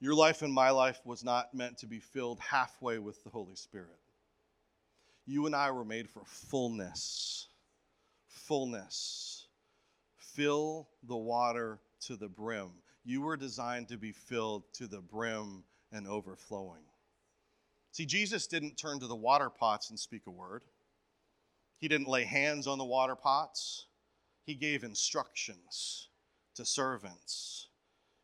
Your 0.00 0.14
life 0.14 0.42
and 0.42 0.52
my 0.52 0.70
life 0.70 1.00
was 1.04 1.22
not 1.22 1.54
meant 1.54 1.78
to 1.78 1.86
be 1.86 2.00
filled 2.00 2.40
halfway 2.40 2.98
with 2.98 3.22
the 3.22 3.30
Holy 3.30 3.54
Spirit. 3.54 4.00
You 5.26 5.46
and 5.46 5.54
I 5.54 5.70
were 5.70 5.84
made 5.84 6.10
for 6.10 6.24
fullness. 6.26 7.46
Fullness. 8.26 9.46
Fill 10.16 10.88
the 11.04 11.16
water 11.16 11.78
to 12.06 12.16
the 12.16 12.28
brim. 12.28 12.70
You 13.04 13.22
were 13.22 13.36
designed 13.36 13.88
to 13.88 13.96
be 13.96 14.12
filled 14.12 14.64
to 14.74 14.86
the 14.86 15.00
brim 15.00 15.62
and 15.92 16.08
overflowing. 16.08 16.82
See, 17.92 18.06
Jesus 18.06 18.46
didn't 18.46 18.78
turn 18.78 19.00
to 19.00 19.06
the 19.06 19.14
water 19.14 19.50
pots 19.50 19.90
and 19.90 19.98
speak 20.00 20.22
a 20.26 20.30
word. 20.30 20.62
He 21.78 21.88
didn't 21.88 22.08
lay 22.08 22.24
hands 22.24 22.66
on 22.66 22.78
the 22.78 22.84
water 22.84 23.14
pots, 23.14 23.86
he 24.44 24.54
gave 24.54 24.82
instructions 24.82 26.08
to 26.54 26.64
servants. 26.64 27.68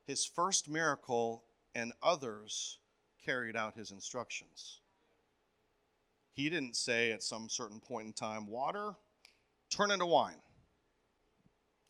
His 0.06 0.24
first 0.24 0.68
miracle 0.68 1.44
and 1.74 1.92
others 2.02 2.78
carried 3.24 3.56
out 3.56 3.76
his 3.76 3.90
instructions. 3.90 4.80
He 6.32 6.48
didn't 6.48 6.76
say 6.76 7.12
at 7.12 7.22
some 7.22 7.48
certain 7.48 7.80
point 7.80 8.06
in 8.06 8.12
time, 8.12 8.46
water, 8.46 8.94
turn 9.70 9.90
into 9.90 10.06
wine. 10.06 10.40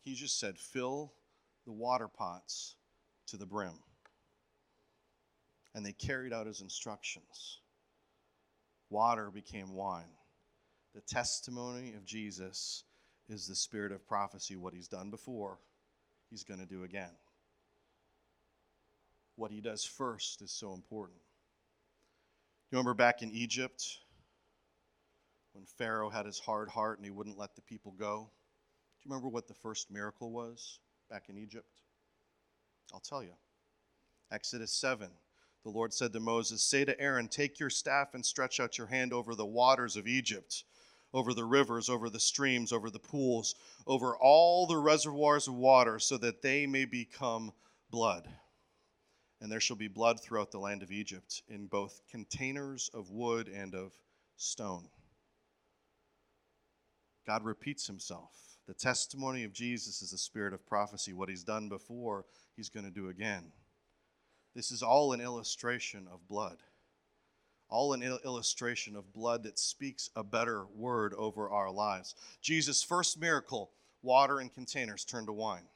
He 0.01 0.15
just 0.15 0.39
said, 0.39 0.57
fill 0.57 1.13
the 1.65 1.71
water 1.71 2.07
pots 2.07 2.75
to 3.27 3.37
the 3.37 3.45
brim. 3.45 3.79
And 5.75 5.85
they 5.85 5.93
carried 5.93 6.33
out 6.33 6.47
his 6.47 6.61
instructions. 6.61 7.59
Water 8.89 9.29
became 9.31 9.73
wine. 9.73 10.15
The 10.95 11.01
testimony 11.01 11.93
of 11.93 12.05
Jesus 12.05 12.83
is 13.27 13.47
the 13.47 13.55
spirit 13.55 13.91
of 13.91 14.07
prophecy. 14.07 14.55
What 14.55 14.73
he's 14.73 14.87
done 14.87 15.11
before, 15.11 15.59
he's 16.29 16.43
going 16.43 16.59
to 16.59 16.65
do 16.65 16.83
again. 16.83 17.11
What 19.35 19.51
he 19.51 19.61
does 19.61 19.85
first 19.85 20.41
is 20.41 20.51
so 20.51 20.73
important. 20.73 21.19
You 22.71 22.77
remember 22.77 22.93
back 22.93 23.21
in 23.21 23.31
Egypt 23.31 23.99
when 25.53 25.65
Pharaoh 25.65 26.09
had 26.09 26.25
his 26.25 26.39
hard 26.39 26.69
heart 26.69 26.97
and 26.97 27.05
he 27.05 27.11
wouldn't 27.11 27.37
let 27.37 27.55
the 27.55 27.61
people 27.61 27.93
go? 27.97 28.29
Do 29.01 29.07
you 29.07 29.11
remember 29.11 29.29
what 29.29 29.47
the 29.47 29.53
first 29.53 29.91
miracle 29.91 30.31
was 30.31 30.79
back 31.09 31.29
in 31.29 31.37
Egypt? 31.37 31.81
I'll 32.93 32.99
tell 32.99 33.23
you. 33.23 33.33
Exodus 34.31 34.71
7. 34.73 35.09
The 35.63 35.69
Lord 35.69 35.93
said 35.93 36.13
to 36.13 36.19
Moses, 36.19 36.63
Say 36.63 36.85
to 36.85 36.99
Aaron, 36.99 37.27
Take 37.27 37.59
your 37.59 37.69
staff 37.69 38.13
and 38.13 38.25
stretch 38.25 38.59
out 38.59 38.77
your 38.77 38.87
hand 38.87 39.13
over 39.13 39.35
the 39.35 39.45
waters 39.45 39.97
of 39.97 40.07
Egypt 40.07 40.63
over 41.13 41.33
the 41.33 41.45
rivers, 41.45 41.89
over 41.89 42.09
the 42.09 42.19
streams, 42.19 42.71
over 42.71 42.89
the 42.89 42.99
pools, 42.99 43.55
over 43.87 44.15
all 44.15 44.67
the 44.67 44.77
reservoirs 44.77 45.47
of 45.47 45.55
water, 45.55 45.99
so 45.99 46.17
that 46.17 46.41
they 46.41 46.67
may 46.67 46.85
become 46.85 47.51
blood. 47.89 48.27
And 49.41 49.51
there 49.51 49.59
shall 49.59 49.77
be 49.77 49.87
blood 49.87 50.19
throughout 50.21 50.51
the 50.51 50.59
land 50.59 50.83
of 50.83 50.91
Egypt, 50.91 51.43
in 51.47 51.67
both 51.67 52.01
containers 52.11 52.89
of 52.93 53.09
wood 53.09 53.47
and 53.47 53.73
of 53.73 53.93
stone. 54.35 54.89
God 57.25 57.43
repeats 57.43 57.87
himself. 57.87 58.31
The 58.67 58.73
testimony 58.73 59.43
of 59.43 59.53
Jesus 59.53 60.01
is 60.01 60.11
the 60.11 60.17
spirit 60.17 60.53
of 60.53 60.65
prophecy. 60.67 61.13
What 61.13 61.29
he's 61.29 61.43
done 61.43 61.69
before, 61.69 62.25
he's 62.55 62.69
going 62.69 62.85
to 62.85 62.91
do 62.91 63.09
again. 63.09 63.51
This 64.55 64.71
is 64.71 64.83
all 64.83 65.13
an 65.13 65.21
illustration 65.21 66.07
of 66.11 66.27
blood 66.27 66.57
all 67.71 67.93
an 67.93 68.01
illustration 68.01 68.95
of 68.95 69.13
blood 69.13 69.43
that 69.43 69.59
speaks 69.59 70.09
a 70.15 70.23
better 70.23 70.65
word 70.75 71.13
over 71.13 71.51
our 71.51 71.69
lives. 71.69 72.15
Jesus' 72.41 72.81
first 72.81 73.21
miracle, 73.21 73.69
water 74.01 74.41
in 74.41 74.49
containers 74.49 75.05
turned 75.05 75.27
to 75.27 75.33
wine. 75.33 75.67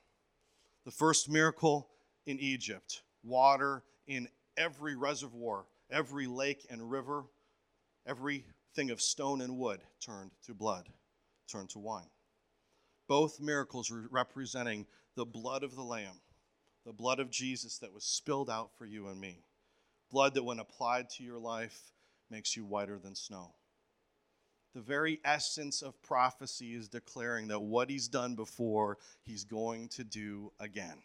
The 0.86 0.92
first 0.92 1.30
miracle 1.30 1.88
in 2.26 2.40
Egypt, 2.40 3.04
water 3.24 3.84
in 4.08 4.28
every 4.58 4.96
reservoir, 4.96 5.66
every 5.92 6.26
lake 6.26 6.66
and 6.72 6.90
river 6.90 7.26
Everything 8.06 8.92
of 8.92 9.02
stone 9.02 9.42
and 9.42 9.58
wood 9.58 9.82
turned 10.02 10.32
to 10.46 10.54
blood, 10.54 10.90
turned 11.48 11.70
to 11.70 11.80
wine. 11.80 12.10
Both 13.08 13.40
miracles 13.40 13.92
representing 13.92 14.86
the 15.16 15.26
blood 15.26 15.64
of 15.64 15.76
the 15.76 15.84
Lamb, 15.84 16.20
the 16.86 16.94
blood 16.94 17.20
of 17.20 17.32
Jesus 17.32 17.78
that 17.80 17.94
was 17.94 18.04
spilled 18.04 18.50
out 18.50 18.72
for 18.78 18.86
you 18.86 19.08
and 19.08 19.20
me. 19.20 19.44
Blood 20.12 20.34
that, 20.36 20.44
when 20.44 20.60
applied 20.60 21.10
to 21.12 21.24
your 21.24 21.40
life, 21.40 21.92
makes 22.30 22.56
you 22.56 22.66
whiter 22.66 23.00
than 23.00 23.16
snow. 23.16 23.54
The 24.76 24.82
very 24.82 25.20
essence 25.24 25.82
of 25.82 26.02
prophecy 26.02 26.74
is 26.74 26.88
declaring 26.88 27.48
that 27.50 27.60
what 27.60 27.90
he's 27.90 28.08
done 28.08 28.36
before, 28.36 28.98
he's 29.24 29.44
going 29.44 29.88
to 29.90 30.04
do 30.04 30.52
again. 30.60 30.98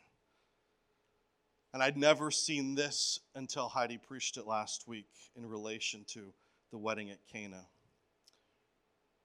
And 1.75 1.83
I'd 1.83 1.99
never 1.99 2.31
seen 2.31 2.75
this 2.75 3.21
until 3.35 3.69
Heidi 3.69 3.99
preached 3.99 4.39
it 4.39 4.47
last 4.47 4.89
week 4.89 5.11
in 5.37 5.47
relation 5.47 6.05
to 6.09 6.33
the 6.71 6.79
wedding 6.79 7.11
at 7.11 7.19
Cana. 7.31 7.67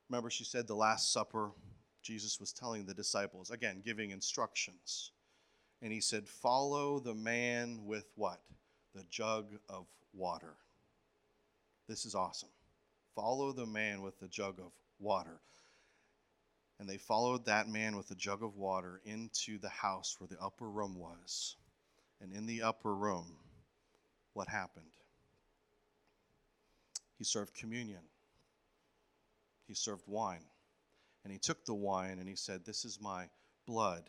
Remember, 0.10 0.30
she 0.30 0.44
said 0.44 0.68
the 0.68 0.76
Last 0.76 1.14
Supper, 1.14 1.52
Jesus 2.02 2.40
was 2.40 2.52
telling 2.52 2.86
the 2.86 2.94
disciples, 2.94 3.50
again, 3.50 3.82
giving 3.84 4.12
instructions. 4.12 5.12
And 5.84 5.92
he 5.92 6.00
said, 6.00 6.28
Follow 6.30 7.00
the 7.00 7.14
man 7.14 7.86
with 7.86 8.06
what? 8.16 8.40
The 8.96 9.04
jug 9.10 9.48
of 9.68 9.86
water. 10.14 10.56
This 11.90 12.06
is 12.06 12.16
awesome. 12.16 12.50
Follow 13.16 13.52
the 13.52 13.66
man 13.66 14.02
with 14.02 14.18
the 14.20 14.30
jug 14.30 14.60
of 14.60 14.72
water. 14.98 15.42
And 16.80 16.90
they 16.90 16.98
followed 16.98 17.46
that 17.46 17.68
man 17.68 17.98
with 17.98 18.08
the 18.08 18.16
jug 18.16 18.44
of 18.44 18.56
water 18.56 19.02
into 19.06 19.60
the 19.60 19.70
house 19.70 20.16
where 20.20 20.28
the 20.28 20.42
upper 20.42 20.70
room 20.70 20.98
was. 20.98 21.58
And 22.22 22.32
in 22.32 22.46
the 22.46 22.62
upper 22.62 22.96
room, 22.96 23.36
what 24.34 24.48
happened? 24.48 24.86
He 27.18 27.26
served 27.26 27.54
communion, 27.54 28.02
he 29.68 29.74
served 29.74 30.04
wine. 30.08 30.46
And 31.26 31.32
he 31.32 31.40
took 31.40 31.66
the 31.66 31.74
wine 31.74 32.20
and 32.20 32.28
he 32.28 32.36
said, 32.36 32.66
This 32.66 32.86
is 32.86 33.00
my 33.02 33.28
blood 33.66 34.04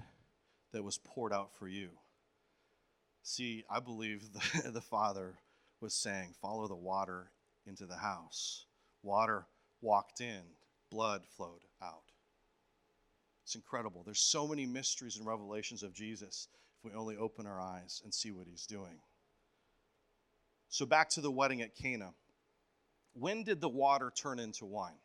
that 0.75 0.83
was 0.83 0.99
poured 0.99 1.33
out 1.33 1.55
for 1.57 1.68
you. 1.68 1.89
See, 3.22 3.64
I 3.70 3.81
believe 3.81 4.25
the, 4.64 4.70
the 4.70 4.81
Father 4.81 5.39
was 5.81 5.95
saying, 5.95 6.35
Follow 6.43 6.68
the 6.68 6.75
water 6.75 7.31
into 7.66 7.87
the 7.87 7.97
house. 7.97 8.66
Water 9.03 9.47
walked 9.81 10.20
in, 10.20 10.43
blood 10.91 11.22
flowed 11.37 11.62
out. 11.83 12.03
It's 13.45 13.55
incredible. 13.55 14.03
There's 14.05 14.20
so 14.20 14.49
many 14.49 14.66
mysteries 14.66 15.16
and 15.16 15.27
revelations 15.27 15.83
of 15.83 15.95
Jesus 15.95 16.49
if 16.79 16.91
we 16.91 16.99
only 16.99 17.16
open 17.16 17.47
our 17.47 17.61
eyes 17.61 18.01
and 18.05 18.12
see 18.12 18.33
what 18.33 18.47
he's 18.47 18.66
doing. 18.66 18.99
So, 20.68 20.87
back 20.87 21.09
to 21.11 21.20
the 21.20 21.31
wedding 21.31 21.62
at 21.62 21.77
Cana. 21.77 22.11
When 23.12 23.45
did 23.45 23.61
the 23.61 23.68
water 23.68 24.12
turn 24.14 24.41
into 24.41 24.64
wine? 24.64 24.99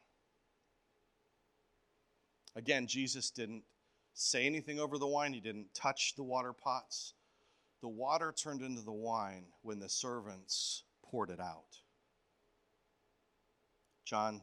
Again, 2.56 2.88
Jesus 2.88 3.30
didn't 3.30 3.64
say 4.20 4.46
anything 4.46 4.80
over 4.80 4.98
the 4.98 5.08
wine, 5.08 5.34
he 5.34 5.40
didn't 5.40 5.74
touch 5.74 6.16
the 6.16 6.24
water 6.24 6.54
pots. 6.54 7.14
The 7.82 7.88
water 7.88 8.34
turned 8.36 8.62
into 8.62 8.82
the 8.82 8.92
wine 8.92 9.46
when 9.62 9.80
the 9.80 9.90
servants 9.90 10.84
poured 11.04 11.30
it 11.30 11.40
out. 11.40 11.78
John 14.06 14.42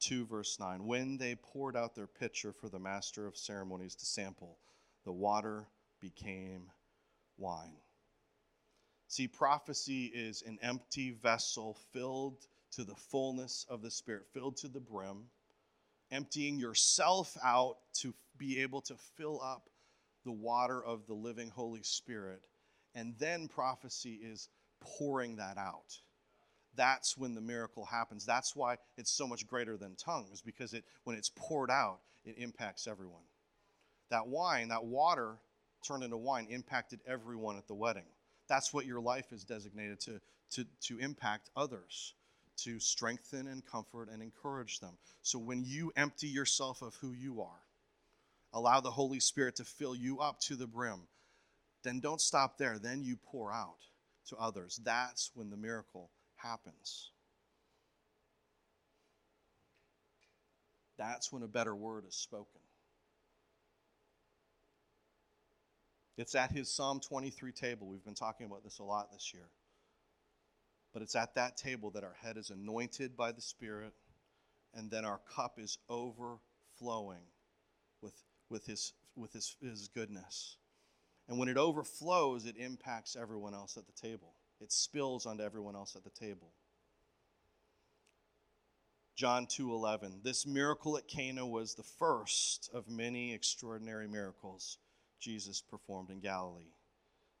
2, 0.00 0.26
verse 0.26 0.58
9. 0.60 0.84
When 0.86 1.16
they 1.16 1.36
poured 1.36 1.76
out 1.76 1.94
their 1.94 2.06
pitcher 2.06 2.52
for 2.52 2.68
the 2.68 2.78
master 2.78 3.26
of 3.26 3.36
ceremonies 3.36 3.94
to 3.96 4.06
sample, 4.06 4.58
the 5.04 5.12
water 5.12 5.68
became 6.00 6.70
wine. 7.38 7.76
See, 9.08 9.28
prophecy 9.28 10.06
is 10.06 10.42
an 10.42 10.58
empty 10.60 11.12
vessel 11.12 11.78
filled 11.92 12.46
to 12.72 12.84
the 12.84 12.96
fullness 12.96 13.64
of 13.70 13.80
the 13.80 13.90
Spirit, 13.90 14.26
filled 14.32 14.56
to 14.58 14.68
the 14.68 14.80
brim, 14.80 15.24
emptying 16.10 16.58
yourself 16.58 17.36
out 17.42 17.76
to 17.94 18.12
be 18.38 18.60
able 18.62 18.80
to 18.82 18.94
fill 19.16 19.40
up 19.42 19.68
the 20.24 20.32
water 20.32 20.82
of 20.82 21.06
the 21.06 21.14
living 21.14 21.50
Holy 21.50 21.82
Spirit. 21.82 22.42
And 22.94 23.14
then 23.18 23.48
prophecy 23.48 24.20
is 24.22 24.48
pouring 24.80 25.36
that 25.36 25.58
out 25.58 25.98
that's 26.76 27.16
when 27.16 27.34
the 27.34 27.40
miracle 27.40 27.84
happens. 27.84 28.24
That's 28.24 28.54
why 28.54 28.76
it's 28.96 29.10
so 29.10 29.26
much 29.26 29.46
greater 29.46 29.76
than 29.76 29.94
tongues, 29.96 30.42
because 30.42 30.74
it, 30.74 30.84
when 31.04 31.16
it's 31.16 31.30
poured 31.34 31.70
out, 31.70 32.00
it 32.24 32.36
impacts 32.38 32.86
everyone. 32.86 33.22
That 34.10 34.26
wine, 34.26 34.68
that 34.68 34.84
water 34.84 35.36
turned 35.86 36.04
into 36.04 36.16
wine, 36.16 36.46
impacted 36.50 37.00
everyone 37.06 37.56
at 37.56 37.66
the 37.66 37.74
wedding. 37.74 38.06
That's 38.48 38.72
what 38.72 38.86
your 38.86 39.00
life 39.00 39.32
is 39.32 39.44
designated 39.44 40.00
to, 40.00 40.20
to, 40.52 40.66
to 40.82 40.98
impact 40.98 41.50
others, 41.56 42.14
to 42.58 42.78
strengthen 42.78 43.46
and 43.46 43.64
comfort 43.64 44.08
and 44.10 44.22
encourage 44.22 44.80
them. 44.80 44.96
So 45.22 45.38
when 45.38 45.64
you 45.64 45.92
empty 45.96 46.28
yourself 46.28 46.82
of 46.82 46.94
who 46.96 47.12
you 47.12 47.40
are, 47.40 47.63
allow 48.54 48.80
the 48.80 48.90
Holy 48.90 49.20
Spirit 49.20 49.56
to 49.56 49.64
fill 49.64 49.94
you 49.94 50.20
up 50.20 50.40
to 50.40 50.56
the 50.56 50.66
brim, 50.66 51.00
then 51.82 52.00
don't 52.00 52.20
stop 52.20 52.56
there. 52.56 52.78
Then 52.78 53.02
you 53.02 53.16
pour 53.16 53.52
out 53.52 53.76
to 54.28 54.36
others. 54.36 54.80
That's 54.82 55.30
when 55.34 55.50
the 55.50 55.56
miracle 55.56 56.10
happens. 56.36 57.10
That's 60.96 61.30
when 61.30 61.42
a 61.42 61.48
better 61.48 61.74
word 61.74 62.04
is 62.08 62.14
spoken. 62.14 62.60
It's 66.16 66.36
at 66.36 66.52
his 66.52 66.70
Psalm 66.70 67.00
23 67.00 67.50
table. 67.52 67.88
We've 67.88 68.04
been 68.04 68.14
talking 68.14 68.46
about 68.46 68.62
this 68.62 68.78
a 68.78 68.84
lot 68.84 69.10
this 69.12 69.32
year. 69.34 69.48
But 70.92 71.02
it's 71.02 71.16
at 71.16 71.34
that 71.34 71.56
table 71.56 71.90
that 71.90 72.04
our 72.04 72.14
head 72.22 72.36
is 72.36 72.50
anointed 72.50 73.16
by 73.16 73.32
the 73.32 73.40
Spirit, 73.40 73.92
and 74.72 74.88
then 74.88 75.04
our 75.04 75.20
cup 75.34 75.58
is 75.58 75.76
overflowing 75.88 77.26
with, 78.00 78.14
with, 78.48 78.66
his, 78.66 78.92
with 79.16 79.32
his, 79.32 79.56
his 79.60 79.88
goodness. 79.88 80.56
And 81.28 81.38
when 81.38 81.48
it 81.48 81.56
overflows, 81.56 82.46
it 82.46 82.56
impacts 82.56 83.16
everyone 83.16 83.54
else 83.54 83.76
at 83.76 83.86
the 83.86 83.92
table 83.92 84.34
it 84.60 84.72
spills 84.72 85.26
onto 85.26 85.42
everyone 85.42 85.76
else 85.76 85.96
at 85.96 86.04
the 86.04 86.10
table. 86.10 86.52
John 89.14 89.46
2:11 89.46 90.22
This 90.22 90.46
miracle 90.46 90.96
at 90.96 91.06
Cana 91.06 91.46
was 91.46 91.74
the 91.74 91.82
first 91.82 92.70
of 92.72 92.88
many 92.88 93.32
extraordinary 93.32 94.08
miracles 94.08 94.78
Jesus 95.20 95.60
performed 95.60 96.10
in 96.10 96.20
Galilee. 96.20 96.72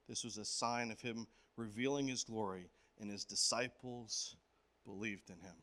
This 0.06 0.22
was 0.22 0.36
a 0.36 0.44
sign 0.44 0.90
of 0.90 1.00
him 1.00 1.26
revealing 1.56 2.08
his 2.08 2.24
glory 2.24 2.70
and 3.00 3.10
his 3.10 3.24
disciples 3.24 4.36
believed 4.84 5.30
in 5.30 5.40
him. 5.40 5.56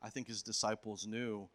I 0.00 0.08
think 0.08 0.28
his 0.28 0.42
disciples 0.42 1.06
knew 1.06 1.48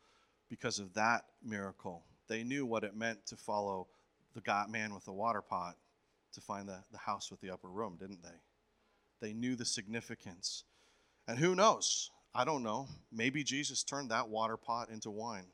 because 0.49 0.79
of 0.79 0.93
that 0.93 1.25
miracle. 1.43 2.03
They 2.27 2.43
knew 2.43 2.65
what 2.65 2.83
it 2.83 2.95
meant 2.95 3.25
to 3.27 3.35
follow 3.35 3.87
the 4.33 4.41
God 4.41 4.69
man 4.69 4.93
with 4.93 5.05
the 5.05 5.13
water 5.13 5.41
pot 5.41 5.75
to 6.33 6.41
find 6.41 6.67
the, 6.67 6.83
the 6.91 6.97
house 6.97 7.31
with 7.31 7.41
the 7.41 7.49
upper 7.49 7.69
room, 7.69 7.97
didn't 7.99 8.21
they? 8.21 9.27
They 9.27 9.33
knew 9.33 9.55
the 9.55 9.65
significance. 9.65 10.63
And 11.27 11.39
who 11.39 11.55
knows? 11.55 12.11
I 12.35 12.45
don't 12.45 12.63
know. 12.63 12.87
Maybe 13.11 13.43
Jesus 13.43 13.83
turned 13.83 14.11
that 14.11 14.29
water 14.29 14.57
pot 14.57 14.89
into 14.89 15.09
wine 15.09 15.47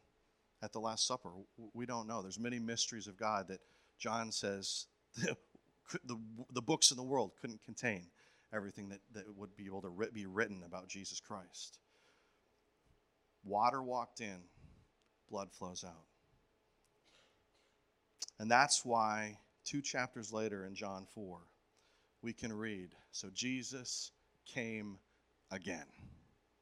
at 0.61 0.73
the 0.73 0.79
Last 0.79 1.07
Supper. 1.07 1.29
We 1.73 1.85
don't 1.85 2.07
know. 2.07 2.21
There's 2.21 2.39
many 2.39 2.59
mysteries 2.59 3.07
of 3.07 3.17
God 3.17 3.47
that 3.47 3.61
John 3.99 4.31
says 4.31 4.87
the, 5.15 5.37
the, 6.05 6.17
the 6.53 6.61
books 6.61 6.91
in 6.91 6.97
the 6.97 7.03
world 7.03 7.31
couldn't 7.39 7.63
contain 7.63 8.07
everything 8.53 8.89
that, 8.89 8.99
that 9.13 9.23
would 9.35 9.55
be 9.55 9.65
able 9.65 9.81
to 9.81 10.09
be 10.13 10.25
written 10.25 10.63
about 10.65 10.87
Jesus 10.87 11.19
Christ. 11.19 11.79
Water 13.43 13.81
walked 13.81 14.21
in, 14.21 14.37
blood 15.33 15.51
flows 15.51 15.83
out. 15.83 16.05
And 18.37 18.51
that's 18.51 18.85
why 18.85 19.39
two 19.65 19.81
chapters 19.81 20.31
later 20.31 20.63
in 20.63 20.75
John 20.75 21.07
4, 21.15 21.39
we 22.21 22.33
can 22.33 22.53
read 22.53 22.89
So 23.11 23.29
Jesus 23.33 24.11
came 24.45 24.99
again 25.49 25.87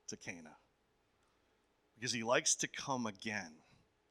to 0.08 0.16
Cana 0.16 0.56
because 1.96 2.14
he 2.14 2.24
likes 2.24 2.56
to 2.56 2.68
come 2.70 3.08
again 3.08 3.52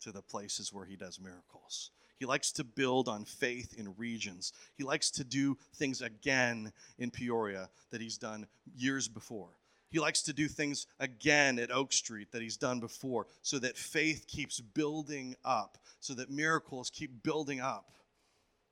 to 0.02 0.12
the 0.12 0.20
places 0.20 0.74
where 0.74 0.84
he 0.84 0.94
does 0.94 1.18
miracles. 1.18 1.90
He 2.18 2.26
likes 2.26 2.52
to 2.52 2.64
build 2.64 3.08
on 3.08 3.24
faith 3.24 3.74
in 3.78 3.94
regions. 3.96 4.52
He 4.76 4.84
likes 4.84 5.11
to 5.12 5.24
do 5.24 5.56
things 5.76 6.02
again 6.02 6.70
in 6.98 7.11
Peoria 7.11 7.70
that 7.92 8.02
he's 8.02 8.18
done 8.18 8.46
years 8.76 9.08
before. 9.08 9.48
He 9.91 9.99
likes 9.99 10.22
to 10.22 10.32
do 10.32 10.47
things 10.47 10.86
again 11.01 11.59
at 11.59 11.72
Oak 11.72 11.93
Street 11.93 12.30
that 12.32 12.43
he's 12.43 12.57
done 12.57 12.78
before 12.78 13.26
so 13.43 13.59
that 13.59 13.76
faith 13.76 14.26
keeps 14.28 14.61
building 14.61 15.34
up, 15.45 15.78
so 15.99 16.14
that 16.14 16.30
miracles 16.30 16.91
keep 16.91 17.22
building 17.24 17.61
up. 17.61 17.91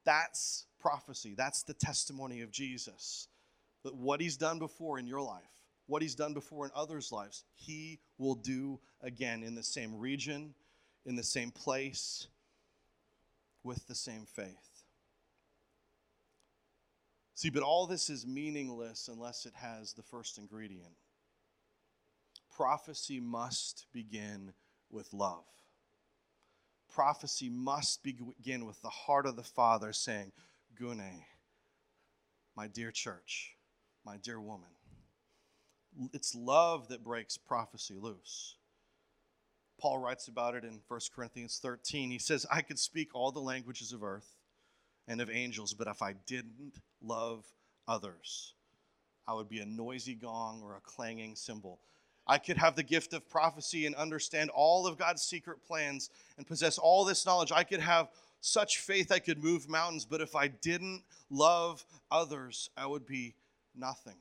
That's 0.05 0.67
prophecy. 0.81 1.35
That's 1.37 1.65
the 1.65 1.75
testimony 1.75 2.43
of 2.43 2.53
Jesus. 2.53 3.27
That 3.85 3.97
what 3.97 4.21
he's 4.21 4.37
done 4.37 4.61
before 4.61 4.99
in 4.99 5.07
your 5.07 5.21
life, 5.21 5.43
what 5.87 6.03
he's 6.03 6.15
done 6.15 6.35
before 6.35 6.65
in 6.65 6.71
others' 6.75 7.11
lives, 7.11 7.45
he 7.57 7.99
will 8.17 8.37
do 8.37 8.79
again 9.03 9.43
in 9.43 9.57
the 9.57 9.63
same 9.63 9.99
region, 9.99 10.55
in 11.05 11.17
the 11.17 11.23
same 11.25 11.51
place, 11.51 12.29
with 13.65 13.87
the 13.89 13.95
same 13.95 14.25
faith. 14.25 14.85
See, 17.35 17.51
but 17.51 17.63
all 17.63 17.87
this 17.87 18.09
is 18.09 18.27
meaningless 18.27 19.09
unless 19.09 19.47
it 19.47 19.55
has 19.55 19.93
the 19.93 20.03
first 20.03 20.39
ingredient. 20.39 20.95
Prophecy 22.59 23.21
must 23.21 23.87
begin 23.93 24.53
with 24.91 25.13
love. 25.13 25.45
Prophecy 26.93 27.49
must 27.49 28.03
begin 28.03 28.67
with 28.67 28.83
the 28.83 28.89
heart 28.89 29.27
of 29.27 29.37
the 29.37 29.45
Father 29.45 29.93
saying, 29.93 30.33
Gune, 30.77 31.23
my 32.57 32.67
dear 32.67 32.91
church, 32.91 33.55
my 34.05 34.17
dear 34.17 34.41
woman. 34.41 34.71
It's 36.13 36.35
love 36.35 36.89
that 36.89 37.05
breaks 37.05 37.39
prophecy 37.39 37.95
loose. 37.95 38.57
Paul 39.81 39.99
writes 39.99 40.27
about 40.27 40.57
it 40.57 40.65
in 40.65 40.81
1 40.89 41.01
Corinthians 41.15 41.61
13. 41.63 42.11
He 42.11 42.19
says, 42.19 42.45
I 42.51 42.63
could 42.63 42.81
speak 42.81 43.15
all 43.15 43.31
the 43.31 43.39
languages 43.39 43.93
of 43.93 44.03
earth 44.03 44.35
and 45.07 45.21
of 45.21 45.31
angels, 45.31 45.75
but 45.75 45.87
if 45.87 46.03
I 46.03 46.15
didn't 46.27 46.81
love 47.01 47.45
others, 47.87 48.55
I 49.29 49.35
would 49.35 49.49
be 49.49 49.61
a 49.61 49.65
noisy 49.65 50.17
gong 50.17 50.61
or 50.65 50.75
a 50.75 50.81
clanging 50.81 51.37
cymbal. 51.37 51.79
I 52.29 52.39
could 52.39 52.59
have 52.59 52.77
the 52.77 52.83
gift 52.83 53.15
of 53.15 53.29
prophecy 53.29 53.87
and 53.87 53.95
understand 53.95 54.51
all 54.51 54.87
of 54.87 54.99
God's 54.99 55.23
secret 55.23 55.65
plans 55.67 56.11
and 56.37 56.47
possess 56.47 56.77
all 56.77 57.05
this 57.05 57.25
knowledge. 57.25 57.53
I 57.53 57.65
could 57.65 57.81
have 57.81 58.09
such 58.41 58.79
faith 58.79 59.11
I 59.11 59.19
could 59.19 59.43
move 59.43 59.69
mountains, 59.69 60.05
but 60.05 60.21
if 60.21 60.37
I 60.37 60.49
didn't 60.49 61.03
love 61.31 61.85
others, 62.11 62.71
I 62.77 62.87
would 62.87 63.07
be 63.07 63.35
nothing. 63.75 64.17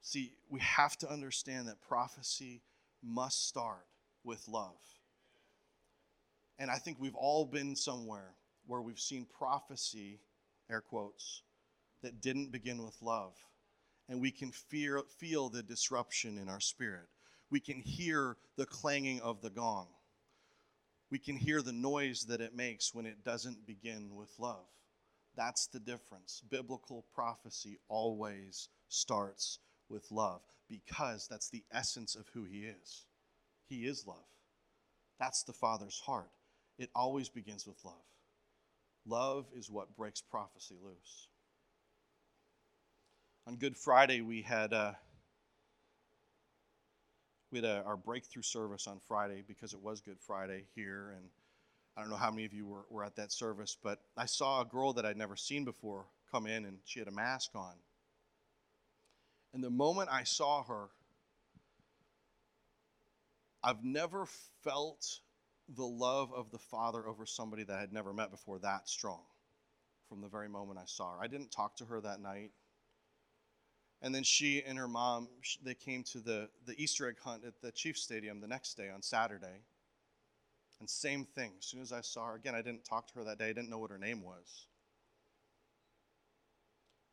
See, 0.00 0.32
we 0.48 0.60
have 0.60 0.96
to 0.98 1.10
understand 1.10 1.68
that 1.68 1.80
prophecy 1.80 2.62
must 3.02 3.48
start 3.48 3.86
with 4.24 4.46
love. 4.48 4.78
And 6.58 6.70
I 6.70 6.76
think 6.76 6.98
we've 7.00 7.16
all 7.16 7.44
been 7.44 7.74
somewhere 7.74 8.34
where 8.66 8.80
we've 8.80 9.00
seen 9.00 9.26
prophecy, 9.38 10.20
air 10.70 10.80
quotes, 10.80 11.42
that 12.02 12.20
didn't 12.20 12.52
begin 12.52 12.84
with 12.84 12.96
love. 13.02 13.34
And 14.08 14.20
we 14.20 14.30
can 14.30 14.50
fear, 14.50 15.02
feel 15.18 15.48
the 15.48 15.62
disruption 15.62 16.38
in 16.38 16.48
our 16.48 16.60
spirit. 16.60 17.08
We 17.50 17.60
can 17.60 17.80
hear 17.80 18.36
the 18.56 18.66
clanging 18.66 19.20
of 19.20 19.40
the 19.40 19.50
gong. 19.50 19.88
We 21.10 21.18
can 21.18 21.36
hear 21.36 21.60
the 21.62 21.72
noise 21.72 22.24
that 22.28 22.40
it 22.40 22.56
makes 22.56 22.94
when 22.94 23.06
it 23.06 23.24
doesn't 23.24 23.66
begin 23.66 24.14
with 24.14 24.30
love. 24.38 24.66
That's 25.36 25.66
the 25.66 25.80
difference. 25.80 26.42
Biblical 26.50 27.04
prophecy 27.14 27.78
always 27.88 28.68
starts 28.88 29.58
with 29.88 30.10
love 30.10 30.40
because 30.68 31.28
that's 31.28 31.50
the 31.50 31.64
essence 31.72 32.14
of 32.14 32.28
who 32.32 32.44
He 32.44 32.60
is. 32.64 33.06
He 33.68 33.86
is 33.86 34.06
love. 34.06 34.16
That's 35.20 35.42
the 35.42 35.52
Father's 35.52 36.00
heart. 36.04 36.30
It 36.78 36.90
always 36.94 37.28
begins 37.28 37.66
with 37.66 37.76
love. 37.84 37.94
Love 39.06 39.46
is 39.54 39.70
what 39.70 39.96
breaks 39.96 40.22
prophecy 40.22 40.76
loose. 40.82 41.28
On 43.46 43.56
Good 43.56 43.76
Friday, 43.76 44.20
we 44.20 44.42
had 44.42 44.72
uh, 44.72 44.92
we 47.50 47.58
had 47.58 47.64
a, 47.64 47.82
our 47.84 47.96
breakthrough 47.96 48.42
service 48.42 48.86
on 48.86 49.00
Friday 49.08 49.42
because 49.46 49.72
it 49.72 49.82
was 49.82 50.00
Good 50.00 50.20
Friday 50.20 50.64
here, 50.76 51.14
and 51.16 51.24
I 51.96 52.02
don't 52.02 52.10
know 52.10 52.16
how 52.16 52.30
many 52.30 52.44
of 52.44 52.52
you 52.52 52.66
were, 52.66 52.84
were 52.88 53.04
at 53.04 53.16
that 53.16 53.32
service, 53.32 53.76
but 53.82 53.98
I 54.16 54.26
saw 54.26 54.60
a 54.60 54.64
girl 54.64 54.92
that 54.92 55.04
I'd 55.04 55.16
never 55.16 55.34
seen 55.34 55.64
before 55.64 56.04
come 56.30 56.46
in, 56.46 56.64
and 56.64 56.78
she 56.84 57.00
had 57.00 57.08
a 57.08 57.12
mask 57.12 57.50
on. 57.56 57.74
And 59.52 59.62
the 59.62 59.70
moment 59.70 60.08
I 60.12 60.22
saw 60.22 60.62
her, 60.62 60.86
I've 63.64 63.84
never 63.84 64.26
felt 64.62 65.18
the 65.68 65.84
love 65.84 66.32
of 66.32 66.52
the 66.52 66.58
Father 66.58 67.06
over 67.08 67.26
somebody 67.26 67.64
that 67.64 67.76
I 67.76 67.80
had 67.80 67.92
never 67.92 68.12
met 68.12 68.30
before 68.30 68.60
that 68.60 68.88
strong 68.88 69.20
from 70.08 70.20
the 70.20 70.28
very 70.28 70.48
moment 70.48 70.78
I 70.78 70.86
saw 70.86 71.16
her. 71.16 71.22
I 71.22 71.26
didn't 71.26 71.50
talk 71.50 71.76
to 71.78 71.84
her 71.86 72.00
that 72.02 72.20
night. 72.20 72.52
And 74.02 74.12
then 74.12 74.24
she 74.24 74.62
and 74.64 74.76
her 74.78 74.88
mom, 74.88 75.28
they 75.62 75.74
came 75.74 76.02
to 76.04 76.18
the, 76.18 76.48
the 76.66 76.74
Easter 76.76 77.08
egg 77.08 77.16
hunt 77.22 77.44
at 77.46 77.60
the 77.62 77.70
Chiefs 77.70 78.02
Stadium 78.02 78.40
the 78.40 78.48
next 78.48 78.76
day 78.76 78.90
on 78.90 79.00
Saturday. 79.00 79.62
And 80.80 80.90
same 80.90 81.24
thing. 81.24 81.52
As 81.60 81.66
soon 81.66 81.80
as 81.80 81.92
I 81.92 82.00
saw 82.00 82.26
her, 82.26 82.34
again, 82.34 82.56
I 82.56 82.62
didn't 82.62 82.84
talk 82.84 83.06
to 83.08 83.20
her 83.20 83.24
that 83.24 83.38
day. 83.38 83.44
I 83.44 83.52
didn't 83.52 83.70
know 83.70 83.78
what 83.78 83.92
her 83.92 83.98
name 83.98 84.22
was. 84.22 84.66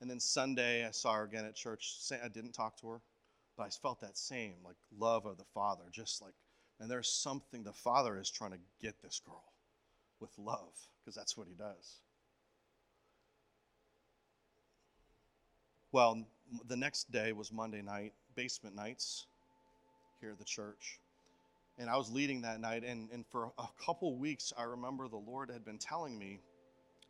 And 0.01 0.09
then 0.09 0.19
Sunday, 0.19 0.87
I 0.87 0.91
saw 0.91 1.13
her 1.13 1.23
again 1.23 1.45
at 1.45 1.55
church. 1.55 1.95
I 2.11 2.27
didn't 2.27 2.53
talk 2.53 2.79
to 2.81 2.89
her, 2.89 3.01
but 3.55 3.63
I 3.63 3.69
felt 3.69 3.99
that 4.01 4.17
same 4.17 4.55
like 4.65 4.77
love 4.97 5.27
of 5.27 5.37
the 5.37 5.43
Father, 5.53 5.83
just 5.91 6.21
like, 6.23 6.33
and 6.79 6.89
there's 6.89 7.11
something 7.11 7.63
the 7.63 7.73
Father 7.73 8.17
is 8.17 8.31
trying 8.31 8.51
to 8.51 8.59
get 8.81 9.01
this 9.03 9.21
girl 9.23 9.43
with 10.19 10.31
love, 10.39 10.73
because 11.03 11.15
that's 11.15 11.37
what 11.37 11.47
he 11.47 11.53
does. 11.53 11.99
Well, 15.91 16.25
the 16.67 16.75
next 16.75 17.11
day 17.11 17.33
was 17.33 17.51
Monday 17.51 17.81
night, 17.81 18.13
basement 18.35 18.75
nights 18.75 19.27
here 20.21 20.31
at 20.31 20.39
the 20.39 20.45
church. 20.45 20.99
And 21.77 21.89
I 21.89 21.95
was 21.95 22.11
leading 22.11 22.41
that 22.41 22.59
night, 22.59 22.83
and, 22.83 23.09
and 23.11 23.25
for 23.27 23.51
a 23.57 23.67
couple 23.83 24.13
weeks, 24.15 24.51
I 24.57 24.63
remember 24.63 25.07
the 25.07 25.17
Lord 25.17 25.49
had 25.49 25.63
been 25.63 25.77
telling 25.77 26.17
me, 26.17 26.39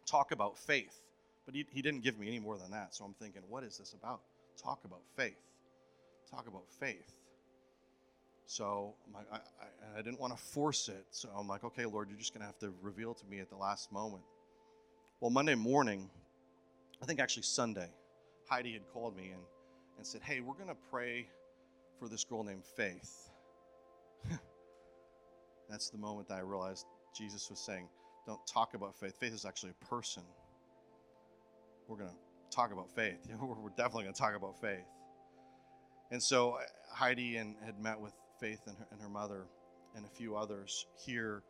talk 0.06 0.32
about 0.32 0.58
faith. 0.58 1.02
But 1.46 1.56
he, 1.56 1.66
he 1.72 1.82
didn't 1.82 2.04
give 2.04 2.20
me 2.20 2.28
any 2.28 2.40
more 2.40 2.58
than 2.58 2.70
that. 2.72 2.94
So 2.94 3.04
I'm 3.04 3.16
thinking, 3.16 3.42
what 3.50 3.64
is 3.64 3.80
this 3.80 3.94
about? 3.94 4.22
Talk 4.62 4.82
about 4.86 5.02
faith. 5.16 5.40
Talk 6.30 6.48
about 6.48 6.70
faith. 6.80 7.16
So 8.46 8.94
like, 9.14 9.26
I, 9.32 9.38
I, 9.38 10.00
I 10.00 10.02
didn't 10.04 10.20
want 10.20 10.36
to 10.36 10.44
force 10.44 10.90
it. 10.90 11.06
So 11.10 11.30
I'm 11.36 11.48
like, 11.48 11.64
okay, 11.64 11.86
Lord, 11.86 12.10
you're 12.10 12.20
just 12.20 12.34
going 12.34 12.42
to 12.42 12.46
have 12.46 12.60
to 12.60 12.72
reveal 12.82 13.16
to 13.16 13.26
me 13.26 13.40
at 13.40 13.50
the 13.50 13.56
last 13.56 13.92
moment. 13.92 14.24
Well, 15.20 15.32
Monday 15.32 15.56
morning, 15.56 16.10
I 17.02 17.06
think 17.06 17.20
actually 17.20 17.44
Sunday, 17.44 17.90
Heidi 18.50 18.74
had 18.74 18.88
called 18.92 19.16
me 19.16 19.30
and, 19.32 19.42
and 19.98 20.06
said, 20.06 20.22
hey, 20.24 20.40
we're 20.40 20.56
going 20.56 20.70
to 20.70 20.78
pray 20.90 21.28
for 22.00 22.10
this 22.10 22.24
girl 22.24 22.44
named 22.44 22.66
Faith. 22.66 23.30
That's 25.70 25.92
the 25.92 26.00
moment 26.00 26.28
that 26.30 26.36
I 26.36 26.42
realized 26.42 26.88
Jesus 27.16 27.50
was 27.50 27.60
saying, 27.60 27.88
don't 28.26 28.46
talk 28.48 28.74
about 28.74 28.96
faith. 29.00 29.16
Faith 29.20 29.34
is 29.34 29.46
actually 29.46 29.72
a 29.82 29.86
person 29.86 30.24
we're 31.88 31.98
going 31.98 32.10
to 32.10 32.56
talk 32.56 32.72
about 32.72 32.90
faith. 32.92 33.18
we're 33.42 33.70
definitely 33.70 34.04
going 34.04 34.14
to 34.14 34.20
talk 34.20 34.36
about 34.36 34.60
faith. 34.60 34.86
And 36.12 36.22
so 36.22 36.52
uh, 36.54 36.60
Heidi 36.92 37.38
and 37.38 37.56
had 37.64 37.80
met 37.80 38.00
with 38.00 38.14
Faith 38.40 38.62
and 38.68 38.78
her, 38.78 38.88
and 38.92 39.02
her 39.02 39.10
mother 39.10 39.46
and 39.96 40.06
a 40.06 40.10
few 40.10 40.36
others 40.36 40.86
here 41.06 41.44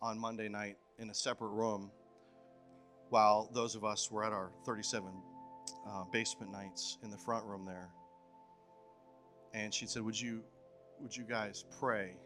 on 0.00 0.18
Monday 0.18 0.48
night 0.48 0.76
in 0.98 1.10
a 1.10 1.14
separate 1.14 1.48
room, 1.48 1.90
while 3.10 3.50
those 3.52 3.74
of 3.74 3.84
us 3.84 4.10
were 4.10 4.24
at 4.24 4.32
our 4.32 4.50
37 4.64 5.10
uh, 5.88 6.04
basement 6.12 6.52
nights 6.52 6.98
in 7.02 7.10
the 7.10 7.18
front 7.18 7.44
room 7.44 7.64
there. 7.64 7.88
And 9.54 9.72
she 9.72 9.86
said, 9.86 10.02
"Would 10.02 10.20
you, 10.20 10.42
would 11.00 11.16
you 11.16 11.24
guys 11.24 11.64
pray 11.80 12.16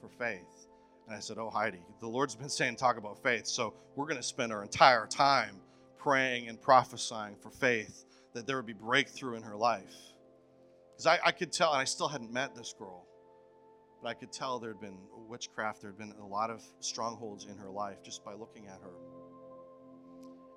for 0.00 0.08
faith?" 0.08 0.66
And 1.06 1.16
I 1.16 1.20
said, 1.20 1.38
"Oh, 1.38 1.50
Heidi, 1.50 1.82
the 2.00 2.08
Lord's 2.08 2.34
been 2.34 2.48
saying 2.48 2.76
talk 2.76 2.98
about 2.98 3.22
faith, 3.22 3.46
so 3.46 3.74
we're 3.96 4.06
going 4.06 4.16
to 4.16 4.22
spend 4.22 4.52
our 4.52 4.62
entire 4.62 5.06
time 5.06 5.56
praying 5.98 6.48
and 6.48 6.60
prophesying 6.60 7.36
for 7.36 7.50
faith 7.50 8.04
that 8.34 8.46
there 8.46 8.56
would 8.56 8.66
be 8.66 8.72
breakthrough 8.72 9.36
in 9.36 9.42
her 9.42 9.56
life. 9.56 9.94
Because 10.92 11.06
I, 11.06 11.18
I, 11.28 11.32
could 11.32 11.52
tell, 11.52 11.72
and 11.72 11.80
I 11.80 11.84
still 11.84 12.08
hadn't 12.08 12.32
met 12.32 12.54
this 12.54 12.74
girl, 12.78 13.06
but 14.02 14.08
I 14.08 14.14
could 14.14 14.32
tell 14.32 14.58
there 14.58 14.72
had 14.72 14.80
been 14.80 14.98
witchcraft, 15.28 15.82
there 15.82 15.90
had 15.90 15.98
been 15.98 16.14
a 16.20 16.26
lot 16.26 16.50
of 16.50 16.62
strongholds 16.80 17.46
in 17.46 17.56
her 17.58 17.70
life 17.70 18.02
just 18.02 18.24
by 18.24 18.34
looking 18.34 18.66
at 18.66 18.80
her. 18.82 18.94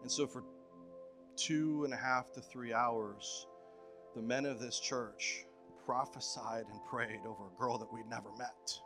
And 0.02 0.12
so 0.12 0.28
for 0.28 0.44
two 1.36 1.84
and 1.86 1.94
a 1.94 1.98
half 1.98 2.32
to 2.34 2.42
three 2.42 2.74
hours, 2.74 3.48
the 4.16 4.22
men 4.22 4.46
of 4.46 4.60
this 4.60 4.80
church 4.80 5.46
prophesied 5.86 6.66
and 6.72 6.84
prayed 6.90 7.20
over 7.26 7.48
a 7.48 7.60
girl 7.60 7.78
that 7.78 7.92
we'd 7.92 8.08
never 8.10 8.30
met. 8.38 8.80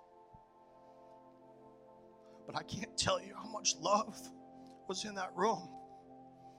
But 2.45 2.55
I 2.55 2.63
can't 2.63 2.97
tell 2.97 3.21
you 3.21 3.33
how 3.35 3.49
much 3.49 3.75
love 3.81 4.17
was 4.87 5.03
in 5.05 5.15
that 5.15 5.31
room 5.35 5.69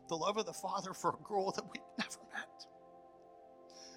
the 0.09 0.17
love 0.17 0.39
of 0.39 0.47
the 0.47 0.53
Father 0.53 0.93
for 0.93 1.11
a 1.11 1.23
girl 1.23 1.53
that 1.53 1.65
we'd 1.71 1.83
never 1.99 2.19
met. 2.33 2.67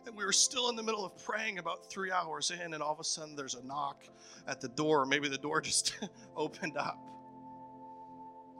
And 0.05 0.15
we 0.15 0.25
were 0.25 0.33
still 0.33 0.69
in 0.69 0.75
the 0.75 0.83
middle 0.83 1.05
of 1.05 1.17
praying 1.23 1.57
about 1.57 1.89
three 1.89 2.11
hours 2.11 2.51
in, 2.51 2.73
and 2.73 2.83
all 2.83 2.93
of 2.93 2.99
a 2.99 3.03
sudden 3.03 3.35
there's 3.35 3.55
a 3.55 3.65
knock 3.65 4.03
at 4.47 4.59
the 4.59 4.69
door. 4.69 5.05
Maybe 5.05 5.29
the 5.29 5.37
door 5.37 5.61
just 5.61 5.95
opened 6.35 6.77
up. 6.77 6.99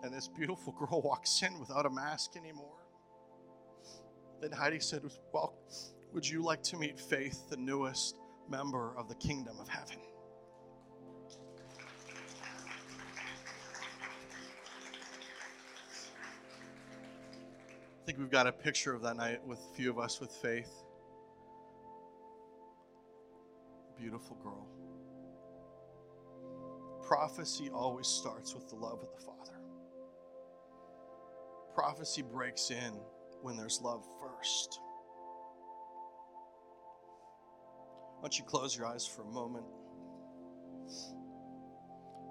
And 0.04 0.14
this 0.14 0.28
beautiful 0.28 0.74
girl 0.74 1.02
walks 1.02 1.42
in 1.44 1.60
without 1.60 1.86
a 1.86 1.90
mask 1.90 2.36
anymore. 2.36 2.81
Then 4.42 4.52
Heidi 4.52 4.80
said, 4.80 5.04
Well, 5.32 5.54
would 6.14 6.28
you 6.28 6.42
like 6.42 6.64
to 6.64 6.78
meet 6.78 7.00
Faith, 7.00 7.48
the 7.50 7.58
newest 7.58 8.16
member 8.50 8.98
of 8.98 9.08
the 9.08 9.14
kingdom 9.16 9.60
of 9.60 9.70
heaven? 9.70 9.98
I 18.02 18.06
think 18.06 18.18
we've 18.18 18.32
got 18.32 18.48
a 18.48 18.52
picture 18.52 18.96
of 18.96 19.04
that 19.04 19.16
night 19.16 19.46
with 19.46 19.60
a 19.60 19.76
few 19.76 19.92
of 19.92 20.00
us 20.00 20.20
with 20.20 20.32
faith. 20.32 20.72
Beautiful 23.96 24.38
girl. 24.44 24.68
Prophecy 27.08 27.70
always 27.72 28.08
starts 28.08 28.56
with 28.56 28.68
the 28.70 28.76
love 28.76 29.00
of 29.04 29.10
the 29.18 29.24
Father. 29.24 29.60
Prophecy 31.76 32.24
breaks 32.24 32.72
in 32.72 33.00
when 33.42 33.58
there's 33.58 33.82
love 33.82 34.06
first. 34.22 34.80
Why 38.20 38.24
don't 38.24 38.38
you 38.38 38.46
close 38.46 38.78
your 38.78 38.86
eyes 38.86 39.08
for 39.08 39.24
a 39.24 39.32
moment? 39.32 39.66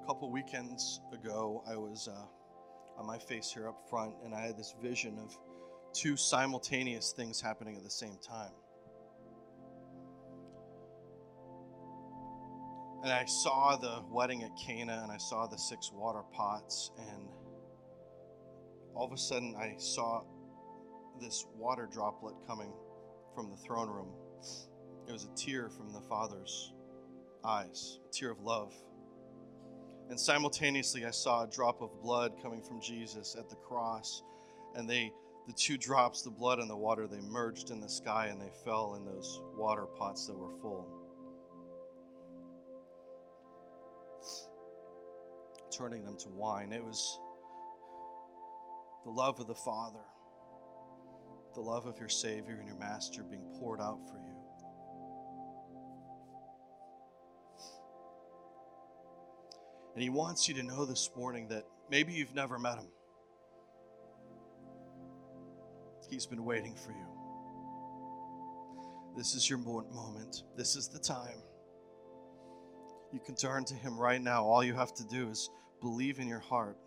A 0.03 0.07
couple 0.07 0.31
weekends 0.31 1.01
ago, 1.13 1.65
I 1.69 1.77
was 1.77 2.09
uh, 2.09 3.01
on 3.01 3.07
my 3.07 3.19
face 3.19 3.51
here 3.53 3.69
up 3.69 3.89
front, 3.89 4.15
and 4.25 4.35
I 4.35 4.41
had 4.41 4.57
this 4.57 4.75
vision 4.81 5.19
of 5.19 5.37
two 5.93 6.17
simultaneous 6.17 7.13
things 7.13 7.41
happening 7.41 7.77
at 7.77 7.83
the 7.83 7.91
same 7.91 8.17
time. 8.27 8.53
And 13.03 13.13
I 13.13 13.25
saw 13.25 13.77
the 13.77 14.03
wedding 14.11 14.43
at 14.43 14.51
Cana, 14.65 15.01
and 15.03 15.11
I 15.11 15.17
saw 15.17 15.47
the 15.47 15.57
six 15.57 15.91
water 15.93 16.23
pots, 16.33 16.93
and 16.99 17.29
all 18.95 19.07
of 19.07 19.13
a 19.13 19.17
sudden 19.17 19.57
I 19.59 19.75
saw 19.79 20.23
this 21.21 21.47
water 21.57 21.89
droplet 21.93 22.35
coming 22.47 22.73
from 23.35 23.51
the 23.51 23.57
throne 23.57 23.89
room. 23.89 24.09
It 25.07 25.12
was 25.12 25.25
a 25.25 25.35
tear 25.37 25.68
from 25.68 25.93
the 25.93 26.01
Father's 26.01 26.73
eyes, 27.45 27.99
a 28.09 28.12
tear 28.12 28.31
of 28.31 28.41
love. 28.41 28.73
And 30.09 30.18
simultaneously, 30.18 31.05
I 31.05 31.11
saw 31.11 31.45
a 31.45 31.47
drop 31.47 31.83
of 31.83 32.03
blood 32.03 32.33
coming 32.43 32.62
from 32.62 32.81
Jesus 32.81 33.37
at 33.39 33.49
the 33.49 33.57
cross. 33.57 34.23
And 34.75 34.89
they, 34.89 35.12
the 35.47 35.53
two 35.53 35.77
drops, 35.77 36.23
the 36.23 36.31
blood 36.31 36.59
and 36.59 36.68
the 36.68 36.77
water, 36.77 37.07
they 37.07 37.21
merged 37.21 37.71
in 37.71 37.81
the 37.81 37.89
sky 37.89 38.27
and 38.27 38.41
they 38.41 38.51
fell 38.64 38.95
in 38.97 39.05
those 39.05 39.41
water 39.57 39.87
pots 39.87 40.27
that 40.27 40.37
were 40.37 40.57
full. 40.61 40.87
Turning 45.77 46.05
them 46.05 46.16
to 46.18 46.29
wine. 46.29 46.73
It 46.73 46.85
was 46.85 47.18
the 49.05 49.11
love 49.11 49.41
of 49.41 49.47
the 49.47 49.55
Father 49.55 50.05
the 51.55 51.61
love 51.61 51.87
of 51.87 51.99
your 51.99 52.09
Savior 52.09 52.57
and 52.59 52.67
your 52.67 52.79
Master 52.79 53.23
being 53.23 53.45
poured 53.59 53.81
out 53.81 53.99
for 54.09 54.19
you. 54.19 54.35
And 59.95 60.03
He 60.03 60.11
wants 60.11 60.49
you 60.49 60.55
to 60.55 60.63
know 60.63 60.85
this 60.85 61.11
morning 61.17 61.49
that 61.49 61.65
maybe 61.91 62.13
you've 62.13 62.35
never 62.35 62.59
met 62.59 62.79
Him. 62.79 62.89
He's 66.09 66.27
been 66.27 66.45
waiting 66.45 66.75
for 66.75 66.91
you. 66.91 67.07
This 69.17 69.35
is 69.35 69.49
your 69.49 69.59
moment. 69.59 70.45
This 70.57 70.77
is 70.77 70.89
the 70.89 70.99
time. 70.99 71.43
You 73.13 73.21
can 73.21 73.35
turn 73.35 73.65
to 73.67 73.75
Him 73.75 73.99
right 73.99 74.23
now. 74.23 74.45
All 74.45 74.63
you 74.65 74.75
have 74.75 74.95
to 74.95 75.05
do 75.05 75.29
is 75.29 75.51
believe 75.81 76.19
in 76.19 76.29
your 76.29 76.41
heart 76.41 76.79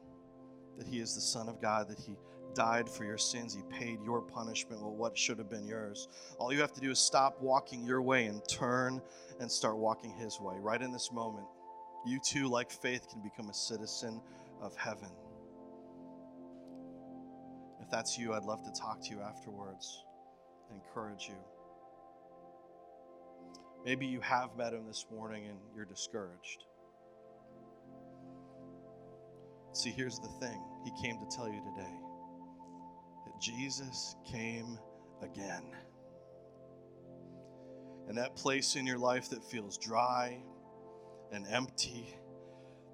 that 0.77 0.87
He 0.87 0.99
is 0.99 1.15
the 1.15 1.21
Son 1.21 1.49
of 1.49 1.61
God, 1.61 1.89
that 1.89 1.99
He 1.99 2.15
died 2.53 2.89
for 2.89 3.03
your 3.03 3.17
sins. 3.17 3.53
He 3.53 3.61
paid 3.69 3.99
your 4.03 4.21
punishment, 4.21 4.81
well, 4.81 4.95
what 4.95 5.17
should 5.17 5.37
have 5.37 5.49
been 5.49 5.65
yours. 5.65 6.07
All 6.37 6.53
you 6.53 6.61
have 6.61 6.73
to 6.73 6.81
do 6.81 6.91
is 6.91 6.99
stop 6.99 7.41
walking 7.41 7.85
your 7.85 8.01
way 8.01 8.25
and 8.25 8.41
turn 8.47 9.01
and 9.39 9.51
start 9.51 9.77
walking 9.77 10.11
His 10.11 10.39
way. 10.39 10.55
Right 10.59 10.81
in 10.81 10.91
this 10.91 11.11
moment, 11.11 11.47
you 12.05 12.19
too, 12.19 12.47
like 12.47 12.71
faith, 12.71 13.07
can 13.09 13.21
become 13.21 13.49
a 13.49 13.53
citizen 13.53 14.21
of 14.61 14.75
heaven. 14.75 15.09
If 17.81 17.89
that's 17.89 18.17
you, 18.17 18.33
I'd 18.33 18.43
love 18.43 18.63
to 18.63 18.79
talk 18.79 19.01
to 19.03 19.09
you 19.09 19.21
afterwards 19.21 20.03
and 20.69 20.79
encourage 20.81 21.27
you. 21.27 21.35
Maybe 23.85 24.05
you 24.05 24.21
have 24.21 24.55
met 24.57 24.73
him 24.73 24.87
this 24.87 25.05
morning 25.11 25.47
and 25.47 25.57
you're 25.75 25.85
discouraged. 25.85 26.65
See, 29.73 29.89
here's 29.89 30.19
the 30.19 30.29
thing 30.39 30.63
He 30.85 30.91
came 31.01 31.19
to 31.19 31.35
tell 31.35 31.49
you 31.49 31.59
today 31.75 32.02
Jesus 33.43 34.15
came 34.31 34.79
again. 35.21 35.65
And 38.07 38.17
that 38.17 38.37
place 38.37 38.77
in 38.77 38.87
your 38.87 38.97
life 38.97 39.29
that 39.31 39.43
feels 39.43 39.77
dry 39.77 40.41
and 41.33 41.45
empty, 41.49 42.15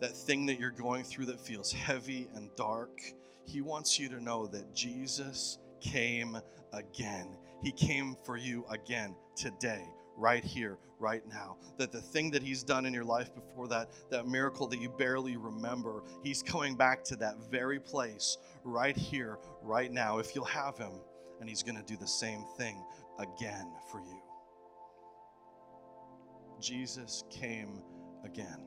that 0.01 0.17
thing 0.17 0.47
that 0.47 0.59
you're 0.59 0.71
going 0.71 1.03
through 1.03 1.27
that 1.27 1.39
feels 1.39 1.71
heavy 1.71 2.27
and 2.33 2.49
dark, 2.55 2.99
He 3.45 3.61
wants 3.61 3.99
you 3.99 4.09
to 4.09 4.23
know 4.23 4.47
that 4.47 4.73
Jesus 4.73 5.59
came 5.81 6.35
again. 6.73 7.37
He 7.61 7.71
came 7.71 8.15
for 8.25 8.35
you 8.35 8.65
again 8.71 9.15
today 9.35 9.85
right 10.19 10.43
here, 10.43 10.77
right 10.99 11.23
now. 11.27 11.57
That 11.77 11.91
the 11.91 12.01
thing 12.01 12.29
that 12.31 12.43
He's 12.43 12.63
done 12.63 12.85
in 12.85 12.93
your 12.93 13.05
life 13.05 13.33
before 13.33 13.67
that, 13.69 13.89
that 14.11 14.27
miracle 14.27 14.67
that 14.67 14.79
you 14.79 14.89
barely 14.89 15.37
remember, 15.37 16.03
He's 16.23 16.43
going 16.43 16.75
back 16.75 17.03
to 17.05 17.15
that 17.17 17.37
very 17.49 17.79
place 17.79 18.37
right 18.63 18.95
here, 18.95 19.39
right 19.63 19.91
now, 19.91 20.19
if 20.19 20.35
you'll 20.35 20.45
have 20.45 20.77
Him. 20.77 20.91
And 21.39 21.49
He's 21.49 21.63
going 21.63 21.77
to 21.77 21.83
do 21.83 21.97
the 21.97 22.07
same 22.07 22.43
thing 22.57 22.83
again 23.17 23.71
for 23.91 24.01
you. 24.01 24.21
Jesus 26.59 27.23
came 27.29 27.81
again. 28.25 28.59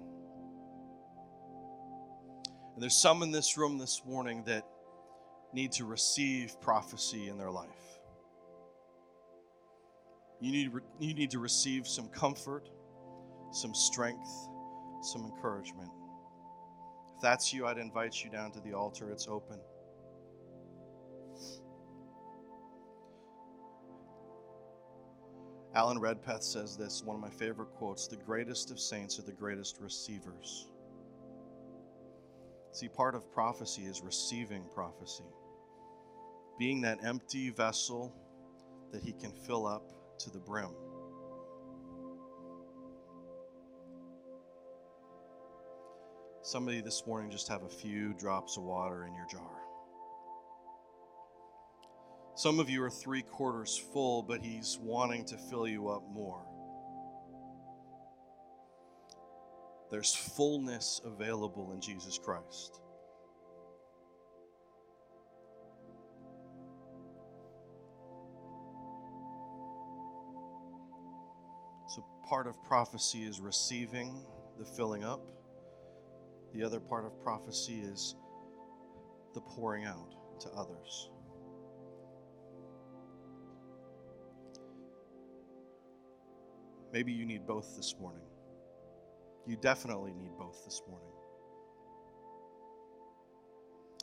And 2.74 2.82
there's 2.82 2.96
some 2.96 3.22
in 3.22 3.30
this 3.30 3.58
room 3.58 3.76
this 3.76 4.02
morning 4.06 4.44
that 4.44 4.66
need 5.52 5.72
to 5.72 5.84
receive 5.84 6.58
prophecy 6.62 7.28
in 7.28 7.36
their 7.36 7.50
life. 7.50 7.68
You 10.42 10.50
need, 10.50 10.72
you 10.98 11.14
need 11.14 11.30
to 11.30 11.38
receive 11.38 11.86
some 11.86 12.08
comfort, 12.08 12.68
some 13.52 13.72
strength, 13.76 14.28
some 15.00 15.24
encouragement. 15.24 15.88
If 17.14 17.22
that's 17.22 17.52
you, 17.52 17.64
I'd 17.64 17.78
invite 17.78 18.24
you 18.24 18.28
down 18.28 18.50
to 18.52 18.60
the 18.60 18.72
altar. 18.72 19.08
It's 19.10 19.28
open. 19.28 19.60
Alan 25.76 26.00
Redpath 26.00 26.42
says 26.42 26.76
this, 26.76 27.04
one 27.04 27.14
of 27.14 27.22
my 27.22 27.30
favorite 27.30 27.70
quotes 27.76 28.08
the 28.08 28.16
greatest 28.16 28.72
of 28.72 28.80
saints 28.80 29.20
are 29.20 29.22
the 29.22 29.30
greatest 29.30 29.78
receivers. 29.80 30.66
See, 32.72 32.88
part 32.88 33.14
of 33.14 33.32
prophecy 33.32 33.82
is 33.82 34.02
receiving 34.02 34.64
prophecy, 34.74 35.24
being 36.58 36.80
that 36.80 36.98
empty 37.04 37.50
vessel 37.50 38.12
that 38.90 39.04
he 39.04 39.12
can 39.12 39.32
fill 39.46 39.68
up 39.68 40.01
to 40.22 40.30
the 40.30 40.38
brim. 40.38 40.70
Somebody 46.42 46.80
this 46.80 47.04
morning 47.06 47.30
just 47.30 47.48
have 47.48 47.62
a 47.62 47.68
few 47.68 48.14
drops 48.14 48.56
of 48.56 48.64
water 48.64 49.04
in 49.04 49.14
your 49.14 49.26
jar. 49.30 49.62
Some 52.34 52.60
of 52.60 52.68
you 52.68 52.82
are 52.82 52.90
three 52.90 53.22
quarters 53.22 53.80
full, 53.92 54.22
but 54.22 54.40
He's 54.40 54.78
wanting 54.80 55.24
to 55.26 55.36
fill 55.36 55.66
you 55.68 55.88
up 55.88 56.02
more. 56.12 56.44
There's 59.90 60.14
fullness 60.14 61.00
available 61.04 61.72
in 61.72 61.80
Jesus 61.80 62.18
Christ. 62.18 62.80
Part 72.32 72.46
of 72.46 72.64
prophecy 72.64 73.24
is 73.24 73.42
receiving 73.42 74.24
the 74.58 74.64
filling 74.64 75.04
up, 75.04 75.20
the 76.54 76.64
other 76.64 76.80
part 76.80 77.04
of 77.04 77.22
prophecy 77.22 77.80
is 77.80 78.16
the 79.34 79.40
pouring 79.42 79.84
out 79.84 80.14
to 80.40 80.48
others. 80.52 81.10
Maybe 86.90 87.12
you 87.12 87.26
need 87.26 87.46
both 87.46 87.76
this 87.76 87.96
morning. 88.00 88.24
You 89.46 89.58
definitely 89.58 90.14
need 90.14 90.30
both 90.38 90.64
this 90.64 90.80
morning. 90.88 91.12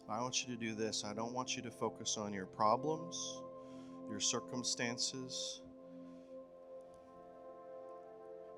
I 0.07 0.21
want 0.21 0.45
you 0.47 0.55
to 0.55 0.59
do 0.59 0.75
this. 0.75 1.03
I 1.03 1.15
don't 1.15 1.34
want 1.34 1.55
you 1.55 1.63
to 1.63 1.71
focus 1.71 2.15
on 2.15 2.32
your 2.32 2.45
problems, 2.45 3.41
your 4.07 4.19
circumstances, 4.19 5.63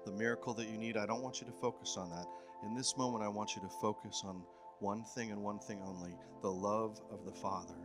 the 0.05 0.11
miracle 0.11 0.53
that 0.55 0.67
you 0.67 0.77
need, 0.77 0.97
I 0.97 1.05
don't 1.05 1.21
want 1.21 1.41
you 1.41 1.47
to 1.47 1.53
focus 1.53 1.95
on 1.97 2.09
that. 2.09 2.25
In 2.63 2.75
this 2.75 2.97
moment, 2.97 3.23
I 3.23 3.27
want 3.27 3.55
you 3.55 3.61
to 3.61 3.69
focus 3.81 4.23
on 4.25 4.43
one 4.79 5.03
thing 5.03 5.31
and 5.31 5.41
one 5.41 5.59
thing 5.59 5.81
only 5.83 6.15
the 6.41 6.51
love 6.51 6.99
of 7.11 7.25
the 7.25 7.31
Father 7.31 7.75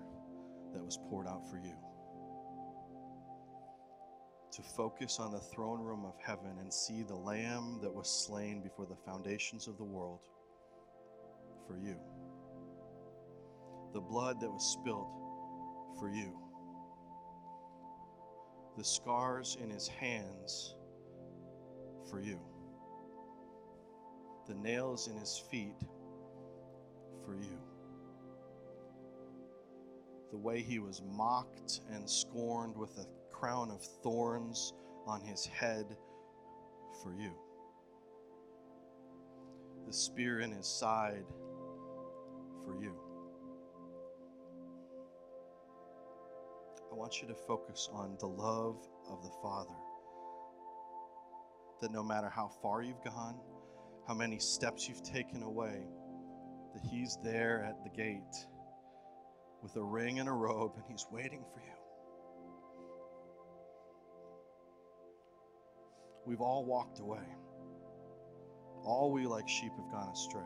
that 0.73 0.85
was 0.85 0.99
poured 1.09 1.27
out 1.27 1.49
for 1.51 1.57
you. 1.59 1.75
To 4.53 4.63
focus 4.63 5.19
on 5.21 5.33
the 5.33 5.39
throne 5.39 5.81
room 5.81 6.05
of 6.07 6.15
heaven 6.25 6.57
and 6.59 6.73
see 6.73 7.03
the 7.03 7.15
Lamb 7.15 7.79
that 7.83 7.93
was 7.95 8.09
slain 8.09 8.63
before 8.63 8.87
the 8.87 8.97
foundations 9.05 9.69
of 9.69 9.77
the 9.77 9.85
world 9.85 10.21
for 11.67 11.77
you. 11.77 11.97
The 13.93 14.01
blood 14.01 14.41
that 14.41 14.51
was 14.51 14.65
spilled 14.65 15.11
for 15.99 16.09
you. 16.09 16.39
The 18.79 18.85
scars 18.85 19.57
in 19.63 19.71
his 19.71 19.89
hands 19.89 20.75
for 22.11 22.21
you. 22.21 22.39
The 24.47 24.55
nails 24.55 25.09
in 25.09 25.17
his 25.17 25.43
feet 25.51 25.77
for 27.25 27.35
you. 27.35 27.59
the 30.31 30.43
way 30.43 30.61
he 30.61 30.79
was 30.79 31.03
mocked 31.17 31.81
and 31.91 32.09
scorned 32.09 32.77
with 32.77 32.99
a 32.99 33.07
crown 33.33 33.71
of 33.71 33.83
thorns 34.03 34.75
on 35.07 35.21
his 35.23 35.47
head 35.47 35.87
for 37.03 37.15
you. 37.15 37.33
The 39.87 39.93
spear 39.95 40.41
in 40.41 40.51
his 40.51 40.67
side 40.67 41.25
for 42.65 42.77
you. 42.83 42.93
I 46.91 46.95
want 46.95 47.23
you 47.23 47.29
to 47.29 47.35
focus 47.35 47.89
on 47.93 48.17
the 48.19 48.27
love 48.27 48.77
of 49.09 49.23
the 49.23 49.31
Father. 49.43 49.71
That 51.81 51.93
no 51.93 52.03
matter 52.03 52.29
how 52.29 52.49
far 52.63 52.83
you've 52.83 53.03
gone, 53.05 53.39
how 54.09 54.15
many 54.15 54.39
steps 54.39 54.89
you've 54.89 55.03
taken 55.03 55.43
away, 55.43 55.83
that 56.75 56.83
He's 56.91 57.19
there 57.23 57.65
at 57.65 57.83
the 57.85 57.91
gate 57.91 58.47
with 59.63 59.77
a 59.77 59.83
ring 59.83 60.19
and 60.21 60.29
a 60.29 60.33
robe, 60.33 60.73
and 60.77 60.85
He's 60.89 61.07
waiting 61.11 61.45
for 61.53 61.61
you. 61.61 61.67
We've 66.27 66.41
all 66.41 66.65
walked 66.65 66.99
away. 66.99 67.27
All 68.85 69.13
we 69.13 69.27
like 69.27 69.49
sheep 69.49 69.73
have 69.77 69.93
gone 69.93 70.09
astray. 70.13 70.43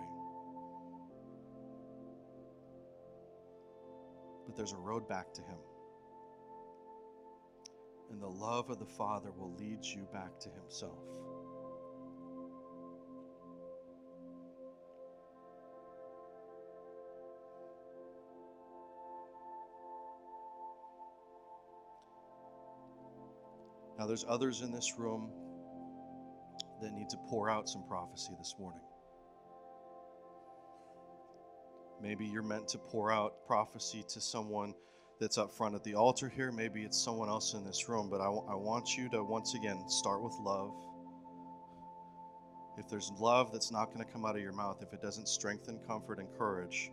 But 4.47 4.57
there's 4.57 4.73
a 4.73 4.79
road 4.79 5.09
back 5.09 5.33
to 5.35 5.43
Him. 5.43 5.59
And 8.11 8.21
the 8.21 8.27
love 8.27 8.71
of 8.71 8.79
the 8.79 8.87
Father 8.87 9.31
will 9.31 9.55
lead 9.57 9.85
you 9.85 10.07
back 10.13 10.39
to 10.41 10.49
Himself. 10.51 10.99
Now, 23.99 24.07
there's 24.07 24.25
others 24.27 24.63
in 24.63 24.73
this 24.73 24.95
room 24.99 25.31
that 26.81 26.93
need 26.93 27.11
to 27.11 27.19
pour 27.29 27.51
out 27.51 27.69
some 27.69 27.85
prophecy 27.87 28.33
this 28.39 28.55
morning. 28.59 28.81
Maybe 32.03 32.25
you're 32.25 32.43
meant 32.43 32.69
to 32.69 32.79
pour 32.79 33.13
out 33.13 33.47
prophecy 33.47 34.03
to 34.09 34.21
someone 34.21 34.75
that's 35.21 35.37
up 35.37 35.53
front 35.53 35.75
at 35.75 35.85
the 35.85 35.95
altar 35.95 36.29
here. 36.29 36.51
Maybe 36.51 36.83
it's 36.83 36.99
someone 36.99 37.29
else 37.29 37.53
in 37.53 37.65
this 37.65 37.89
room, 37.89 38.09
but 38.11 38.21
I, 38.23 38.29
want 38.29 38.97
you 38.97 39.09
to 39.11 39.23
once 39.23 39.55
again 39.55 39.89
start 39.89 40.23
with 40.23 40.33
love. 40.41 40.73
If 42.79 42.89
there's 42.89 43.13
love 43.19 43.53
that's 43.53 43.71
not 43.71 43.93
going 43.93 44.05
to 44.05 44.11
come 44.11 44.25
out 44.25 44.35
of 44.35 44.43
your 44.43 44.55
mouth, 44.55 44.83
if 44.83 44.95
it 44.95 45.03
doesn't 45.03 45.29
strengthen, 45.29 45.79
comfort, 45.87 46.19
and 46.19 46.29
courage, 46.39 46.91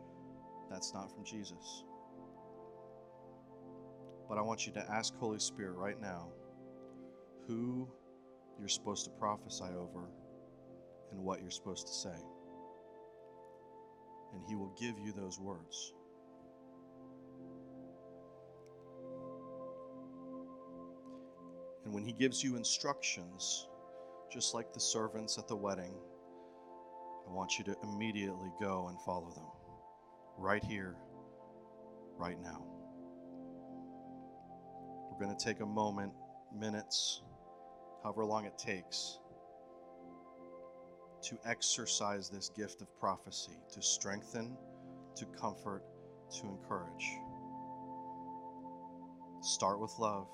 that's 0.69 0.93
not 0.93 1.09
from 1.09 1.23
Jesus. 1.23 1.83
But 4.27 4.37
I 4.37 4.41
want 4.41 4.67
you 4.67 4.73
to 4.73 4.91
ask 4.91 5.15
Holy 5.15 5.39
Spirit 5.39 5.77
right 5.77 5.99
now 6.01 6.27
who 7.47 7.87
you're 8.59 8.67
supposed 8.67 9.05
to 9.05 9.11
prophesy 9.11 9.63
over 9.63 10.09
and 11.13 11.23
what 11.23 11.41
you're 11.41 11.51
supposed 11.51 11.87
to 11.87 11.93
say. 11.93 12.17
And 14.33 14.41
He 14.49 14.55
will 14.55 14.75
give 14.77 14.99
you 14.99 15.13
those 15.13 15.39
words. 15.39 15.93
And 21.87 21.93
when 21.93 22.03
He 22.03 22.11
gives 22.11 22.43
you 22.43 22.57
instructions, 22.57 23.69
just 24.29 24.53
like 24.53 24.73
the 24.73 24.79
servants 24.79 25.37
at 25.37 25.47
the 25.47 25.55
wedding, 25.55 25.93
I 27.25 27.31
want 27.31 27.57
you 27.57 27.63
to 27.63 27.77
immediately 27.81 28.51
go 28.59 28.89
and 28.89 28.99
follow 29.03 29.31
them. 29.31 29.45
Right 30.37 30.61
here, 30.61 30.97
right 32.17 32.37
now. 32.41 32.61
We're 35.09 35.25
going 35.25 35.33
to 35.33 35.45
take 35.45 35.61
a 35.61 35.65
moment, 35.65 36.11
minutes, 36.53 37.21
however 38.03 38.25
long 38.25 38.43
it 38.43 38.57
takes, 38.57 39.19
to 41.23 41.39
exercise 41.45 42.29
this 42.29 42.49
gift 42.49 42.81
of 42.81 42.93
prophecy, 42.99 43.61
to 43.71 43.81
strengthen, 43.81 44.57
to 45.15 45.25
comfort, 45.39 45.83
to 46.41 46.47
encourage. 46.47 47.07
Start 49.39 49.79
with 49.79 49.93
love, 49.99 50.27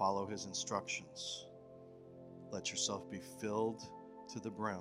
follow 0.00 0.26
his 0.26 0.46
instructions, 0.46 1.46
let 2.50 2.70
yourself 2.70 3.08
be 3.10 3.20
filled 3.38 3.82
to 4.32 4.40
the 4.40 4.50
brim, 4.50 4.80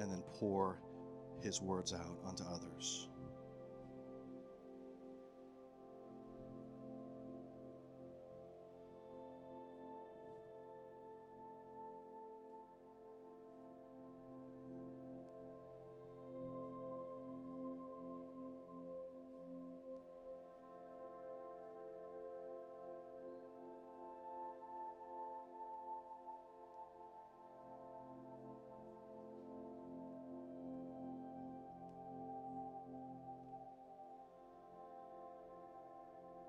and 0.00 0.10
then 0.10 0.20
pour 0.40 0.80
his 1.40 1.62
words 1.62 1.94
out 1.94 2.18
onto 2.24 2.42
others. 2.42 3.08